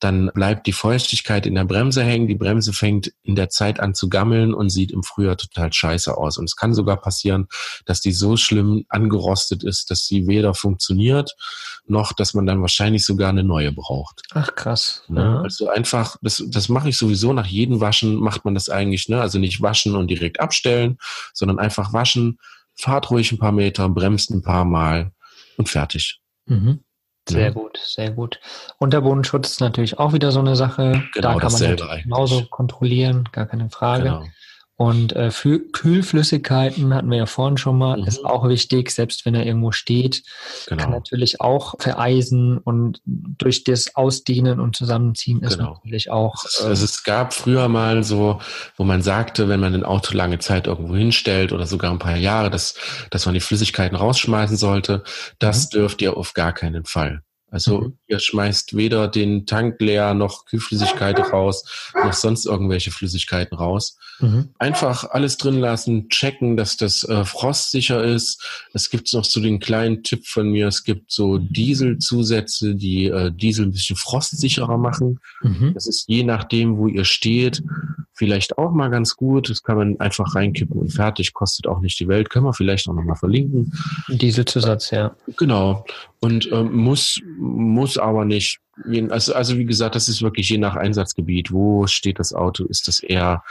dann 0.00 0.30
bleibt 0.32 0.66
die 0.66 0.72
Feuchtigkeit 0.72 1.44
in 1.44 1.56
der 1.56 1.64
Bremse 1.64 2.02
hängen. 2.02 2.26
Die 2.26 2.36
Bremse 2.36 2.72
fängt 2.72 3.12
in 3.22 3.34
der 3.34 3.50
Zeit 3.50 3.78
an 3.78 3.94
zu 3.94 4.08
gammeln 4.08 4.54
und 4.54 4.70
sieht 4.70 4.92
im 4.92 5.02
Frühjahr 5.02 5.36
total 5.36 5.70
scheiße 5.70 6.16
aus. 6.16 6.38
Und 6.38 6.44
es 6.44 6.56
kann 6.56 6.72
sogar 6.72 6.96
passieren, 6.96 7.48
dass 7.84 8.00
die 8.00 8.12
so 8.12 8.38
schlimm 8.38 8.86
angerostet 8.88 9.62
ist, 9.62 9.90
dass 9.90 10.06
sie 10.06 10.26
weder 10.26 10.54
funktioniert, 10.54 11.36
noch 11.86 12.14
dass 12.14 12.32
man 12.32 12.46
dann 12.46 12.62
wahrscheinlich 12.62 13.04
sogar 13.04 13.28
eine 13.28 13.44
neue 13.44 13.70
braucht. 13.70 14.22
Ach 14.32 14.54
krass. 14.54 15.02
Ne? 15.08 15.20
Ja. 15.20 15.40
Also 15.42 15.68
einfach, 15.68 16.16
das, 16.22 16.42
das 16.48 16.70
mache 16.70 16.88
ich 16.88 16.96
sowieso 16.96 17.34
nach 17.34 17.46
jedem 17.46 17.80
Waschen, 17.82 18.14
macht 18.14 18.46
man 18.46 18.54
das 18.54 18.70
eigentlich, 18.70 19.10
ne? 19.10 19.20
Also 19.20 19.38
nicht 19.38 19.60
waschen 19.60 19.96
und 19.96 20.08
direkt 20.08 20.40
abstellen, 20.40 20.96
sondern 21.34 21.58
einfach 21.58 21.92
waschen, 21.92 22.38
fahrt 22.74 23.10
ruhig 23.10 23.32
ein 23.32 23.38
paar 23.38 23.52
Meter, 23.52 23.88
bremst 23.90 24.30
ein 24.30 24.40
paar 24.40 24.64
Mal 24.64 25.12
und 25.58 25.68
fertig. 25.68 26.20
Mhm. 26.46 26.80
Sehr 27.28 27.48
ja. 27.48 27.50
gut, 27.50 27.78
sehr 27.84 28.10
gut. 28.10 28.40
Unterbodenschutz 28.78 29.50
ist 29.50 29.60
natürlich 29.60 29.98
auch 29.98 30.14
wieder 30.14 30.32
so 30.32 30.40
eine 30.40 30.56
Sache. 30.56 31.04
Genau, 31.12 31.38
da 31.38 31.38
kann 31.38 31.52
man 31.52 32.02
genauso 32.02 32.46
kontrollieren, 32.46 33.28
gar 33.32 33.44
keine 33.44 33.68
Frage. 33.68 34.04
Genau. 34.04 34.24
Und 34.78 35.16
äh, 35.16 35.32
für 35.32 35.58
Kühlflüssigkeiten 35.58 36.94
hatten 36.94 37.10
wir 37.10 37.18
ja 37.18 37.26
vorhin 37.26 37.58
schon 37.58 37.78
mal, 37.78 37.98
mhm. 37.98 38.06
ist 38.06 38.24
auch 38.24 38.48
wichtig, 38.48 38.92
selbst 38.92 39.26
wenn 39.26 39.34
er 39.34 39.44
irgendwo 39.44 39.72
steht, 39.72 40.22
genau. 40.68 40.84
kann 40.84 40.92
natürlich 40.92 41.40
auch 41.40 41.74
vereisen 41.80 42.58
und 42.58 43.02
durch 43.04 43.64
das 43.64 43.96
Ausdehnen 43.96 44.60
und 44.60 44.76
Zusammenziehen 44.76 45.42
ist 45.42 45.58
genau. 45.58 45.72
natürlich 45.74 46.12
auch. 46.12 46.44
Äh, 46.60 46.66
also 46.66 46.84
es 46.84 47.02
gab 47.02 47.34
früher 47.34 47.66
mal 47.66 48.04
so, 48.04 48.38
wo 48.76 48.84
man 48.84 49.02
sagte, 49.02 49.48
wenn 49.48 49.58
man 49.58 49.74
ein 49.74 49.84
Auto 49.84 50.16
lange 50.16 50.38
Zeit 50.38 50.68
irgendwo 50.68 50.94
hinstellt 50.94 51.50
oder 51.50 51.66
sogar 51.66 51.90
ein 51.90 51.98
paar 51.98 52.16
Jahre, 52.16 52.48
dass, 52.48 52.76
dass 53.10 53.26
man 53.26 53.34
die 53.34 53.40
Flüssigkeiten 53.40 53.96
rausschmeißen 53.96 54.56
sollte, 54.56 55.02
das 55.40 55.64
mhm. 55.64 55.70
dürft 55.70 56.02
ihr 56.02 56.16
auf 56.16 56.34
gar 56.34 56.52
keinen 56.52 56.84
Fall. 56.84 57.22
Also 57.50 57.80
Mhm. 57.80 57.92
ihr 58.08 58.18
schmeißt 58.18 58.76
weder 58.76 59.08
den 59.08 59.46
Tank 59.46 59.80
leer, 59.80 60.14
noch 60.14 60.44
Kühlflüssigkeit 60.46 61.18
raus, 61.32 61.64
noch 61.94 62.12
sonst 62.12 62.44
irgendwelche 62.46 62.90
Flüssigkeiten 62.90 63.56
raus. 63.56 63.96
Mhm. 64.20 64.48
Einfach 64.58 65.04
alles 65.10 65.36
drin 65.38 65.58
lassen, 65.60 66.08
checken, 66.08 66.56
dass 66.56 66.76
das 66.76 67.04
äh, 67.04 67.24
frostsicher 67.24 68.02
ist. 68.04 68.44
Es 68.74 68.90
gibt 68.90 69.12
noch 69.14 69.24
so 69.24 69.40
den 69.40 69.60
kleinen 69.60 70.02
Tipp 70.02 70.26
von 70.26 70.50
mir, 70.50 70.66
es 70.68 70.84
gibt 70.84 71.10
so 71.10 71.38
Dieselzusätze, 71.38 72.74
die 72.74 73.06
äh, 73.06 73.32
Diesel 73.32 73.66
ein 73.66 73.72
bisschen 73.72 73.96
frostsicherer 73.96 74.76
machen. 74.76 75.20
Mhm. 75.42 75.72
Das 75.74 75.86
ist 75.86 76.04
je 76.08 76.24
nachdem, 76.24 76.76
wo 76.76 76.86
ihr 76.88 77.04
steht, 77.04 77.62
vielleicht 78.12 78.58
auch 78.58 78.72
mal 78.72 78.88
ganz 78.90 79.14
gut. 79.16 79.48
Das 79.48 79.62
kann 79.62 79.76
man 79.76 80.00
einfach 80.00 80.34
reinkippen 80.34 80.78
und 80.80 80.90
fertig, 80.90 81.32
kostet 81.32 81.66
auch 81.68 81.80
nicht 81.80 81.98
die 82.00 82.08
Welt. 82.08 82.30
Können 82.30 82.46
wir 82.46 82.52
vielleicht 82.52 82.88
auch 82.88 82.94
nochmal 82.94 83.16
verlinken. 83.16 83.72
Dieselzusatz, 84.08 84.90
ja. 84.90 85.14
Genau. 85.36 85.84
Und 86.20 86.50
ähm, 86.52 86.72
muss, 86.74 87.20
muss 87.38 87.96
aber 87.98 88.24
nicht. 88.24 88.58
Also, 89.10 89.34
also 89.34 89.56
wie 89.58 89.64
gesagt, 89.64 89.94
das 89.94 90.08
ist 90.08 90.22
wirklich 90.22 90.48
je 90.50 90.58
nach 90.58 90.76
Einsatzgebiet. 90.76 91.52
Wo 91.52 91.86
steht 91.86 92.18
das 92.18 92.32
Auto? 92.32 92.64
Ist 92.64 92.88
das 92.88 93.00
eher 93.00 93.42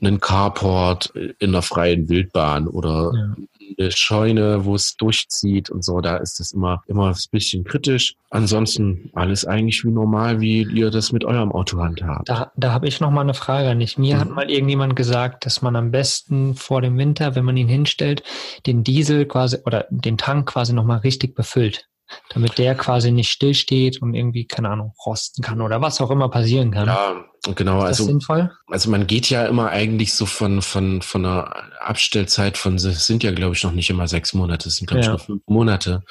ein 0.00 0.20
Carport 0.20 1.12
in 1.40 1.52
der 1.52 1.62
freien 1.62 2.08
Wildbahn 2.08 2.68
oder 2.68 3.10
Ja. 3.14 3.36
eine 3.78 3.90
Scheune, 3.90 4.64
wo 4.64 4.76
es 4.76 4.96
durchzieht 4.96 5.70
und 5.70 5.84
so? 5.84 6.00
Da 6.00 6.18
ist 6.18 6.38
das 6.38 6.52
immer, 6.52 6.82
immer 6.86 7.08
ein 7.08 7.16
bisschen 7.32 7.64
kritisch. 7.64 8.14
Ansonsten 8.30 9.10
alles 9.14 9.44
eigentlich 9.44 9.84
wie 9.84 9.90
normal, 9.90 10.40
wie 10.40 10.62
ihr 10.62 10.90
das 10.90 11.10
mit 11.12 11.24
eurem 11.24 11.50
Auto 11.50 11.78
handhabt. 11.82 12.28
Da, 12.28 12.52
da 12.56 12.72
habe 12.72 12.86
ich 12.86 13.00
noch 13.00 13.10
mal 13.10 13.22
eine 13.22 13.34
Frage 13.34 13.70
an 13.70 13.80
dich. 13.80 13.98
Mir 13.98 14.20
hat 14.20 14.28
Mhm. 14.28 14.34
mal 14.34 14.50
irgendjemand 14.50 14.94
gesagt, 14.96 15.46
dass 15.46 15.62
man 15.62 15.74
am 15.74 15.90
besten 15.90 16.54
vor 16.54 16.80
dem 16.80 16.96
Winter, 16.96 17.34
wenn 17.34 17.44
man 17.44 17.56
ihn 17.56 17.68
hinstellt, 17.68 18.22
den 18.66 18.84
Diesel 18.84 19.26
quasi 19.26 19.58
oder 19.66 19.86
den 19.90 20.16
Tank 20.16 20.48
quasi 20.48 20.72
noch 20.72 20.84
mal 20.84 20.98
richtig 20.98 21.34
befüllt, 21.34 21.88
damit 22.30 22.58
der 22.58 22.74
quasi 22.74 23.10
nicht 23.12 23.30
stillsteht 23.30 24.00
und 24.02 24.14
irgendwie, 24.14 24.46
keine 24.46 24.70
Ahnung, 24.70 24.94
rosten 25.04 25.42
kann 25.42 25.60
oder 25.60 25.80
was 25.80 26.00
auch 26.00 26.10
immer 26.10 26.28
passieren 26.28 26.70
kann. 26.70 26.86
Ja, 26.88 27.24
genau. 27.54 27.78
Ist 27.78 27.82
das 27.82 27.88
Also 28.00 28.04
sinnvoll? 28.04 28.50
Also 28.68 28.90
man 28.90 29.06
geht 29.06 29.28
ja 29.30 29.46
immer 29.46 29.68
eigentlich 29.70 30.14
so 30.14 30.26
von, 30.26 30.62
von, 30.62 31.02
von 31.02 31.24
einer 31.26 31.54
Abstellzeit 31.80 32.56
von, 32.58 32.76
es 32.76 33.06
sind 33.06 33.22
ja, 33.22 33.32
glaube 33.32 33.54
ich, 33.54 33.62
noch 33.62 33.72
nicht 33.72 33.90
immer 33.90 34.08
sechs 34.08 34.32
Monate, 34.34 34.68
es 34.68 34.76
sind, 34.76 34.86
glaube 34.86 35.00
Ja. 35.04 35.06
ich, 35.06 35.18
nur 35.18 35.26
fünf 35.26 35.42
Monate. 35.46 36.02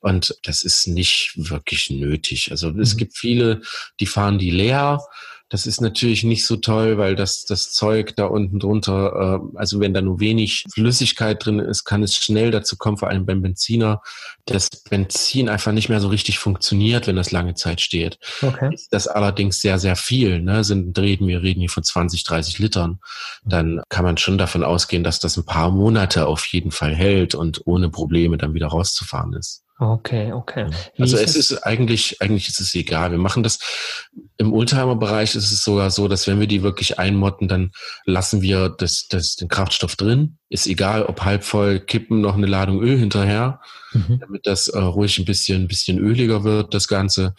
Und 0.00 0.36
das 0.42 0.62
ist 0.62 0.86
nicht 0.86 1.32
wirklich 1.36 1.90
nötig. 1.90 2.50
Also 2.50 2.68
es 2.78 2.94
Mhm. 2.94 2.98
gibt 2.98 3.16
viele, 3.16 3.60
die 4.00 4.06
fahren 4.06 4.38
die 4.38 4.50
leer. 4.50 5.00
Das 5.54 5.66
ist 5.66 5.80
natürlich 5.80 6.24
nicht 6.24 6.44
so 6.44 6.56
toll, 6.56 6.98
weil 6.98 7.14
das, 7.14 7.44
das 7.44 7.70
Zeug 7.70 8.16
da 8.16 8.26
unten 8.26 8.58
drunter, 8.58 9.40
äh, 9.54 9.56
also 9.56 9.78
wenn 9.78 9.94
da 9.94 10.00
nur 10.00 10.18
wenig 10.18 10.64
Flüssigkeit 10.74 11.46
drin 11.46 11.60
ist, 11.60 11.84
kann 11.84 12.02
es 12.02 12.16
schnell 12.16 12.50
dazu 12.50 12.76
kommen, 12.76 12.96
vor 12.96 13.08
allem 13.08 13.24
beim 13.24 13.40
Benziner, 13.40 14.02
dass 14.46 14.68
Benzin 14.68 15.48
einfach 15.48 15.70
nicht 15.70 15.88
mehr 15.88 16.00
so 16.00 16.08
richtig 16.08 16.40
funktioniert, 16.40 17.06
wenn 17.06 17.14
das 17.14 17.30
lange 17.30 17.54
Zeit 17.54 17.80
steht 17.80 18.18
Okay. 18.42 18.74
ist 18.74 18.92
das 18.92 19.06
allerdings 19.06 19.60
sehr, 19.60 19.78
sehr 19.78 19.94
viel, 19.94 20.40
ne, 20.40 20.64
sind, 20.64 20.98
reden, 20.98 21.28
wir 21.28 21.44
reden 21.44 21.60
hier 21.60 21.70
von 21.70 21.84
20, 21.84 22.24
30 22.24 22.58
Litern, 22.58 22.98
dann 23.44 23.80
kann 23.88 24.04
man 24.04 24.16
schon 24.16 24.38
davon 24.38 24.64
ausgehen, 24.64 25.04
dass 25.04 25.20
das 25.20 25.36
ein 25.36 25.46
paar 25.46 25.70
Monate 25.70 26.26
auf 26.26 26.44
jeden 26.46 26.72
Fall 26.72 26.96
hält 26.96 27.36
und 27.36 27.62
ohne 27.64 27.90
Probleme 27.90 28.38
dann 28.38 28.54
wieder 28.54 28.66
rauszufahren 28.66 29.34
ist. 29.34 29.63
Okay, 29.78 30.32
okay. 30.32 30.68
Wie 30.94 31.02
Also 31.02 31.16
ist 31.16 31.36
es 31.36 31.50
ist 31.50 31.58
eigentlich, 31.64 32.22
eigentlich 32.22 32.48
ist 32.48 32.60
es 32.60 32.74
egal. 32.76 33.10
Wir 33.10 33.18
machen 33.18 33.42
das 33.42 33.58
im 34.36 34.52
Oldtimer-Bereich 34.52 35.34
ist 35.34 35.50
es 35.50 35.64
sogar 35.64 35.90
so, 35.90 36.06
dass 36.06 36.28
wenn 36.28 36.38
wir 36.38 36.46
die 36.46 36.62
wirklich 36.62 36.98
einmotten, 37.00 37.48
dann 37.48 37.72
lassen 38.04 38.40
wir 38.40 38.68
das, 38.68 39.08
das, 39.08 39.34
den 39.34 39.48
Kraftstoff 39.48 39.96
drin. 39.96 40.38
Ist 40.48 40.68
egal, 40.68 41.04
ob 41.04 41.22
halb 41.24 41.42
voll, 41.42 41.80
kippen 41.80 42.20
noch 42.20 42.36
eine 42.36 42.46
Ladung 42.46 42.80
Öl 42.80 42.98
hinterher, 42.98 43.60
Mhm. 43.92 44.18
damit 44.20 44.46
das 44.46 44.66
äh, 44.68 44.78
ruhig 44.78 45.18
ein 45.18 45.24
bisschen, 45.24 45.62
ein 45.62 45.68
bisschen 45.68 45.98
öliger 45.98 46.42
wird, 46.42 46.74
das 46.74 46.88
Ganze, 46.88 47.34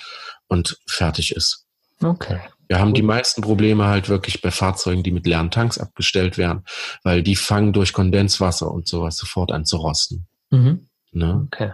und 0.47 0.79
fertig 0.87 1.35
ist. 1.35 1.65
Okay. 2.01 2.39
Wir 2.67 2.79
haben 2.79 2.93
die 2.93 3.01
meisten 3.01 3.41
Probleme 3.41 3.85
halt 3.85 4.09
wirklich 4.09 4.41
bei 4.41 4.51
Fahrzeugen, 4.51 5.03
die 5.03 5.11
mit 5.11 5.27
leeren 5.27 5.51
Tanks 5.51 5.77
abgestellt 5.77 6.37
werden, 6.37 6.63
weil 7.03 7.23
die 7.23 7.35
fangen 7.35 7.73
durch 7.73 7.93
Kondenswasser 7.93 8.71
und 8.71 8.87
sowas 8.87 9.17
sofort 9.17 9.51
an 9.51 9.65
zu 9.65 9.77
rosten. 9.77 10.27
Mhm. 10.49 10.87
Ne? 11.11 11.47
Okay. 11.47 11.73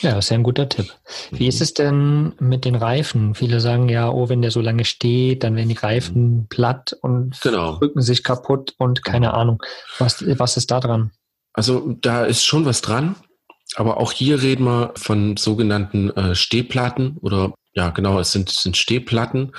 Ja, 0.00 0.18
ist 0.18 0.30
ja 0.30 0.36
ein 0.36 0.42
guter 0.42 0.68
Tipp. 0.68 0.92
Wie 1.30 1.48
ist 1.48 1.60
es 1.60 1.74
denn 1.74 2.32
mit 2.38 2.64
den 2.64 2.74
Reifen? 2.74 3.34
Viele 3.34 3.60
sagen 3.60 3.88
ja, 3.88 4.08
oh, 4.10 4.28
wenn 4.28 4.42
der 4.42 4.50
so 4.50 4.60
lange 4.60 4.84
steht, 4.84 5.42
dann 5.42 5.56
werden 5.56 5.68
die 5.68 5.74
Reifen 5.76 6.46
platt 6.48 6.96
und 7.02 7.40
Genau. 7.40 7.72
rücken 7.74 8.00
sich 8.02 8.22
kaputt 8.22 8.74
und 8.78 9.04
keine 9.04 9.34
Ahnung. 9.34 9.62
Was, 9.98 10.24
was 10.38 10.56
ist 10.56 10.70
da 10.70 10.80
dran? 10.80 11.10
Also 11.52 11.94
da 12.00 12.24
ist 12.24 12.44
schon 12.44 12.64
was 12.64 12.80
dran, 12.82 13.16
aber 13.76 13.96
auch 13.98 14.12
hier 14.12 14.42
reden 14.42 14.64
wir 14.64 14.92
von 14.96 15.36
sogenannten 15.36 16.10
äh, 16.10 16.34
Stehplatten 16.34 17.16
oder 17.20 17.54
ja 17.74 17.90
genau, 17.90 18.18
es 18.20 18.32
sind, 18.32 18.50
es 18.50 18.62
sind 18.62 18.76
Stehplatten. 18.76 19.52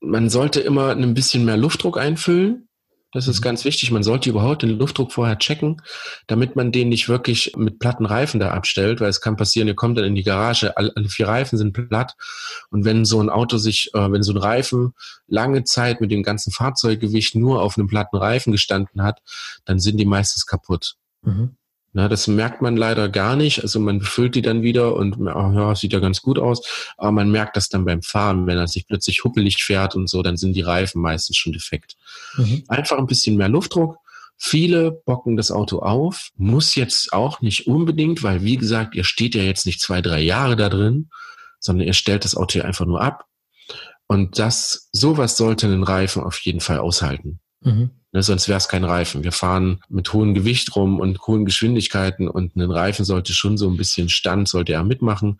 Man 0.00 0.30
sollte 0.30 0.60
immer 0.60 0.90
ein 0.90 1.14
bisschen 1.14 1.44
mehr 1.44 1.56
Luftdruck 1.58 1.98
einfüllen. 1.98 2.68
Das 3.12 3.26
ist 3.26 3.40
Mhm. 3.40 3.44
ganz 3.44 3.64
wichtig. 3.64 3.90
Man 3.90 4.02
sollte 4.02 4.30
überhaupt 4.30 4.62
den 4.62 4.78
Luftdruck 4.78 5.12
vorher 5.12 5.38
checken, 5.38 5.82
damit 6.28 6.54
man 6.54 6.70
den 6.70 6.88
nicht 6.88 7.08
wirklich 7.08 7.52
mit 7.56 7.78
platten 7.78 8.06
Reifen 8.06 8.38
da 8.38 8.50
abstellt, 8.52 9.00
weil 9.00 9.08
es 9.08 9.20
kann 9.20 9.36
passieren, 9.36 9.66
ihr 9.68 9.74
kommt 9.74 9.98
dann 9.98 10.04
in 10.04 10.14
die 10.14 10.22
Garage, 10.22 10.76
alle, 10.76 10.92
vier 11.08 11.26
Reifen 11.28 11.58
sind 11.58 11.72
platt 11.72 12.14
und 12.70 12.84
wenn 12.84 13.04
so 13.04 13.20
ein 13.20 13.28
Auto 13.30 13.56
sich, 13.56 13.90
äh, 13.94 14.12
wenn 14.12 14.22
so 14.22 14.32
ein 14.32 14.38
Reifen 14.38 14.94
lange 15.26 15.64
Zeit 15.64 16.00
mit 16.00 16.10
dem 16.10 16.22
ganzen 16.22 16.52
Fahrzeuggewicht 16.52 17.34
nur 17.34 17.62
auf 17.62 17.76
einem 17.76 17.88
platten 17.88 18.16
Reifen 18.16 18.52
gestanden 18.52 19.02
hat, 19.02 19.20
dann 19.64 19.80
sind 19.80 19.96
die 19.96 20.06
meistens 20.06 20.46
kaputt. 20.46 20.94
Mhm. 21.22 21.56
Na, 21.92 22.08
das 22.08 22.28
merkt 22.28 22.62
man 22.62 22.76
leider 22.76 23.08
gar 23.08 23.34
nicht. 23.34 23.62
Also 23.62 23.80
man 23.80 23.98
befüllt 23.98 24.36
die 24.36 24.42
dann 24.42 24.62
wieder 24.62 24.94
und 24.94 25.16
ach 25.26 25.52
ja, 25.52 25.74
sieht 25.74 25.92
ja 25.92 25.98
ganz 25.98 26.22
gut 26.22 26.38
aus. 26.38 26.62
Aber 26.96 27.10
man 27.10 27.30
merkt 27.30 27.56
das 27.56 27.68
dann 27.68 27.84
beim 27.84 28.02
Fahren, 28.02 28.46
wenn 28.46 28.58
er 28.58 28.68
sich 28.68 28.86
plötzlich 28.86 29.24
huppelig 29.24 29.64
fährt 29.64 29.96
und 29.96 30.08
so, 30.08 30.22
dann 30.22 30.36
sind 30.36 30.54
die 30.54 30.60
Reifen 30.60 31.02
meistens 31.02 31.36
schon 31.36 31.52
defekt. 31.52 31.96
Mhm. 32.36 32.62
Einfach 32.68 32.98
ein 32.98 33.06
bisschen 33.06 33.36
mehr 33.36 33.48
Luftdruck. 33.48 33.96
Viele 34.36 34.92
bocken 34.92 35.36
das 35.36 35.50
Auto 35.50 35.80
auf. 35.80 36.30
Muss 36.36 36.76
jetzt 36.76 37.12
auch 37.12 37.40
nicht 37.40 37.66
unbedingt, 37.66 38.22
weil 38.22 38.42
wie 38.42 38.56
gesagt, 38.56 38.94
ihr 38.94 39.04
steht 39.04 39.34
ja 39.34 39.42
jetzt 39.42 39.66
nicht 39.66 39.80
zwei, 39.80 40.00
drei 40.00 40.20
Jahre 40.20 40.54
da 40.54 40.68
drin, 40.68 41.10
sondern 41.58 41.86
ihr 41.88 41.92
stellt 41.92 42.24
das 42.24 42.36
Auto 42.36 42.58
ja 42.58 42.64
einfach 42.64 42.86
nur 42.86 43.02
ab. 43.02 43.26
Und 44.06 44.38
das, 44.38 44.88
sowas 44.92 45.36
sollte 45.36 45.66
ein 45.66 45.82
Reifen 45.82 46.22
auf 46.22 46.38
jeden 46.40 46.60
Fall 46.60 46.78
aushalten. 46.78 47.40
Mhm. 47.60 47.90
Ne, 48.12 48.22
sonst 48.22 48.48
wäre 48.48 48.58
es 48.58 48.68
kein 48.68 48.84
Reifen. 48.84 49.22
Wir 49.22 49.32
fahren 49.32 49.82
mit 49.88 50.12
hohem 50.12 50.34
Gewicht 50.34 50.74
rum 50.74 50.98
und 50.98 51.20
hohen 51.26 51.44
Geschwindigkeiten 51.44 52.28
und 52.28 52.56
ein 52.56 52.70
Reifen 52.70 53.04
sollte 53.04 53.32
schon 53.32 53.56
so 53.56 53.68
ein 53.68 53.76
bisschen 53.76 54.08
Stand, 54.08 54.48
sollte 54.48 54.72
er 54.72 54.82
mitmachen. 54.82 55.38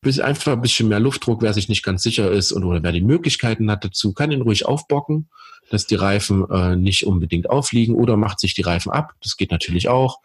Bis 0.00 0.18
einfach 0.18 0.52
ein 0.52 0.62
bisschen 0.62 0.88
mehr 0.88 0.98
Luftdruck, 0.98 1.42
wer 1.42 1.52
sich 1.52 1.68
nicht 1.68 1.84
ganz 1.84 2.02
sicher 2.02 2.30
ist 2.32 2.52
und 2.52 2.64
oder 2.64 2.82
wer 2.82 2.90
die 2.90 3.02
Möglichkeiten 3.02 3.70
hat 3.70 3.84
dazu, 3.84 4.12
kann 4.12 4.32
ihn 4.32 4.40
ruhig 4.40 4.66
aufbocken, 4.66 5.28
dass 5.70 5.86
die 5.86 5.94
Reifen 5.94 6.50
äh, 6.50 6.74
nicht 6.74 7.06
unbedingt 7.06 7.48
aufliegen 7.50 7.94
oder 7.94 8.16
macht 8.16 8.40
sich 8.40 8.54
die 8.54 8.62
Reifen 8.62 8.90
ab. 8.90 9.12
Das 9.22 9.36
geht 9.36 9.50
natürlich 9.50 9.88
auch 9.88 10.20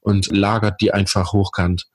und 0.00 0.26
lagert 0.36 0.80
die 0.80 0.92
einfach 0.92 1.32
hochkant. 1.32 1.86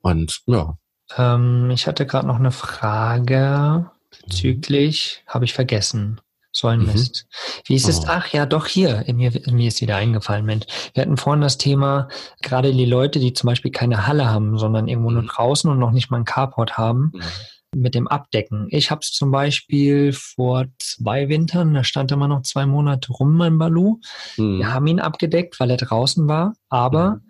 Und 0.00 0.40
ja, 0.46 0.76
Ähm, 1.16 1.70
ich 1.70 1.86
hatte 1.86 2.06
gerade 2.06 2.26
noch 2.26 2.38
eine 2.38 2.52
Frage 2.52 3.90
bezüglich, 4.22 5.22
habe 5.26 5.44
ich 5.44 5.54
vergessen. 5.54 6.20
So 6.58 6.66
ein 6.66 6.80
Mhm. 6.80 6.86
Mist. 6.86 7.26
Wie 7.66 7.76
ist 7.76 7.88
es? 7.88 8.00
Oh. 8.00 8.04
Ach 8.08 8.26
ja, 8.32 8.44
doch 8.44 8.66
hier. 8.66 9.04
Mir, 9.06 9.30
mir 9.48 9.68
ist 9.68 9.80
wieder 9.80 9.94
eingefallen, 9.94 10.44
Mensch. 10.44 10.64
Wir 10.92 11.02
hatten 11.02 11.16
vorhin 11.16 11.40
das 11.40 11.56
Thema, 11.56 12.08
gerade 12.42 12.72
die 12.72 12.84
Leute, 12.84 13.20
die 13.20 13.32
zum 13.32 13.46
Beispiel 13.46 13.70
keine 13.70 14.08
Halle 14.08 14.28
haben, 14.28 14.58
sondern 14.58 14.88
irgendwo 14.88 15.12
nur 15.12 15.22
Mhm. 15.22 15.28
draußen 15.28 15.70
und 15.70 15.78
noch 15.78 15.92
nicht 15.92 16.10
mal 16.10 16.16
einen 16.16 16.24
Carport 16.24 16.76
haben, 16.76 17.12
mit 17.76 17.94
dem 17.94 18.08
Abdecken. 18.08 18.66
Ich 18.70 18.90
habe 18.90 19.00
es 19.02 19.12
zum 19.12 19.30
Beispiel 19.30 20.12
vor 20.12 20.64
zwei 20.80 21.28
Wintern, 21.28 21.74
da 21.74 21.84
stand 21.84 22.10
immer 22.10 22.26
noch 22.26 22.42
zwei 22.42 22.66
Monate 22.66 23.12
rum, 23.12 23.36
mein 23.36 23.58
Balu. 23.58 24.00
Wir 24.36 24.72
haben 24.72 24.86
ihn 24.88 24.98
abgedeckt, 25.00 25.60
weil 25.60 25.70
er 25.70 25.76
draußen 25.76 26.26
war, 26.26 26.54
aber 26.70 27.10
Mhm. 27.16 27.20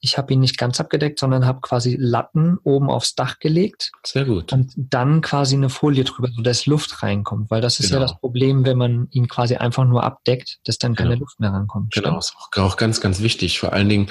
Ich 0.00 0.18
habe 0.18 0.32
ihn 0.34 0.40
nicht 0.40 0.58
ganz 0.58 0.78
abgedeckt, 0.78 1.18
sondern 1.18 1.46
habe 1.46 1.60
quasi 1.62 1.96
Latten 1.98 2.58
oben 2.64 2.90
aufs 2.90 3.14
Dach 3.14 3.38
gelegt 3.38 3.90
sehr 4.04 4.24
gut. 4.24 4.52
und 4.52 4.72
dann 4.76 5.20
quasi 5.20 5.56
eine 5.56 5.68
Folie 5.70 6.04
drüber, 6.04 6.28
sodass 6.34 6.66
Luft 6.66 7.02
reinkommt. 7.02 7.50
Weil 7.50 7.60
das 7.60 7.80
ist 7.80 7.90
ja 7.90 7.96
Genau. 7.96 8.08
das 8.08 8.18
Problem, 8.20 8.64
wenn 8.64 8.76
man 8.78 9.08
ihn 9.10 9.26
quasi 9.26 9.56
einfach 9.56 9.84
nur 9.84 10.04
abdeckt, 10.04 10.58
dass 10.64 10.78
dann 10.78 10.94
keine 10.94 11.10
Genau. 11.10 11.20
Luft 11.20 11.40
mehr 11.40 11.50
rankommt. 11.52 11.92
Genau, 11.94 12.18
ist 12.18 12.34
auch, 12.36 12.58
auch 12.62 12.76
ganz, 12.76 13.00
ganz 13.00 13.20
wichtig. 13.20 13.58
Vor 13.58 13.72
allen 13.72 13.88
Dingen, 13.88 14.08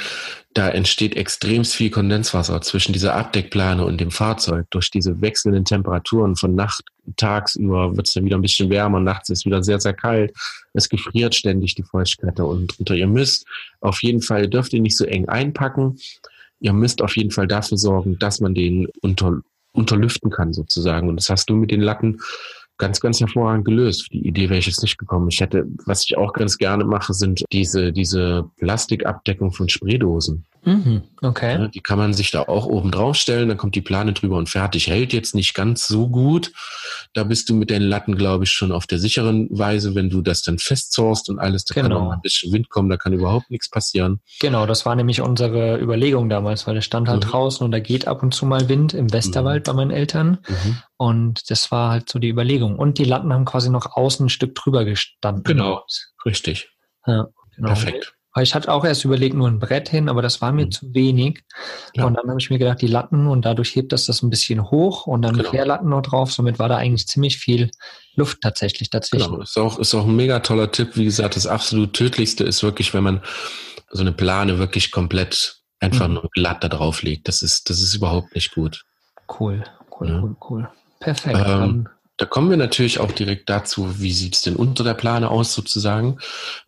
da 0.56 0.70
entsteht 0.70 1.18
extrem 1.18 1.66
viel 1.66 1.90
Kondenswasser 1.90 2.62
zwischen 2.62 2.94
dieser 2.94 3.14
Abdeckplane 3.14 3.86
und 3.86 4.00
dem 4.00 4.10
Fahrzeug. 4.10 4.66
Durch 4.70 4.90
diese 4.90 5.20
wechselnden 5.20 5.66
Temperaturen 5.66 6.38
von 6.38 6.56
Nacht, 6.56 6.82
tagsüber 7.18 7.96
wird 7.98 8.08
es 8.08 8.14
dann 8.14 8.24
wieder 8.24 8.38
ein 8.38 8.42
bisschen 8.42 8.70
wärmer, 8.70 9.02
nachts 9.02 9.30
ist 9.30 9.40
es 9.40 9.46
wieder 9.46 9.62
sehr, 9.62 9.82
sehr 9.82 9.94
kalt. 9.94 10.34
Es 10.74 10.88
gefriert 10.88 11.36
ständig 11.36 11.76
die 11.76 11.84
Feuchtigkeit 11.84 12.40
da 12.40 12.44
unten. 12.44 12.86
Ihr 12.94 13.08
müsst 13.08 13.46
auf 13.82 14.02
jeden 14.02 14.22
Fall, 14.22 14.48
dürft 14.48 14.72
ihr 14.72 14.82
nicht 14.82 14.96
so 14.96 15.04
eng 15.04 15.28
einpacken. 15.28 16.00
Ihr 16.62 16.72
müsst 16.72 17.02
auf 17.02 17.18
jeden 17.18 17.32
Fall 17.32 17.48
dafür 17.48 17.78
sorgen, 17.78 18.18
dass 18.18 18.40
man 18.40 18.56
den 18.56 18.88
unter, 19.02 19.42
unterlüften 19.74 20.32
kann 20.32 20.54
sozusagen. 20.54 21.10
Und 21.10 21.18
das 21.18 21.30
hast 21.30 21.50
du 21.50 21.56
mit 21.56 21.70
den 21.70 21.82
Latten 21.82 22.22
ganz, 22.78 23.00
ganz 23.00 23.20
hervorragend 23.20 23.66
gelöst. 23.66 24.08
Die 24.12 24.28
Idee 24.28 24.50
wäre 24.50 24.60
ich 24.60 24.68
jetzt 24.68 24.82
nicht 24.82 24.98
gekommen. 24.98 25.30
Ich 25.30 25.40
hätte, 25.40 25.66
was 25.86 26.04
ich 26.04 26.18
auch 26.18 26.34
ganz 26.34 26.58
gerne 26.58 26.86
mache, 26.86 27.14
sind 27.14 27.44
diese, 27.52 27.92
diese 27.92 28.50
Plastikabdeckung 28.58 29.52
von 29.52 29.70
Spraydosen. 29.70 30.46
Mhm, 30.66 31.04
okay. 31.22 31.54
Ja, 31.60 31.68
die 31.68 31.80
kann 31.82 31.98
man 32.00 32.14
sich 32.14 32.32
da 32.32 32.42
auch 32.42 32.66
oben 32.66 32.90
drauf 32.92 33.16
stellen, 33.16 33.50
dann 33.50 33.58
kommt 33.58 33.76
die 33.76 33.82
Plane 33.82 34.14
drüber 34.14 34.38
und 34.38 34.50
fertig. 34.50 34.88
Hält 34.88 35.14
jetzt 35.14 35.36
nicht 35.36 35.54
ganz 35.54 35.88
so 35.88 36.08
gut. 36.10 36.52
Da 37.14 37.24
bist 37.24 37.50
du 37.50 37.54
mit 37.56 37.70
den 37.70 37.84
Latten, 37.84 38.16
glaube 38.18 38.46
ich, 38.46 38.52
schon 38.52 38.72
auf 38.72 38.88
der 38.88 38.98
sicheren 39.00 39.48
Weise, 39.52 39.94
wenn 39.96 40.10
du 40.10 40.22
das 40.22 40.42
dann 40.42 40.58
festzorst 40.58 41.30
und 41.30 41.40
alles, 41.40 41.66
da 41.66 41.76
kann 41.76 41.84
Genau. 41.86 42.00
auch 42.00 42.06
mal 42.08 42.14
ein 42.16 42.22
bisschen 42.22 42.52
Wind 42.52 42.70
kommen, 42.70 42.90
da 42.90 42.98
kann 42.98 43.14
überhaupt 43.14 43.52
nichts 43.52 43.70
passieren. 43.70 44.22
Genau, 44.40 44.66
das 44.66 44.86
war 44.86 44.96
nämlich 44.96 45.22
unsere 45.22 45.78
Überlegung 45.80 46.30
damals, 46.30 46.66
weil 46.68 46.78
es 46.78 46.86
stand 46.86 47.08
halt 47.10 47.24
Mhm. 47.26 47.30
draußen 47.30 47.64
und 47.64 47.72
da 47.72 47.80
geht 47.80 48.08
ab 48.08 48.24
und 48.24 48.34
zu 48.34 48.46
mal 48.46 48.68
Wind 48.68 48.94
im 48.94 49.14
Westerwald 49.14 49.66
bei 49.66 49.74
meinen 49.74 49.92
Eltern. 49.92 50.40
Mhm. 50.48 50.78
Und 50.98 51.50
das 51.52 51.72
war 51.72 51.92
halt 51.92 52.10
so 52.10 52.20
die 52.20 52.30
Überlegung. 52.30 52.78
Und 52.80 52.98
die 52.98 53.04
Latten 53.04 53.32
haben 53.34 53.46
quasi 53.46 53.70
noch 53.70 53.96
außen 53.96 54.26
ein 54.26 54.30
Stück 54.30 54.56
drüber 54.56 54.84
gestanden. 54.86 55.44
Genau. 55.44 55.84
Richtig. 56.26 56.70
Ja, 57.06 57.28
genau. 57.56 57.68
Perfekt. 57.68 58.16
Weil 58.36 58.44
ich 58.44 58.54
hatte 58.54 58.70
auch 58.70 58.84
erst 58.84 59.06
überlegt, 59.06 59.34
nur 59.34 59.48
ein 59.48 59.60
Brett 59.60 59.88
hin, 59.88 60.10
aber 60.10 60.22
das 60.22 60.42
war 60.42 60.52
mir 60.52 60.66
Mhm. 60.66 60.72
zu 60.72 60.94
wenig. 60.94 61.42
Ja. 61.96 62.04
Und 62.06 62.16
dann 62.16 62.28
habe 62.30 62.40
ich 62.40 62.50
mir 62.50 62.60
gedacht, 62.60 62.82
die 62.82 62.88
Latten 62.88 63.28
und 63.28 63.46
dadurch 63.46 63.74
hebt 63.76 63.94
das 63.94 64.06
das 64.08 64.22
ein 64.22 64.30
bisschen 64.30 64.70
hoch 64.70 65.08
und 65.08 65.22
dann 65.22 65.38
Genau. 65.38 65.50
Querlatten 65.50 65.90
noch 65.90 66.02
drauf. 66.02 66.34
Somit 66.34 66.60
war 66.60 66.68
da 66.68 66.76
eigentlich 66.76 67.08
ziemlich 67.08 67.38
viel 67.38 67.72
Luft 68.16 68.42
tatsächlich 68.42 68.90
dazwischen. 68.90 69.32
Genau. 69.32 69.42
Ist 69.44 69.58
auch, 69.58 69.80
ist 69.80 69.96
auch 69.96 70.06
ein 70.06 70.16
mega 70.18 70.42
toller 70.42 70.70
Tipp. 70.70 70.98
Wie 70.98 71.06
gesagt, 71.06 71.38
das 71.38 71.48
absolut 71.48 71.94
tödlichste 71.94 72.44
ist 72.44 72.62
wirklich, 72.62 72.94
wenn 72.94 73.04
man 73.04 73.22
so 73.90 74.02
eine 74.02 74.12
Plane 74.12 74.60
wirklich 74.60 74.92
komplett 74.92 75.62
einfach 75.80 76.10
Mhm. 76.10 76.16
nur 76.16 76.30
glatt 76.34 76.62
da 76.62 76.68
drauf 76.68 77.04
legt. 77.04 77.30
Das 77.30 77.42
ist, 77.42 77.70
das 77.70 77.82
ist 77.82 77.96
überhaupt 77.96 78.36
nicht 78.36 78.54
gut. 78.54 78.84
Cool, 79.40 79.64
cool, 80.00 80.10
Ja. 80.10 80.20
cool, 80.22 80.36
cool. 80.50 80.70
Perfekt. 81.00 81.40
Ähm, 81.46 81.88
Da 82.18 82.26
kommen 82.26 82.50
wir 82.50 82.58
natürlich 82.58 83.00
auch 83.00 83.12
direkt 83.12 83.50
dazu, 83.50 84.00
wie 84.00 84.14
sieht's 84.14 84.42
denn 84.42 84.56
unter 84.56 84.84
der 84.84 84.94
Plane 84.94 85.30
aus 85.30 85.54
sozusagen. 85.54 86.20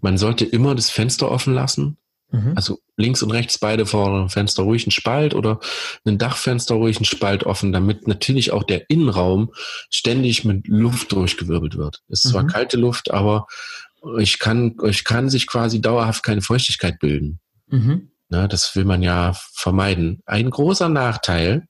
Man 0.01 0.17
sollte 0.17 0.43
immer 0.45 0.75
das 0.75 0.89
Fenster 0.89 1.31
offen 1.31 1.53
lassen. 1.53 1.97
mhm. 2.31 2.53
Also 2.55 2.79
links 2.97 3.23
und 3.23 3.31
rechts 3.31 3.57
beide 3.57 3.85
vor 3.85 4.19
dem 4.19 4.29
Fenster 4.29 4.63
ruhig 4.63 4.83
einen 4.83 4.91
Spalt 4.91 5.33
oder 5.33 5.59
ein 6.05 6.17
Dachfenster 6.17 6.75
ruhig 6.75 6.97
einen 6.97 7.05
Spalt 7.05 7.45
offen, 7.45 7.71
damit 7.71 8.07
natürlich 8.07 8.51
auch 8.51 8.63
der 8.63 8.89
Innenraum 8.89 9.53
ständig 9.89 10.43
mit 10.43 10.67
Luft 10.67 11.11
durchgewirbelt 11.13 11.77
wird. 11.77 12.01
Es 12.09 12.25
ist 12.25 12.31
zwar 12.31 12.43
Mhm. 12.43 12.47
kalte 12.47 12.77
Luft, 12.77 13.11
aber 13.11 13.47
ich 14.19 14.39
kann, 14.39 14.75
ich 14.85 15.03
kann 15.05 15.29
sich 15.29 15.47
quasi 15.47 15.79
dauerhaft 15.81 16.23
keine 16.23 16.41
Feuchtigkeit 16.41 16.99
bilden. 16.99 17.39
Mhm. 17.69 18.11
Ne, 18.29 18.49
das 18.49 18.75
will 18.75 18.83
man 18.83 19.01
ja 19.01 19.33
vermeiden. 19.53 20.21
Ein 20.25 20.49
großer 20.49 20.89
Nachteil, 20.89 21.65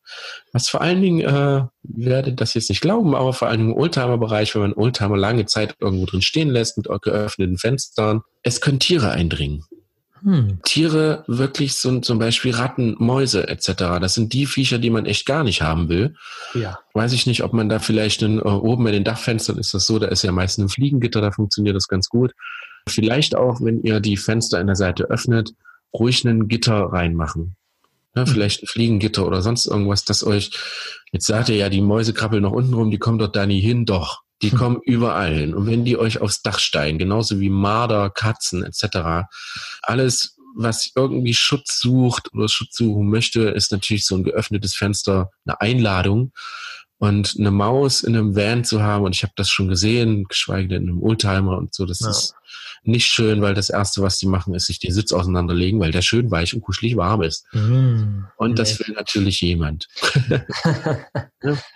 was 0.53 0.69
vor 0.69 0.81
allen 0.81 1.03
Dingen, 1.03 1.19
äh, 1.19 1.57
ihr 1.57 1.69
werdet 2.09 2.41
das 2.41 2.55
jetzt 2.55 2.69
nicht 2.69 2.81
glauben, 2.81 3.15
aber 3.15 3.31
vor 3.33 3.47
allen 3.47 3.59
Dingen 3.59 3.71
im 3.73 3.77
Oldtimer-Bereich, 3.77 4.55
wenn 4.55 4.63
man 4.63 4.73
Oldtimer 4.73 5.17
lange 5.17 5.45
Zeit 5.45 5.75
irgendwo 5.79 6.07
drin 6.07 6.23
stehen 6.23 6.49
lässt 6.49 6.75
mit 6.75 6.87
geöffneten 7.03 7.59
Fenstern, 7.59 8.21
es 8.41 8.59
können 8.59 8.79
Tiere 8.79 9.11
eindringen. 9.11 9.65
Hm. 10.23 10.59
Tiere 10.63 11.23
wirklich 11.27 11.75
so 11.75 11.99
zum 11.99 12.17
Beispiel 12.17 12.55
Ratten, 12.55 12.95
Mäuse 12.97 13.47
etc. 13.47 13.99
Das 14.01 14.15
sind 14.15 14.33
die 14.33 14.47
Viecher, 14.47 14.79
die 14.79 14.89
man 14.89 15.05
echt 15.05 15.27
gar 15.27 15.43
nicht 15.43 15.61
haben 15.61 15.89
will. 15.89 16.15
Ja. 16.55 16.79
Weiß 16.93 17.13
ich 17.13 17.27
nicht, 17.27 17.43
ob 17.43 17.53
man 17.53 17.69
da 17.69 17.77
vielleicht 17.77 18.23
einen, 18.23 18.39
äh, 18.39 18.41
oben 18.41 18.83
bei 18.83 18.91
den 18.91 19.03
Dachfenstern 19.03 19.59
ist 19.59 19.75
das 19.75 19.85
so, 19.85 19.99
da 19.99 20.07
ist 20.07 20.23
ja 20.23 20.31
meistens 20.31 20.65
ein 20.65 20.69
Fliegengitter, 20.69 21.21
da 21.21 21.31
funktioniert 21.31 21.75
das 21.75 21.87
ganz 21.87 22.09
gut. 22.09 22.33
Vielleicht 22.89 23.35
auch, 23.35 23.61
wenn 23.61 23.83
ihr 23.83 23.99
die 23.99 24.17
Fenster 24.17 24.59
in 24.59 24.67
der 24.67 24.75
Seite 24.75 25.03
öffnet, 25.03 25.51
ruhig 25.99 26.23
ein 26.25 26.47
Gitter 26.47 26.75
reinmachen. 26.91 27.55
Ja, 28.15 28.25
vielleicht 28.25 28.63
ein 28.63 28.67
Fliegengitter 28.67 29.27
oder 29.27 29.41
sonst 29.43 29.67
irgendwas, 29.67 30.03
das 30.03 30.25
euch, 30.25 30.49
jetzt 31.11 31.27
sagt 31.27 31.49
ihr 31.49 31.55
ja, 31.55 31.69
die 31.69 31.81
Mäuse 31.81 32.13
krabbeln 32.13 32.41
noch 32.41 32.51
unten 32.51 32.73
rum, 32.73 32.89
die 32.89 32.97
kommen 32.97 33.19
dort 33.19 33.35
da 33.35 33.45
nie 33.45 33.59
hin, 33.61 33.85
doch. 33.85 34.21
Die 34.41 34.51
Hm. 34.51 34.57
kommen 34.57 34.79
überall 34.83 35.33
hin. 35.35 35.53
Und 35.53 35.67
wenn 35.67 35.85
die 35.85 35.97
euch 35.97 36.19
aufs 36.21 36.41
Dach 36.41 36.59
steigen, 36.59 36.97
genauso 36.97 37.39
wie 37.39 37.49
Marder, 37.49 38.09
Katzen 38.09 38.63
etc., 38.63 39.27
alles, 39.83 40.35
was 40.55 40.91
irgendwie 40.95 41.35
Schutz 41.35 41.79
sucht 41.79 42.33
oder 42.33 42.47
Schutz 42.47 42.75
suchen 42.77 43.07
möchte, 43.09 43.41
ist 43.49 43.71
natürlich 43.71 44.05
so 44.07 44.15
ein 44.15 44.23
geöffnetes 44.23 44.75
Fenster 44.75 45.29
eine 45.45 45.61
Einladung. 45.61 46.31
Und 46.99 47.35
eine 47.37 47.51
Maus 47.51 48.01
in 48.01 48.15
einem 48.15 48.35
Van 48.35 48.63
zu 48.63 48.81
haben, 48.81 49.05
und 49.05 49.15
ich 49.15 49.21
habe 49.21 49.33
das 49.35 49.51
schon 49.51 49.67
gesehen, 49.67 50.23
geschweige 50.23 50.67
denn 50.69 50.83
in 50.85 50.89
einem 50.89 51.03
Oldtimer 51.03 51.55
und 51.55 51.71
so, 51.75 51.85
das 51.85 51.99
Ja. 51.99 52.09
ist 52.09 52.33
nicht 52.87 53.07
schön, 53.07 53.41
weil 53.41 53.53
das 53.53 53.69
Erste, 53.69 54.01
was 54.01 54.17
die 54.17 54.25
machen, 54.27 54.53
ist 54.55 54.67
sich 54.67 54.79
den 54.79 54.93
Sitz 54.93 55.11
auseinanderlegen, 55.13 55.79
weil 55.79 55.91
der 55.91 56.01
schön 56.01 56.31
weich 56.31 56.53
und 56.53 56.61
kuschelig 56.61 56.95
warm 56.97 57.21
ist. 57.21 57.45
Hm. 57.51 58.25
Und 58.37 58.57
das 58.59 58.79
Nee. 58.79 58.87
will 58.87 58.95
natürlich 58.95 59.41
jemand. 59.41 59.87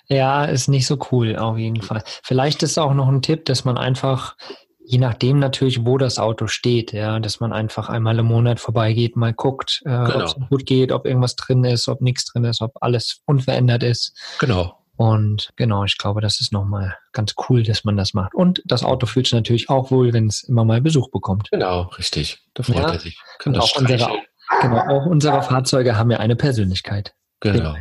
Ja, 0.08 0.46
ist 0.46 0.68
nicht 0.68 0.88
so 0.88 0.98
cool, 1.12 1.36
auf 1.38 1.58
jeden 1.58 1.82
Fall. 1.82 2.04
Vielleicht 2.24 2.64
ist 2.64 2.78
auch 2.78 2.94
noch 2.94 3.08
ein 3.08 3.22
Tipp, 3.22 3.46
dass 3.46 3.64
man 3.66 3.78
einfach, 3.78 4.36
je 4.84 4.98
nachdem 4.98 5.40
natürlich, 5.40 5.86
wo 5.86 5.98
das 5.98 6.20
Auto 6.20 6.48
steht, 6.48 6.92
ja, 6.92 7.20
dass 7.20 7.40
man 7.40 7.54
einfach 7.54 7.88
einmal 7.90 8.18
im 8.20 8.26
Monat 8.26 8.60
vorbeigeht, 8.60 9.16
mal 9.16 9.34
guckt, 9.34 9.82
äh, 9.86 9.90
ob 9.96 10.12
Genau. 10.12 10.26
es 10.26 10.36
gut 10.50 10.66
geht, 10.66 10.92
ob 10.92 11.06
irgendwas 11.06 11.36
drin 11.36 11.64
ist, 11.64 11.88
ob 11.88 12.02
nichts 12.02 12.26
drin 12.26 12.44
ist, 12.44 12.62
ob 12.62 12.74
alles 12.82 13.22
unverändert 13.26 13.84
ist. 13.84 14.14
Genau. 14.40 14.78
Und 15.02 15.50
genau, 15.56 15.84
ich 15.84 15.98
glaube, 15.98 16.22
das 16.22 16.42
ist 16.42 16.54
nochmal 16.54 16.96
ganz 17.12 17.34
cool, 17.50 17.64
dass 17.64 17.84
man 17.84 17.98
das 17.98 18.14
macht. 18.14 18.36
Und 18.36 18.62
das 18.66 18.84
Auto 18.84 19.08
fühlt 19.08 19.26
sich 19.26 19.34
natürlich 19.34 19.68
auch 19.68 19.90
wohl, 19.90 20.14
wenn 20.14 20.28
es 20.28 20.44
immer 20.44 20.64
mal 20.64 20.80
Besuch 20.80 21.10
bekommt. 21.10 21.50
Genau, 21.50 21.90
richtig. 21.98 22.40
Da 22.54 22.62
freut 22.62 22.76
Ja. 22.76 22.92
er 22.92 23.00
sich. 23.00 23.20
Kann 23.40 23.58
auch 23.58 23.76
unsere, 23.80 24.20
genau, 24.62 24.78
auch 24.78 25.08
unsere 25.08 25.42
Fahrzeuge 25.42 25.98
haben 25.98 26.12
ja 26.12 26.20
eine 26.20 26.36
Persönlichkeit. 26.36 27.16
Genau. 27.40 27.76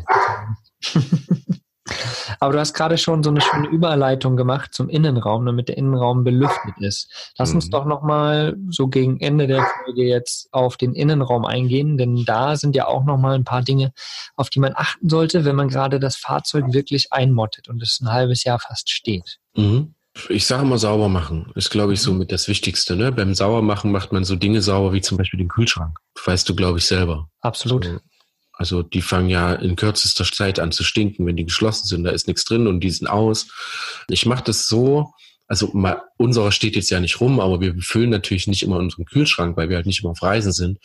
Aber 2.38 2.53
du 2.53 2.59
hast 2.59 2.74
gerade 2.74 2.99
schon 2.99 3.22
so 3.22 3.30
eine 3.30 3.41
schöne 3.41 3.68
Überleitung 3.68 4.36
gemacht 4.36 4.72
zum 4.74 4.88
Innenraum, 4.88 5.45
damit 5.47 5.68
der 5.68 5.76
Innenraum 5.76 6.24
belüftet 6.24 6.74
ist. 6.78 7.11
Lass 7.38 7.53
uns 7.55 7.66
Mhm. 7.66 7.70
doch 7.70 7.84
nochmal 7.84 8.57
so 8.68 8.88
gegen 8.88 9.20
Ende 9.20 9.47
der 9.47 9.66
Folge 9.84 10.05
jetzt 10.05 10.49
auf 10.53 10.76
den 10.76 10.95
Innenraum 10.95 11.45
eingehen, 11.45 11.99
denn 11.99 12.24
da 12.24 12.57
sind 12.57 12.76
ja 12.76 12.86
auch 12.86 13.05
nochmal 13.05 13.34
ein 13.34 13.45
paar 13.45 13.62
Dinge, 13.62 13.93
auf 14.36 14.51
die 14.51 14.61
man 14.61 14.72
achten 14.74 15.09
sollte, 15.09 15.45
wenn 15.45 15.57
man 15.57 15.68
gerade 15.68 16.01
das 16.01 16.16
Fahrzeug 16.16 16.72
wirklich 16.72 17.12
einmottet 17.12 17.68
und 17.68 17.82
es 17.82 18.01
ein 18.01 18.11
halbes 18.12 18.45
Jahr 18.45 18.59
fast 18.59 18.91
steht. 18.91 19.38
Mhm. 19.57 19.95
Ich 20.28 20.45
sage 20.47 20.64
mal 20.64 20.76
sauber 20.76 21.09
machen, 21.09 21.53
ist 21.55 21.70
glaube 21.70 21.93
ich 21.93 22.03
so 22.03 22.12
mit 22.12 22.32
das 22.32 22.49
Wichtigste. 22.49 22.97
Ne? 22.97 23.12
Beim 23.12 23.32
Saubermachen 23.34 23.93
macht 23.93 24.11
man 24.12 24.24
so 24.24 24.34
Dinge 24.34 24.61
sauber 24.61 24.93
wie 24.93 25.01
zum 25.01 25.16
Beispiel 25.16 25.38
den 25.38 25.49
Kühlschrank. 25.49 25.99
Weißt 26.24 26.49
du, 26.49 26.57
glaube 26.57 26.78
ich, 26.78 26.86
selber. 26.86 27.28
Absolut. 27.41 27.84
So. 27.84 27.99
Also 28.61 28.82
die 28.82 29.00
fangen 29.00 29.30
ja 29.30 29.54
in 29.54 29.74
kürzester 29.74 30.22
Zeit 30.22 30.61
an 30.61 30.70
zu 30.70 30.84
stinken, 30.84 31.24
wenn 31.24 31.34
die 31.34 31.46
geschlossen 31.46 31.86
sind. 31.86 32.04
Da 32.04 32.11
ist 32.11 32.26
nichts 32.26 32.44
drin 32.44 32.66
und 32.66 32.80
die 32.80 32.90
sind 32.90 33.08
aus. 33.08 33.46
Ich 34.08 34.26
mache 34.26 34.44
das 34.44 34.68
so, 34.68 35.14
also 35.48 35.70
mal, 35.72 36.02
unserer 36.18 36.52
steht 36.52 36.76
jetzt 36.76 36.90
ja 36.90 37.00
nicht 37.00 37.22
rum, 37.22 37.40
aber 37.40 37.62
wir 37.62 37.72
befüllen 37.72 38.11
natürlich 38.11 38.48
nicht 38.48 38.62
immer 38.62 38.76
unseren 38.76 39.06
Kühlschrank, 39.06 39.56
weil 39.56 39.70
wir 39.70 39.76
halt 39.76 39.86
nicht 39.86 40.02
immer 40.02 40.11
auf 40.11 40.22
Reisen 40.22 40.52
sind. 40.52 40.78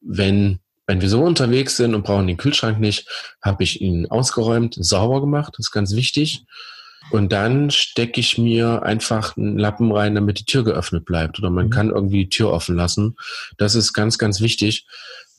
Wenn, 0.00 0.58
wenn 0.88 1.00
wir 1.00 1.08
so 1.08 1.22
unterwegs 1.22 1.76
sind 1.76 1.94
und 1.94 2.02
brauchen 2.02 2.26
den 2.26 2.38
Kühlschrank 2.38 2.80
nicht, 2.80 3.06
habe 3.40 3.62
ich 3.62 3.80
ihn 3.80 4.06
ausgeräumt, 4.10 4.74
sauber 4.76 5.20
gemacht, 5.20 5.54
das 5.56 5.66
ist 5.66 5.70
ganz 5.72 5.94
wichtig. 5.94 6.44
Und 7.12 7.30
dann 7.30 7.70
stecke 7.70 8.18
ich 8.18 8.36
mir 8.36 8.82
einfach 8.82 9.36
einen 9.36 9.60
Lappen 9.60 9.92
rein, 9.92 10.16
damit 10.16 10.40
die 10.40 10.44
Tür 10.44 10.64
geöffnet 10.64 11.04
bleibt. 11.04 11.38
Oder 11.38 11.50
man 11.50 11.66
Mhm. 11.66 11.70
kann 11.70 11.90
irgendwie 11.90 12.24
die 12.24 12.30
Tür 12.30 12.50
offen 12.52 12.74
lassen. 12.74 13.14
Das 13.58 13.76
ist 13.76 13.92
ganz, 13.92 14.18
ganz 14.18 14.40
wichtig, 14.40 14.86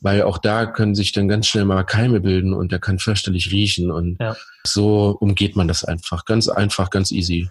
weil 0.00 0.22
auch 0.22 0.38
da 0.38 0.66
können 0.66 0.94
sich 0.94 1.12
dann 1.12 1.28
ganz 1.28 1.46
schnell 1.46 1.64
mal 1.64 1.82
Keime 1.84 2.20
bilden 2.20 2.54
und 2.54 2.72
der 2.72 2.78
kann 2.78 2.98
fürchterlich 2.98 3.50
riechen. 3.52 3.90
Und 3.90 4.16
Ja. 4.20 4.36
so 4.64 5.16
umgeht 5.20 5.56
man 5.56 5.68
das 5.68 5.84
einfach. 5.84 6.24
Ganz 6.24 6.48
einfach, 6.48 6.90
ganz 6.90 7.10
easy. 7.12 7.48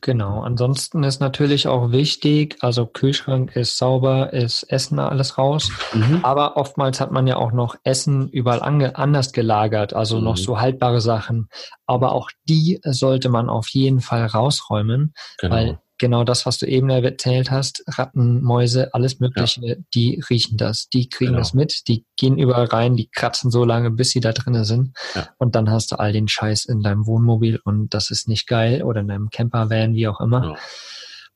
Genau. 0.00 0.42
Ansonsten 0.42 1.02
ist 1.02 1.18
natürlich 1.20 1.66
auch 1.66 1.90
wichtig, 1.90 2.56
also 2.60 2.86
Kühlschrank 2.86 3.56
ist 3.56 3.78
sauber, 3.78 4.32
ist 4.32 4.62
Essen 4.70 5.00
alles 5.00 5.38
raus. 5.38 5.72
Mhm. 5.92 6.20
Aber 6.22 6.56
oftmals 6.56 7.00
hat 7.00 7.10
man 7.10 7.26
ja 7.26 7.36
auch 7.36 7.50
noch 7.50 7.74
Essen 7.82 8.28
überall 8.28 8.62
ange 8.62 8.94
anders 8.94 9.32
gelagert, 9.32 9.94
also 9.94 10.20
noch 10.20 10.36
Mhm. 10.36 10.42
so 10.42 10.60
haltbare 10.60 11.00
Sachen. 11.00 11.48
Aber 11.86 12.12
auch 12.12 12.30
die 12.48 12.78
sollte 12.84 13.28
man 13.28 13.48
auf 13.50 13.68
jeden 13.70 14.00
Fall 14.00 14.26
rausräumen, 14.26 15.14
Genau. 15.40 15.54
weil 15.54 15.78
genau 15.98 16.24
das, 16.24 16.46
was 16.46 16.58
du 16.58 16.66
eben 16.66 16.88
erzählt 16.90 17.50
hast, 17.50 17.82
Ratten, 17.86 18.42
Mäuse, 18.42 18.94
alles 18.94 19.20
Mögliche, 19.20 19.78
die 19.94 20.22
riechen 20.30 20.56
das, 20.56 20.88
die 20.88 21.08
kriegen 21.08 21.32
Genau. 21.32 21.40
das 21.40 21.54
mit, 21.54 21.88
die 21.88 22.04
gehen 22.16 22.38
überall 22.38 22.66
rein, 22.66 22.96
die 22.96 23.08
kratzen 23.10 23.50
so 23.50 23.64
lange, 23.64 23.90
bis 23.90 24.10
sie 24.10 24.20
da 24.20 24.32
drinnen 24.32 24.64
sind. 24.64 24.96
Ja. 25.14 25.28
Und 25.38 25.54
dann 25.54 25.70
hast 25.70 25.92
du 25.92 25.96
all 25.98 26.12
den 26.12 26.28
Scheiß 26.28 26.64
in 26.66 26.82
deinem 26.82 27.06
Wohnmobil 27.06 27.60
und 27.64 27.92
das 27.94 28.10
ist 28.10 28.28
nicht 28.28 28.46
geil 28.46 28.82
oder 28.82 29.00
in 29.00 29.08
deinem 29.08 29.30
Campervan, 29.30 29.94
wie 29.94 30.08
auch 30.08 30.20
immer. 30.20 30.44
Ja. 30.44 30.54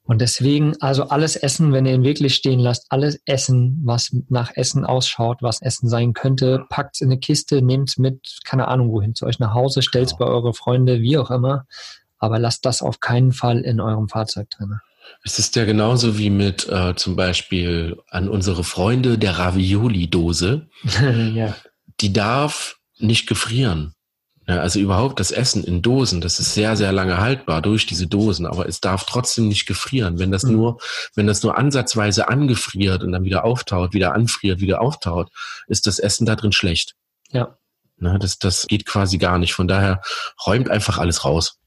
Und 0.04 0.20
deswegen, 0.20 0.74
also 0.80 1.04
alles 1.10 1.36
Essen, 1.36 1.72
wenn 1.72 1.86
ihr 1.86 1.94
ihn 1.94 2.02
wirklich 2.02 2.34
stehen 2.34 2.58
lasst, 2.58 2.86
alles 2.88 3.20
Essen, 3.24 3.80
was 3.84 4.10
nach 4.28 4.50
Essen 4.56 4.84
ausschaut, 4.84 5.38
was 5.42 5.62
Essen 5.62 5.88
sein 5.88 6.12
könnte, 6.12 6.64
packt's 6.68 7.00
in 7.00 7.08
eine 7.08 7.20
Kiste, 7.20 7.62
nehmt's 7.62 7.98
mit, 7.98 8.40
keine 8.44 8.66
Ahnung 8.66 8.90
wohin, 8.90 9.14
zu 9.14 9.26
euch 9.26 9.38
nach 9.38 9.54
Hause, 9.54 9.80
stellt's 9.80 10.16
Genau. 10.16 10.26
bei 10.26 10.34
eure 10.34 10.54
Freunde, 10.54 11.00
wie 11.02 11.18
auch 11.18 11.30
immer. 11.30 11.66
Aber 12.22 12.38
lasst 12.38 12.64
das 12.64 12.82
auf 12.82 13.00
keinen 13.00 13.32
Fall 13.32 13.62
in 13.62 13.80
eurem 13.80 14.08
Fahrzeug 14.08 14.48
drin. 14.50 14.78
Es 15.24 15.40
ist 15.40 15.56
ja 15.56 15.64
genauso 15.64 16.18
wie 16.18 16.30
mit 16.30 16.68
äh, 16.68 16.94
zum 16.94 17.16
Beispiel 17.16 17.96
an 18.10 18.28
unsere 18.28 18.62
Freunde 18.62 19.18
der 19.18 19.40
Ravioli-Dose. 19.40 20.68
ja. 21.34 21.56
Die 22.00 22.12
darf 22.12 22.76
nicht 22.96 23.26
gefrieren. 23.26 23.94
Ja, 24.46 24.58
also 24.58 24.78
überhaupt 24.78 25.18
das 25.18 25.32
Essen 25.32 25.64
in 25.64 25.82
Dosen, 25.82 26.20
das 26.20 26.38
ist 26.38 26.54
sehr, 26.54 26.76
sehr 26.76 26.92
lange 26.92 27.18
haltbar 27.18 27.60
durch 27.60 27.86
diese 27.86 28.06
Dosen, 28.06 28.46
aber 28.46 28.68
es 28.68 28.80
darf 28.80 29.04
trotzdem 29.04 29.48
nicht 29.48 29.66
gefrieren. 29.66 30.20
Wenn 30.20 30.30
das 30.30 30.44
mhm. 30.44 30.52
nur, 30.52 30.78
wenn 31.16 31.26
das 31.26 31.42
nur 31.42 31.58
ansatzweise 31.58 32.28
angefriert 32.28 33.02
und 33.02 33.10
dann 33.10 33.24
wieder 33.24 33.44
auftaut, 33.44 33.94
wieder 33.94 34.14
anfriert, 34.14 34.60
wieder 34.60 34.80
auftaut, 34.80 35.28
ist 35.66 35.88
das 35.88 35.98
Essen 35.98 36.24
da 36.24 36.36
drin 36.36 36.52
schlecht. 36.52 36.94
Ja. 37.30 37.58
Na, 37.96 38.16
das, 38.18 38.38
das 38.38 38.68
geht 38.68 38.86
quasi 38.86 39.18
gar 39.18 39.38
nicht. 39.38 39.54
Von 39.54 39.66
daher 39.66 40.02
räumt 40.46 40.70
einfach 40.70 40.98
alles 40.98 41.24
raus. 41.24 41.58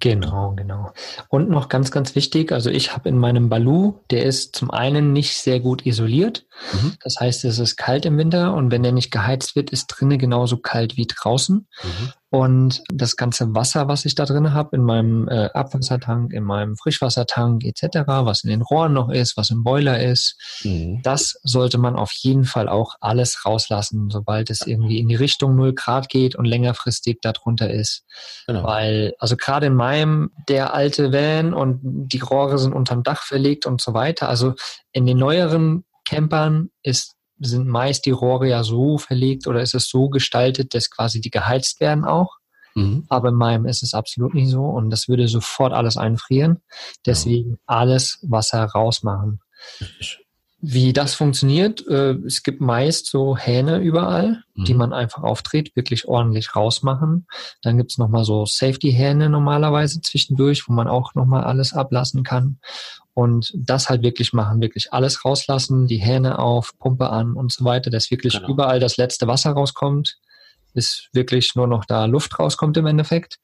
Genau, 0.00 0.54
genau. 0.54 0.92
Und 1.28 1.50
noch 1.50 1.68
ganz, 1.68 1.90
ganz 1.90 2.14
wichtig, 2.14 2.52
also 2.52 2.70
ich 2.70 2.94
habe 2.94 3.08
in 3.08 3.18
meinem 3.18 3.48
Balu, 3.48 3.94
der 4.10 4.24
ist 4.24 4.54
zum 4.54 4.70
einen 4.70 5.12
nicht 5.12 5.36
sehr 5.36 5.60
gut 5.60 5.86
isoliert. 5.86 6.46
Mhm. 6.72 6.94
Das 7.02 7.16
heißt, 7.20 7.44
es 7.44 7.58
ist 7.58 7.76
kalt 7.76 8.04
im 8.06 8.18
Winter 8.18 8.54
und 8.54 8.70
wenn 8.70 8.82
der 8.82 8.92
nicht 8.92 9.10
geheizt 9.10 9.56
wird, 9.56 9.70
ist 9.70 9.86
drinnen 9.86 10.18
genauso 10.18 10.58
kalt 10.58 10.96
wie 10.96 11.06
draußen. 11.06 11.66
Mhm. 11.82 12.12
Und 12.30 12.82
das 12.92 13.16
ganze 13.16 13.54
Wasser, 13.54 13.88
was 13.88 14.04
ich 14.04 14.14
da 14.14 14.26
drin 14.26 14.52
habe, 14.52 14.76
in 14.76 14.82
meinem 14.82 15.28
äh, 15.28 15.48
Abwassertank, 15.54 16.34
in 16.34 16.44
meinem 16.44 16.76
Frischwassertank 16.76 17.64
etc., 17.64 18.00
was 18.06 18.44
in 18.44 18.50
den 18.50 18.60
Rohren 18.60 18.92
noch 18.92 19.08
ist, 19.08 19.38
was 19.38 19.48
im 19.48 19.64
Boiler 19.64 20.02
ist, 20.02 20.36
mhm. 20.62 21.00
das 21.02 21.40
sollte 21.42 21.78
man 21.78 21.96
auf 21.96 22.12
jeden 22.12 22.44
Fall 22.44 22.68
auch 22.68 22.96
alles 23.00 23.46
rauslassen, 23.46 24.10
sobald 24.10 24.50
es 24.50 24.66
irgendwie 24.66 24.98
in 24.98 25.08
die 25.08 25.14
Richtung 25.14 25.56
0 25.56 25.72
Grad 25.72 26.10
geht 26.10 26.36
und 26.36 26.44
längerfristig 26.44 27.18
darunter 27.22 27.70
ist. 27.70 28.04
Genau. 28.46 28.62
Weil, 28.62 29.14
also 29.18 29.36
gerade 29.36 29.66
in 29.66 29.74
meinem, 29.74 30.30
der 30.50 30.74
alte 30.74 31.12
Van 31.12 31.54
und 31.54 31.80
die 31.82 32.20
Rohre 32.20 32.58
sind 32.58 32.74
unterm 32.74 33.02
Dach 33.04 33.22
verlegt 33.22 33.64
und 33.64 33.80
so 33.80 33.94
weiter. 33.94 34.28
Also 34.28 34.54
in 34.92 35.06
den 35.06 35.16
neueren 35.16 35.84
Campern 36.08 36.70
ist 36.82 37.14
sind 37.40 37.68
meist 37.68 38.06
die 38.06 38.10
Rohre 38.10 38.48
ja 38.48 38.64
so 38.64 38.98
verlegt 38.98 39.46
oder 39.46 39.62
ist 39.62 39.74
es 39.74 39.88
so 39.88 40.08
gestaltet, 40.08 40.74
dass 40.74 40.90
quasi 40.90 41.20
die 41.20 41.30
geheizt 41.30 41.80
werden 41.80 42.04
auch. 42.04 42.36
Mhm. 42.74 43.04
Aber 43.08 43.28
in 43.28 43.36
meinem 43.36 43.66
ist 43.66 43.82
es 43.82 43.94
absolut 43.94 44.34
nicht 44.34 44.50
so 44.50 44.64
und 44.64 44.90
das 44.90 45.08
würde 45.08 45.28
sofort 45.28 45.72
alles 45.72 45.96
einfrieren. 45.96 46.60
Deswegen 47.06 47.50
ja. 47.50 47.56
alles 47.66 48.18
Wasser 48.22 48.64
rausmachen. 48.64 49.40
Wie 50.60 50.92
das 50.92 51.14
funktioniert, 51.14 51.86
äh, 51.86 52.14
es 52.26 52.42
gibt 52.42 52.60
meist 52.60 53.06
so 53.06 53.36
Hähne 53.36 53.78
überall, 53.78 54.42
mhm. 54.54 54.64
die 54.64 54.74
man 54.74 54.92
einfach 54.92 55.22
aufdreht, 55.22 55.76
wirklich 55.76 56.08
ordentlich 56.08 56.56
rausmachen. 56.56 57.28
Dann 57.62 57.76
gibt's 57.76 57.94
es 57.94 57.98
nochmal 57.98 58.24
so 58.24 58.44
Safety-Hähne 58.44 59.30
normalerweise 59.30 60.00
zwischendurch, 60.00 60.68
wo 60.68 60.72
man 60.72 60.88
auch 60.88 61.14
nochmal 61.14 61.44
alles 61.44 61.74
ablassen 61.74 62.24
kann. 62.24 62.58
Und 63.18 63.52
das 63.52 63.88
halt 63.88 64.04
wirklich 64.04 64.32
machen, 64.32 64.60
wirklich 64.60 64.92
alles 64.92 65.24
rauslassen, 65.24 65.88
die 65.88 65.96
Hähne 65.96 66.38
auf, 66.38 66.78
Pumpe 66.78 67.10
an 67.10 67.32
und 67.32 67.50
so 67.50 67.64
weiter, 67.64 67.90
dass 67.90 68.12
wirklich 68.12 68.34
genau. 68.34 68.48
überall 68.48 68.78
das 68.78 68.96
letzte 68.96 69.26
Wasser 69.26 69.50
rauskommt, 69.50 70.18
bis 70.72 71.08
wirklich 71.12 71.56
nur 71.56 71.66
noch 71.66 71.84
da 71.84 72.04
Luft 72.04 72.38
rauskommt 72.38 72.76
im 72.76 72.86
Endeffekt. 72.86 73.40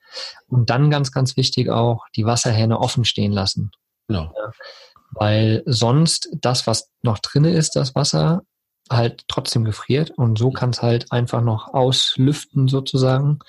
Und 0.47 0.71
dann 0.71 0.91
ganz, 0.91 1.11
ganz 1.11 1.37
wichtig 1.37 1.71
auch, 1.71 2.05
die 2.15 2.25
Wasserhähne 2.25 2.79
offen 2.79 3.05
stehen 3.05 3.33
lassen. 3.33 3.73
Genau. 4.07 4.33
Ja, 4.37 4.53
weil 5.17 5.65
sonst 5.67 6.29
das, 6.41 6.69
was 6.69 6.93
noch 7.03 7.19
drinne 7.19 7.51
ist, 7.51 7.75
das 7.75 7.97
Wasser, 7.97 8.43
halt 8.89 9.25
trotzdem 9.27 9.65
gefriert 9.65 10.11
und 10.11 10.39
so 10.39 10.53
kann 10.53 10.71
es 10.71 10.83
halt 10.83 11.11
einfach 11.11 11.43
noch 11.43 11.75
auslüften 11.75 12.69
sozusagen 12.69 13.41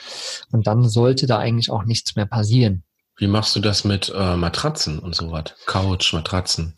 und 0.51 0.65
dann 0.65 0.87
sollte 0.89 1.27
da 1.27 1.37
eigentlich 1.37 1.69
auch 1.69 1.83
nichts 1.83 2.15
mehr 2.15 2.25
passieren. 2.25 2.84
Wie 3.17 3.27
machst 3.27 3.55
du 3.55 3.61
das 3.61 3.85
mit 3.85 4.11
äh, 4.13 4.35
Matratzen 4.35 4.99
und 4.99 5.15
so 5.15 5.31
was? 5.31 5.53
Couch, 5.65 6.11
Matratzen? 6.13 6.75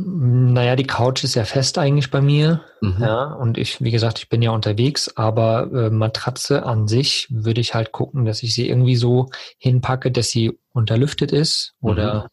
Naja, 0.00 0.76
die 0.76 0.86
Couch 0.86 1.24
ist 1.24 1.34
ja 1.34 1.44
fest 1.44 1.76
eigentlich 1.76 2.12
bei 2.12 2.20
mir. 2.20 2.60
Mhm. 2.80 2.98
Ja, 3.00 3.24
und 3.24 3.58
ich, 3.58 3.82
wie 3.82 3.90
gesagt, 3.90 4.20
ich 4.20 4.28
bin 4.28 4.42
ja 4.42 4.52
unterwegs, 4.52 5.10
aber 5.16 5.68
äh, 5.72 5.90
Matratze 5.90 6.64
an 6.64 6.86
sich 6.86 7.26
würde 7.30 7.60
ich 7.60 7.74
halt 7.74 7.90
gucken, 7.90 8.24
dass 8.24 8.44
ich 8.44 8.54
sie 8.54 8.68
irgendwie 8.68 8.94
so 8.94 9.30
hinpacke, 9.58 10.12
dass 10.12 10.30
sie 10.30 10.56
unterlüftet 10.72 11.32
ist 11.32 11.74
oder 11.80 12.14
mhm. 12.14 12.28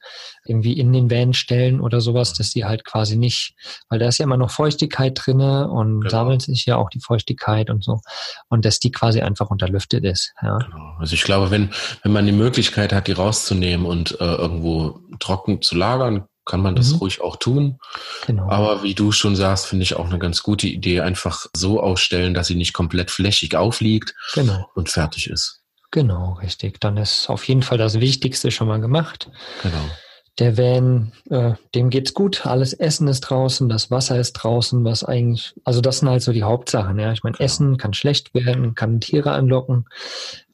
irgendwie 0.45 0.73
in 0.73 0.93
den 0.93 1.09
Van 1.09 1.33
stellen 1.33 1.81
oder 1.81 2.01
sowas, 2.01 2.33
dass 2.33 2.51
sie 2.51 2.65
halt 2.65 2.85
quasi 2.85 3.15
nicht, 3.15 3.55
weil 3.89 3.97
da 3.97 4.09
ist 4.09 4.19
ja 4.19 4.25
immer 4.25 4.37
noch 4.37 4.51
Feuchtigkeit 4.51 5.13
drinne 5.15 5.67
und 5.67 6.01
genau. 6.01 6.11
sammelt 6.11 6.43
sich 6.43 6.67
ja 6.67 6.75
auch 6.75 6.91
die 6.91 7.01
Feuchtigkeit 7.01 7.71
und 7.71 7.83
so 7.83 8.01
und 8.47 8.63
dass 8.63 8.77
die 8.77 8.91
quasi 8.91 9.21
einfach 9.21 9.49
unterlüftet 9.49 10.03
ist. 10.03 10.33
Ja. 10.43 10.59
Genau. 10.59 10.97
Also 10.99 11.15
ich 11.15 11.23
glaube, 11.23 11.49
wenn, 11.49 11.71
wenn 12.03 12.11
man 12.11 12.27
die 12.27 12.31
Möglichkeit 12.31 12.93
hat, 12.93 13.07
die 13.07 13.13
rauszunehmen 13.13 13.87
und 13.87 14.21
äh, 14.21 14.35
irgendwo 14.35 14.99
trocken 15.19 15.63
zu 15.63 15.75
lagern, 15.75 16.25
kann 16.45 16.61
man 16.61 16.75
das 16.75 16.91
mhm. 16.91 16.97
ruhig 16.97 17.21
auch 17.21 17.35
tun. 17.35 17.79
Genau. 18.27 18.49
Aber 18.49 18.83
wie 18.83 18.93
du 18.93 19.11
schon 19.11 19.35
sagst, 19.35 19.65
finde 19.65 19.83
ich 19.83 19.95
auch 19.95 20.05
eine 20.05 20.19
ganz 20.19 20.43
gute 20.43 20.67
Idee, 20.67 21.01
einfach 21.01 21.47
so 21.55 21.81
ausstellen, 21.81 22.33
dass 22.33 22.47
sie 22.47 22.55
nicht 22.55 22.73
komplett 22.73 23.11
flächig 23.11 23.55
aufliegt 23.55 24.13
genau. 24.33 24.69
und 24.75 24.89
fertig 24.89 25.29
ist. 25.29 25.61
Genau, 25.91 26.33
richtig. 26.33 26.79
Dann 26.79 26.97
ist 26.97 27.29
auf 27.29 27.47
jeden 27.47 27.63
Fall 27.63 27.77
das 27.77 27.99
Wichtigste 27.99 28.51
schon 28.51 28.67
mal 28.67 28.81
gemacht. 28.81 29.29
Genau. 29.63 29.89
Der 30.37 30.57
Van, 30.57 31.13
äh, 31.29 31.53
dem 31.73 31.89
geht's 31.89 32.13
gut. 32.13 32.45
Alles 32.45 32.73
Essen 32.73 33.07
ist 33.07 33.21
draußen, 33.21 33.69
das 33.69 33.89
Wasser 33.89 34.19
ist 34.19 34.33
draußen, 34.33 34.83
was 34.83 35.05
eigentlich, 35.05 35.53
also 35.63 35.79
das 35.79 35.99
sind 35.99 36.09
halt 36.09 36.21
so 36.21 36.33
die 36.33 36.43
Hauptsachen. 36.43 36.99
Ja, 36.99 37.13
ich 37.13 37.23
meine, 37.23 37.37
genau. 37.37 37.45
Essen 37.45 37.77
kann 37.77 37.93
schlecht 37.93 38.33
werden, 38.33 38.75
kann 38.75 38.99
Tiere 38.99 39.31
anlocken, 39.31 39.85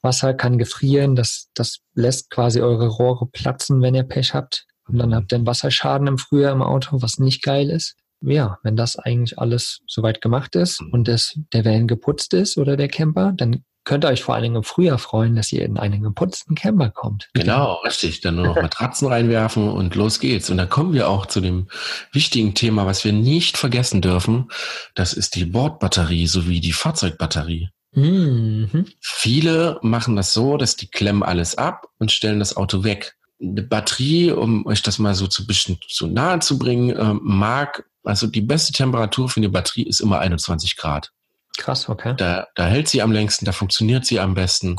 Wasser 0.04 0.36
kann 0.36 0.60
gefrieren. 0.60 1.16
Das, 1.16 1.50
das 1.56 1.80
lässt 1.96 2.30
quasi 2.30 2.62
eure 2.62 2.88
Rohre 2.88 3.26
platzen, 3.26 3.82
wenn 3.82 3.96
ihr 3.96 4.04
Pech 4.04 4.36
habt. 4.36 4.68
Und 4.92 5.00
dann 5.00 5.16
habt 5.16 5.32
ihr 5.32 5.38
einen 5.38 5.48
Wasserschaden 5.48 6.08
im 6.08 6.18
Frühjahr 6.18 6.52
im 6.52 6.62
Auto, 6.62 7.02
was 7.02 7.18
nicht 7.18 7.44
geil 7.44 7.70
ist. 7.70 7.96
Ja, 8.24 8.60
wenn 8.64 8.76
das 8.76 8.98
eigentlich 8.98 9.40
alles 9.40 9.82
soweit 9.88 10.22
gemacht 10.22 10.56
ist 10.56 10.80
und 10.92 11.08
das, 11.08 11.40
der 11.54 11.66
Van 11.66 11.88
geputzt 11.88 12.34
ist 12.34 12.58
oder 12.58 12.78
der 12.78 12.88
Camper, 12.88 13.34
dann 13.36 13.64
könnt 13.84 14.06
ihr 14.06 14.10
euch 14.10 14.22
vor 14.22 14.36
allen 14.36 14.44
Dingen 14.44 14.58
im 14.58 14.64
Frühjahr 14.64 15.00
freuen, 15.00 15.36
dass 15.36 15.52
ihr 15.52 15.66
in 15.66 15.78
einen 15.78 16.04
geputzten 16.04 16.56
Camper 16.56 16.90
kommt. 16.90 17.30
Genau, 17.34 17.76
richtig. 17.84 18.22
Dann 18.22 18.36
nur 18.36 18.46
noch 18.46 18.56
Matratzen 18.62 19.08
reinwerfen 19.08 19.70
und 19.70 19.96
los 19.96 20.20
geht's. 20.20 20.50
Und 20.50 20.58
dann 20.58 20.70
kommen 20.70 20.94
wir 20.94 21.10
auch 21.10 21.26
zu 21.26 21.42
dem 21.42 21.68
wichtigen 22.12 22.54
Thema, 22.54 22.86
was 22.86 23.04
wir 23.04 23.14
nicht 23.14 23.58
vergessen 23.58 24.02
dürfen. 24.02 24.50
Das 24.94 25.14
ist 25.14 25.36
die 25.36 25.46
Bordbatterie 25.46 26.28
sowie 26.28 26.60
die 26.60 26.74
Fahrzeugbatterie. 26.74 27.70
Mhm. 27.94 28.86
Viele 29.00 29.80
machen 29.82 30.16
das 30.16 30.34
so, 30.34 30.58
dass 30.58 30.76
die 30.76 30.88
klemmen 30.88 31.24
alles 31.24 31.58
ab 31.58 31.88
und 31.98 32.12
stellen 32.12 32.40
das 32.40 32.56
Auto 32.56 32.84
weg 32.84 33.16
eine 33.42 33.64
Batterie, 33.64 34.32
um 34.32 34.66
euch 34.66 34.82
das 34.82 35.00
mal 35.00 35.16
so 35.16 35.28
zu 35.28 35.48
bisschen 35.48 35.80
zu 35.88 36.08
nahe 36.08 36.40
zu 36.40 36.58
bringen, 36.58 36.92
äh, 36.92 37.14
mag, 37.22 37.86
also 38.04 38.28
die 38.28 38.42
beste 38.42 38.74
Temperatur 38.74 39.30
für 39.30 39.40
eine 39.40 39.50
Batterie 39.50 39.84
ist 39.84 40.00
immer 40.00 40.20
21 40.20 40.78
Grad. 40.78 41.12
Krass, 41.58 41.90
okay. 41.90 42.14
Da, 42.18 42.48
da 42.56 42.68
hält 42.68 42.88
sie 42.88 43.02
am 43.02 43.12
längsten, 43.12 43.46
da 43.46 43.52
funktioniert 43.52 44.06
sie 44.06 44.20
am 44.20 44.34
besten. 44.34 44.78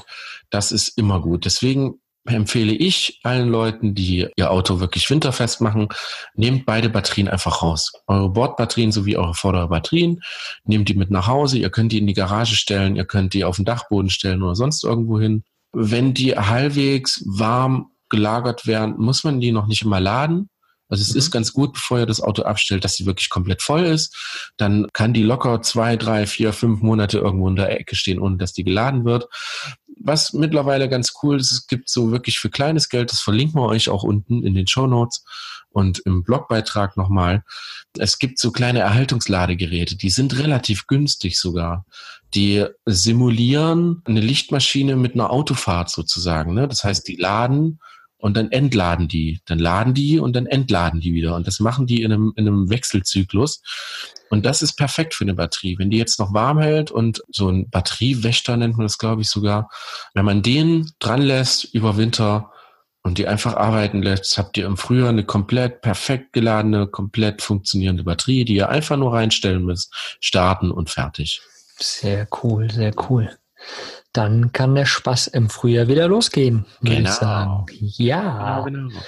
Das 0.51 0.73
ist 0.73 0.97
immer 0.97 1.21
gut. 1.21 1.45
Deswegen 1.45 2.01
empfehle 2.25 2.73
ich 2.73 3.21
allen 3.25 3.49
Leuten, 3.49 3.95
die 3.95 4.29
ihr 4.37 4.51
Auto 4.51 4.81
wirklich 4.81 5.09
winterfest 5.11 5.61
machen, 5.61 5.89
nehmt 6.35 6.67
beide 6.67 6.89
Batterien 6.89 7.29
einfach 7.29 7.63
raus. 7.63 7.93
Eure 8.07 8.31
Bordbatterien 8.31 8.93
sowie 8.93 9.17
eure 9.17 9.35
Vorderbatterien, 9.35 10.21
nehmt 10.65 10.89
die 10.89 10.95
mit 10.95 11.11
nach 11.11 11.27
Hause. 11.27 11.59
Ihr 11.59 11.71
könnt 11.71 11.93
die 11.93 11.99
in 11.99 12.07
die 12.07 12.15
Garage 12.15 12.55
stellen, 12.55 12.97
ihr 12.97 13.05
könnt 13.05 13.35
die 13.35 13.45
auf 13.45 13.57
den 13.57 13.65
Dachboden 13.65 14.11
stellen 14.11 14.43
oder 14.43 14.55
sonst 14.55 14.85
irgendwo 14.85 15.19
hin. 15.19 15.43
Wenn 15.73 16.15
die 16.15 16.37
halbwegs 16.37 17.23
warm 17.27 17.92
gelagert 18.13 18.69
werden, 18.69 18.95
muss 18.99 19.25
man 19.25 19.41
die 19.41 19.51
noch 19.51 19.67
nicht 19.67 19.83
immer 19.83 19.99
laden. 19.99 20.49
Also 20.93 21.01
es 21.01 21.15
mhm. 21.15 21.19
ist 21.19 21.31
ganz 21.31 21.53
gut, 21.55 21.73
bevor 21.73 22.01
ihr 22.01 22.07
das 22.07 22.21
Auto 22.21 22.43
abstellt, 22.43 22.85
dass 22.85 22.97
sie 22.97 23.07
wirklich 23.07 23.31
komplett 23.31 23.63
voll 23.63 23.85
ist. 23.85 24.15
Dann 24.59 24.87
kann 24.93 25.15
die 25.15 25.23
locker 25.23 25.63
zwei, 25.63 25.97
drei, 25.97 26.27
vier, 26.27 26.53
fünf 26.53 26.83
Monate 26.83 27.19
irgendwo 27.19 27.49
in 27.49 27.57
der 27.57 27.81
Ecke 27.81 27.97
stehen, 27.97 28.21
ohne 28.21 28.37
dass 28.37 28.53
die 28.53 28.63
geladen 28.63 29.07
wird. 29.07 29.27
Was 30.05 30.35
mittlerweile 30.35 30.91
ganz 30.91 31.15
cool 31.23 31.41
ist, 31.41 31.51
es 31.51 31.67
gibt 31.67 31.89
so 31.89 32.13
wirklich 32.13 32.39
für 32.39 32.51
kleines 32.51 32.91
Geld, 32.91 33.11
das 33.11 33.21
verlinken 33.21 33.59
wir 33.59 33.69
euch 33.69 33.89
auch 33.89 34.03
unten 34.03 34.45
in 34.45 34.55
den 34.55 34.67
Show 34.67 34.87
Notes 34.87 35.25
und 35.71 36.01
im 36.01 36.23
Blogbeitrag 36.25 36.99
nochmal. 36.99 37.43
Es 37.97 38.19
gibt 38.19 38.39
so 38.39 38.51
kleine 38.51 38.81
Erhaltungsladegeräte, 38.81 39.97
die 39.97 40.11
sind 40.11 40.39
relativ 40.39 40.87
günstig 40.87 41.39
sogar. 41.41 41.87
Die 42.35 42.67
simulieren 42.85 44.03
eine 44.05 44.21
Lichtmaschine 44.21 44.97
mit 44.97 45.15
einer 45.15 45.31
Autofahrt 45.31 45.89
sozusagen. 45.89 46.53
Ne? 46.53 46.69
Das 46.69 46.85
heißt, 46.85 47.09
die 47.09 47.17
laden 47.17 47.81
und 48.23 48.37
dann 48.37 48.53
entladen 48.53 49.09
die. 49.09 49.41
Dann 49.47 49.59
laden 49.59 49.95
die 49.95 50.21
und 50.21 50.37
dann 50.37 50.47
entladen 50.47 51.01
die 51.01 51.13
wieder. 51.13 51.35
Und 51.35 51.49
das 51.49 51.59
machen 51.59 51.89
die 51.89 52.03
in 52.03 52.13
einem, 52.13 52.33
in 52.37 52.47
einem 52.47 52.71
Wechselzyklus. 52.71 53.63
Und 54.31 54.47
das 54.47 54.63
ist 54.63 54.75
perfekt 54.75 55.15
für 55.15 55.25
eine 55.25 55.35
Batterie. 55.35 55.77
Wenn 55.77 55.91
die 55.91 55.99
jetzt 55.99 56.21
noch 56.21 56.33
warm 56.33 56.61
hält 56.61 56.93
und 56.93 57.21
so 57.31 57.49
ein 57.49 57.69
Batteriewächter 57.69 58.57
nennt 58.57 58.77
man 58.77 58.87
das, 58.87 58.99
glaube 58.99 59.23
ich, 59.23 59.29
sogar, 59.29 59.71
wenn 60.15 60.25
man 60.25 60.41
den 60.41 60.89
dran 61.01 61.21
lässt 61.21 61.65
über 61.75 61.97
Winter 61.97 62.53
und 63.03 63.19
die 63.19 63.27
einfach 63.27 63.57
arbeiten 63.57 64.03
lässt, 64.03 64.39
habt 64.39 64.57
ihr 64.57 64.67
im 64.67 64.77
Frühjahr 64.77 65.09
eine 65.09 65.25
komplett 65.25 65.81
perfekt 65.81 66.33
geladene, 66.33 66.87
komplett 66.87 67.43
funktionierende 67.43 68.05
Batterie, 68.05 68.45
die 68.45 68.55
ihr 68.55 68.69
einfach 68.69 68.97
nur 68.97 69.13
reinstellen 69.13 69.65
müsst, 69.65 69.93
starten 70.21 70.71
und 70.71 70.91
fertig. 70.91 71.43
Sehr 71.81 72.29
cool, 72.41 72.71
sehr 72.71 72.93
cool 73.11 73.37
dann 74.13 74.53
kann 74.53 74.75
der 74.75 74.87
Spaß 74.87 75.29
im 75.29 75.49
Frühjahr 75.49 75.89
wieder 75.89 76.09
losgehen, 76.09 76.67
würde 76.81 76.97
genau. 76.97 77.09
ich 77.09 77.15
sagen. 77.15 77.67
Ja. 77.81 78.61
Genau, 78.61 78.89
genau. 78.89 79.01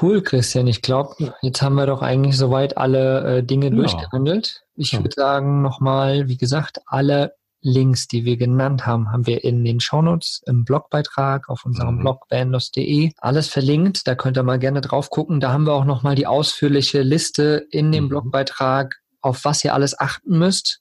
Cool, 0.00 0.22
Christian. 0.22 0.66
Ich 0.66 0.82
glaube, 0.82 1.34
jetzt 1.40 1.62
haben 1.62 1.76
wir 1.76 1.86
doch 1.86 2.02
eigentlich 2.02 2.36
soweit 2.36 2.76
alle 2.76 3.38
äh, 3.38 3.42
Dinge 3.42 3.66
ja. 3.66 3.74
durchgehandelt. 3.74 4.62
Ich 4.74 4.92
ja. 4.92 4.98
würde 4.98 5.14
sagen, 5.14 5.62
nochmal, 5.62 6.28
wie 6.28 6.36
gesagt, 6.36 6.80
alle 6.86 7.34
Links, 7.60 8.08
die 8.08 8.24
wir 8.26 8.36
genannt 8.36 8.86
haben, 8.86 9.10
haben 9.10 9.26
wir 9.26 9.42
in 9.42 9.64
den 9.64 9.80
Shownotes 9.80 10.42
im 10.46 10.64
Blogbeitrag 10.64 11.48
auf 11.48 11.64
unserem 11.64 11.96
Mhm. 11.96 12.00
Blog 12.00 12.26
vanlos.de 12.28 13.12
alles 13.18 13.48
verlinkt. 13.48 14.06
Da 14.06 14.14
könnt 14.14 14.36
ihr 14.36 14.42
mal 14.42 14.58
gerne 14.58 14.82
drauf 14.82 15.08
gucken. 15.08 15.40
Da 15.40 15.52
haben 15.52 15.64
wir 15.64 15.72
auch 15.72 15.86
nochmal 15.86 16.14
die 16.14 16.26
ausführliche 16.26 17.00
Liste 17.02 17.66
in 17.70 17.90
dem 17.90 18.04
Mhm. 18.04 18.08
Blogbeitrag, 18.10 18.96
auf 19.22 19.44
was 19.44 19.64
ihr 19.64 19.72
alles 19.72 19.98
achten 19.98 20.38
müsst. 20.38 20.80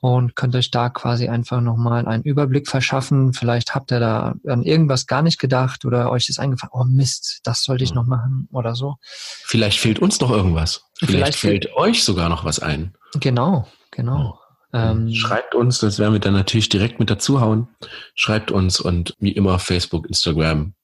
Und 0.00 0.34
könnt 0.34 0.54
euch 0.56 0.70
da 0.70 0.88
quasi 0.88 1.28
einfach 1.28 1.60
nochmal 1.60 2.06
einen 2.08 2.22
Überblick 2.22 2.68
verschaffen. 2.68 3.34
Vielleicht 3.34 3.74
habt 3.74 3.92
ihr 3.92 4.00
da 4.00 4.34
an 4.46 4.62
irgendwas 4.62 5.06
gar 5.06 5.20
nicht 5.20 5.38
gedacht 5.38 5.84
oder 5.84 6.10
euch 6.10 6.28
ist 6.30 6.38
eingefallen, 6.38 6.72
oh 6.72 6.84
Mist, 6.84 7.40
das 7.44 7.62
sollte 7.64 7.84
ich 7.84 7.90
Mhm. 7.90 7.96
noch 7.96 8.06
machen 8.06 8.48
oder 8.50 8.74
so. 8.74 8.96
Vielleicht 9.02 9.78
fehlt 9.78 9.98
uns 9.98 10.18
noch 10.20 10.30
irgendwas. 10.30 10.84
Vielleicht, 10.98 11.36
Vielleicht 11.36 11.38
fällt 11.38 11.76
euch 11.76 12.02
sogar 12.02 12.28
noch 12.30 12.44
was 12.44 12.60
ein. 12.60 12.94
Genau, 13.14 13.66
genau. 13.90 14.38
Ähm, 14.72 15.12
Schreibt 15.12 15.54
uns, 15.54 15.80
das 15.80 15.98
werden 15.98 16.12
wir 16.12 16.20
dann 16.20 16.32
natürlich 16.34 16.68
direkt 16.68 16.98
mit 16.98 17.10
dazu 17.10 17.40
hauen. 17.40 17.68
Schreibt 18.14 18.50
uns 18.52 18.80
und 18.80 19.14
wie 19.18 19.32
immer 19.32 19.58
Facebook, 19.58 20.06
Instagram. 20.06 20.74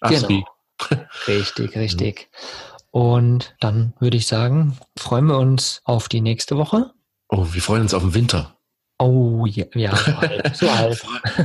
Astri. 0.00 0.44
Genau. 0.88 1.02
Richtig, 1.26 1.74
richtig. 1.76 2.30
Und 2.90 3.54
dann 3.60 3.94
würde 3.98 4.16
ich 4.18 4.26
sagen, 4.26 4.78
freuen 4.98 5.26
wir 5.26 5.38
uns 5.38 5.80
auf 5.84 6.08
die 6.08 6.20
nächste 6.20 6.56
Woche. 6.58 6.92
Oh, 7.28 7.46
wir 7.52 7.62
freuen 7.62 7.82
uns 7.82 7.94
auf 7.94 8.02
den 8.02 8.14
Winter. 8.14 8.56
Oh 8.98 9.44
ja, 9.46 9.66
ja 9.74 9.94
so 9.94 10.16
halb. 10.16 10.56
So 10.56 10.70
halb. 10.76 10.96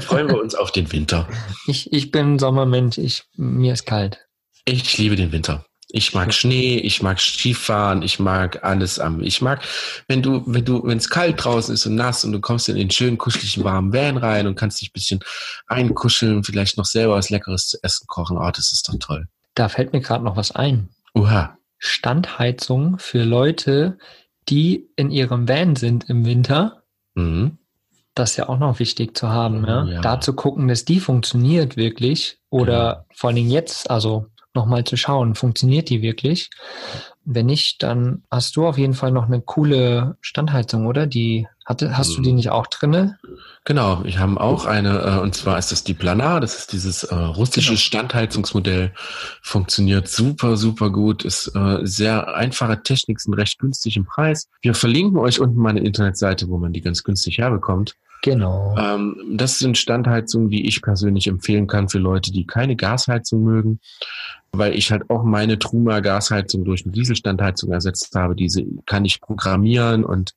freuen 0.04 0.30
wir 0.30 0.40
uns 0.40 0.56
auf 0.56 0.72
den 0.72 0.92
Winter. 0.92 1.28
Ich, 1.68 1.92
ich 1.92 2.12
bin 2.12 2.40
Sommermensch, 2.40 2.98
ich, 2.98 3.24
mir 3.36 3.74
ist 3.74 3.86
kalt. 3.86 4.26
Ich 4.66 4.98
liebe 4.98 5.16
den 5.16 5.32
Winter. 5.32 5.66
Ich 5.94 6.14
mag 6.14 6.34
Schnee, 6.34 6.78
ich 6.78 7.02
mag 7.02 7.20
Skifahren, 7.20 8.02
ich 8.02 8.20
mag 8.20 8.64
alles 8.64 8.98
am. 9.00 9.22
Ich 9.22 9.42
mag, 9.42 9.62
wenn 10.08 10.22
du, 10.22 10.42
wenn 10.46 10.64
du, 10.64 10.82
wenn 10.86 10.98
es 10.98 11.10
kalt 11.10 11.44
draußen 11.44 11.74
ist 11.74 11.86
und 11.86 11.96
nass 11.96 12.24
und 12.24 12.32
du 12.32 12.40
kommst 12.40 12.70
in 12.70 12.78
den 12.78 12.90
schönen, 12.90 13.18
kuscheligen, 13.18 13.66
warmen 13.66 13.92
Van 13.92 14.16
rein 14.16 14.48
und 14.48 14.56
kannst 14.56 14.80
dich 14.80 14.90
ein 14.90 14.94
bisschen 14.94 15.20
einkuscheln, 15.68 16.46
vielleicht 16.46 16.78
noch 16.78 16.86
selber 16.86 17.16
was 17.16 17.30
Leckeres 17.30 17.68
zu 17.68 17.78
essen 17.82 18.08
kochen. 18.08 18.38
Oh, 18.38 18.52
das 18.52 18.72
ist 18.72 18.88
doch 18.88 18.96
toll. 19.00 19.28
Da 19.56 19.68
fällt 19.68 19.92
mir 19.92 20.00
gerade 20.00 20.24
noch 20.24 20.38
was 20.38 20.52
ein. 20.52 20.90
Uha. 21.14 21.58
Standheizung 21.78 22.98
für 23.00 23.24
Leute, 23.24 23.98
die 24.50 24.89
in 24.96 25.12
ihrem 25.12 25.48
Van 25.48 25.76
sind 25.76 26.10
im 26.10 26.26
Winter. 26.26 26.84
Mhm. 27.16 27.58
Das 28.16 28.32
ist 28.32 28.38
ja 28.38 28.50
auch 28.50 28.60
noch 28.60 28.80
wichtig 28.80 29.18
zu 29.18 29.30
haben. 29.30 29.66
Ja? 29.66 29.86
Ja. 29.86 30.02
Da 30.02 30.20
zu 30.20 30.34
gucken, 30.34 30.68
dass 30.68 30.86
die 30.86 31.00
funktioniert 31.00 31.78
wirklich. 31.78 32.39
Oder 32.50 33.06
vor 33.14 33.30
allen 33.30 33.38
Dingen 33.38 33.52
jetzt, 33.52 33.89
also 33.89 34.28
nochmal 34.54 34.84
zu 34.84 34.98
schauen, 34.98 35.36
funktioniert 35.36 35.89
die 35.89 36.02
wirklich? 36.02 36.50
Wenn 37.24 37.45
nicht, 37.45 37.84
dann 37.84 38.24
hast 38.32 38.55
du 38.55 38.65
auf 38.65 38.78
jeden 38.78 38.95
Fall 38.95 39.11
noch 39.11 39.28
eine 39.28 39.41
coole 39.41 40.17
Standheizung, 40.22 40.88
oder? 40.88 41.05
Die 41.05 41.47
hatte, 41.65 41.97
hast 41.97 42.17
du 42.17 42.22
die 42.22 42.34
nicht 42.34 42.49
auch 42.49 42.65
drinne? 42.67 43.19
Genau, 43.63 44.03
wir 44.03 44.19
haben 44.19 44.38
auch 44.39 44.65
eine, 44.65 44.99
äh, 44.99 45.19
und 45.19 45.36
zwar 45.36 45.59
ist 45.59 45.72
das 45.72 45.84
die 45.84 45.93
Planar, 45.93 46.41
das 46.41 46.57
ist 46.57 46.74
dieses 46.74 47.03
äh, 47.03 47.13
russische 47.15 47.69
Genau. 47.69 47.80
Standheizungsmodell, 47.80 48.91
funktioniert 49.41 50.07
super, 50.07 50.57
super 50.57 50.89
gut, 50.89 51.24
ist 51.24 51.55
äh, 51.55 51.78
sehr 51.84 52.36
einfache 52.36 52.82
Technik, 52.82 53.22
sind 53.22 53.36
recht 53.36 53.59
günstig 53.59 53.97
im 53.97 54.05
Preis. 54.05 54.47
Wir 54.61 54.74
verlinken 54.74 55.19
euch 55.19 55.39
unten 55.39 55.61
mal 55.61 55.69
eine 55.69 55.82
Internetseite, 55.82 56.49
wo 56.49 56.57
man 56.57 56.74
die 56.74 56.82
ganz 56.82 57.03
günstig 57.03 57.38
herbekommt. 57.38 57.95
Genau. 58.22 58.76
Ähm, 58.78 59.15
das 59.34 59.57
sind 59.57 59.78
Standheizungen, 59.78 60.49
die 60.49 60.67
ich 60.67 60.82
persönlich 60.82 61.28
empfehlen 61.28 61.67
kann 61.67 61.89
für 61.89 61.97
Leute, 61.97 62.32
die 62.32 62.45
keine 62.45 62.76
Gasheizung 62.76 63.43
mögen, 63.43 63.80
weil 64.51 64.76
ich 64.76 64.91
halt 64.91 65.09
auch 65.09 65.24
meine 65.24 65.57
Truma 65.57 66.01
Gasheizung 66.01 66.63
durch 66.63 66.86
eine 66.86 66.91
Dieselstandheizung 66.91 67.72
ersetzt 67.72 68.13
habe. 68.13 68.36
Diese 68.36 68.63
kann 68.86 69.05
ich 69.05 69.22
programmieren 69.22 70.05
und 70.05 70.36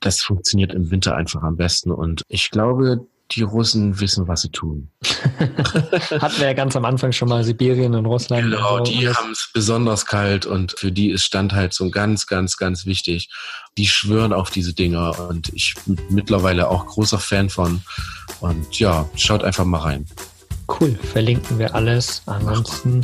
das 0.00 0.20
funktioniert 0.20 0.74
im 0.74 0.90
Winter 0.90 1.16
einfach 1.16 1.42
am 1.42 1.56
besten. 1.56 1.90
Und 1.90 2.22
ich 2.28 2.50
glaube, 2.50 3.06
die 3.34 3.42
Russen 3.42 3.98
wissen, 4.00 4.28
was 4.28 4.42
sie 4.42 4.50
tun. 4.50 4.90
Hatten 6.20 6.38
wir 6.38 6.46
ja 6.46 6.52
ganz 6.52 6.76
am 6.76 6.84
Anfang 6.84 7.12
schon 7.12 7.28
mal 7.28 7.42
Sibirien 7.44 7.94
und 7.94 8.06
Russland. 8.06 8.42
Genau, 8.44 8.78
und 8.78 8.86
so. 8.86 8.92
die 8.92 9.08
haben 9.08 9.30
es 9.32 9.50
besonders 9.52 10.06
kalt 10.06 10.46
und 10.46 10.72
für 10.78 10.92
die 10.92 11.10
ist 11.10 11.24
Standheizung 11.24 11.90
ganz, 11.90 12.26
ganz, 12.26 12.56
ganz 12.56 12.86
wichtig. 12.86 13.28
Die 13.78 13.86
schwören 13.86 14.32
auf 14.32 14.50
diese 14.50 14.74
Dinger 14.74 15.28
und 15.28 15.50
ich 15.54 15.74
bin 15.86 15.98
mittlerweile 16.10 16.68
auch 16.68 16.86
großer 16.86 17.18
Fan 17.18 17.48
von. 17.50 17.82
Und 18.40 18.78
ja, 18.78 19.08
schaut 19.16 19.44
einfach 19.44 19.64
mal 19.64 19.78
rein. 19.80 20.06
Cool, 20.80 20.98
verlinken 21.12 21.58
wir 21.58 21.74
alles. 21.74 22.22
Ansonsten 22.26 23.02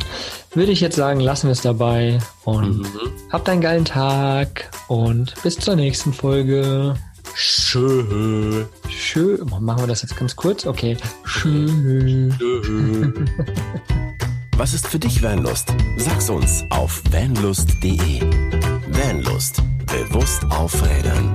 würde 0.53 0.71
ich 0.71 0.79
jetzt 0.81 0.95
sagen, 0.95 1.19
lassen 1.19 1.47
wir 1.47 1.51
es 1.51 1.61
dabei 1.61 2.17
und 2.43 2.79
Mhm. 2.79 3.11
habt 3.31 3.47
einen 3.49 3.61
geilen 3.61 3.85
Tag 3.85 4.69
und 4.87 5.33
bis 5.43 5.57
zur 5.57 5.75
nächsten 5.75 6.13
Folge. 6.13 6.95
Schön. 7.35 8.65
Schön. 8.89 9.39
Machen 9.59 9.81
wir 9.81 9.87
das 9.87 10.01
jetzt 10.01 10.15
ganz 10.17 10.35
kurz? 10.35 10.65
Okay. 10.65 10.97
Schön. 11.23 12.35
Was 14.57 14.73
ist 14.73 14.87
für 14.87 14.99
dich 14.99 15.21
Vanlust? 15.23 15.73
Sag's 15.97 16.29
uns 16.29 16.65
auf 16.69 17.01
vanlust.de. 17.11 18.21
Vanlust. 18.89 19.61
Bewusst 19.85 20.43
aufrädern. 20.49 21.33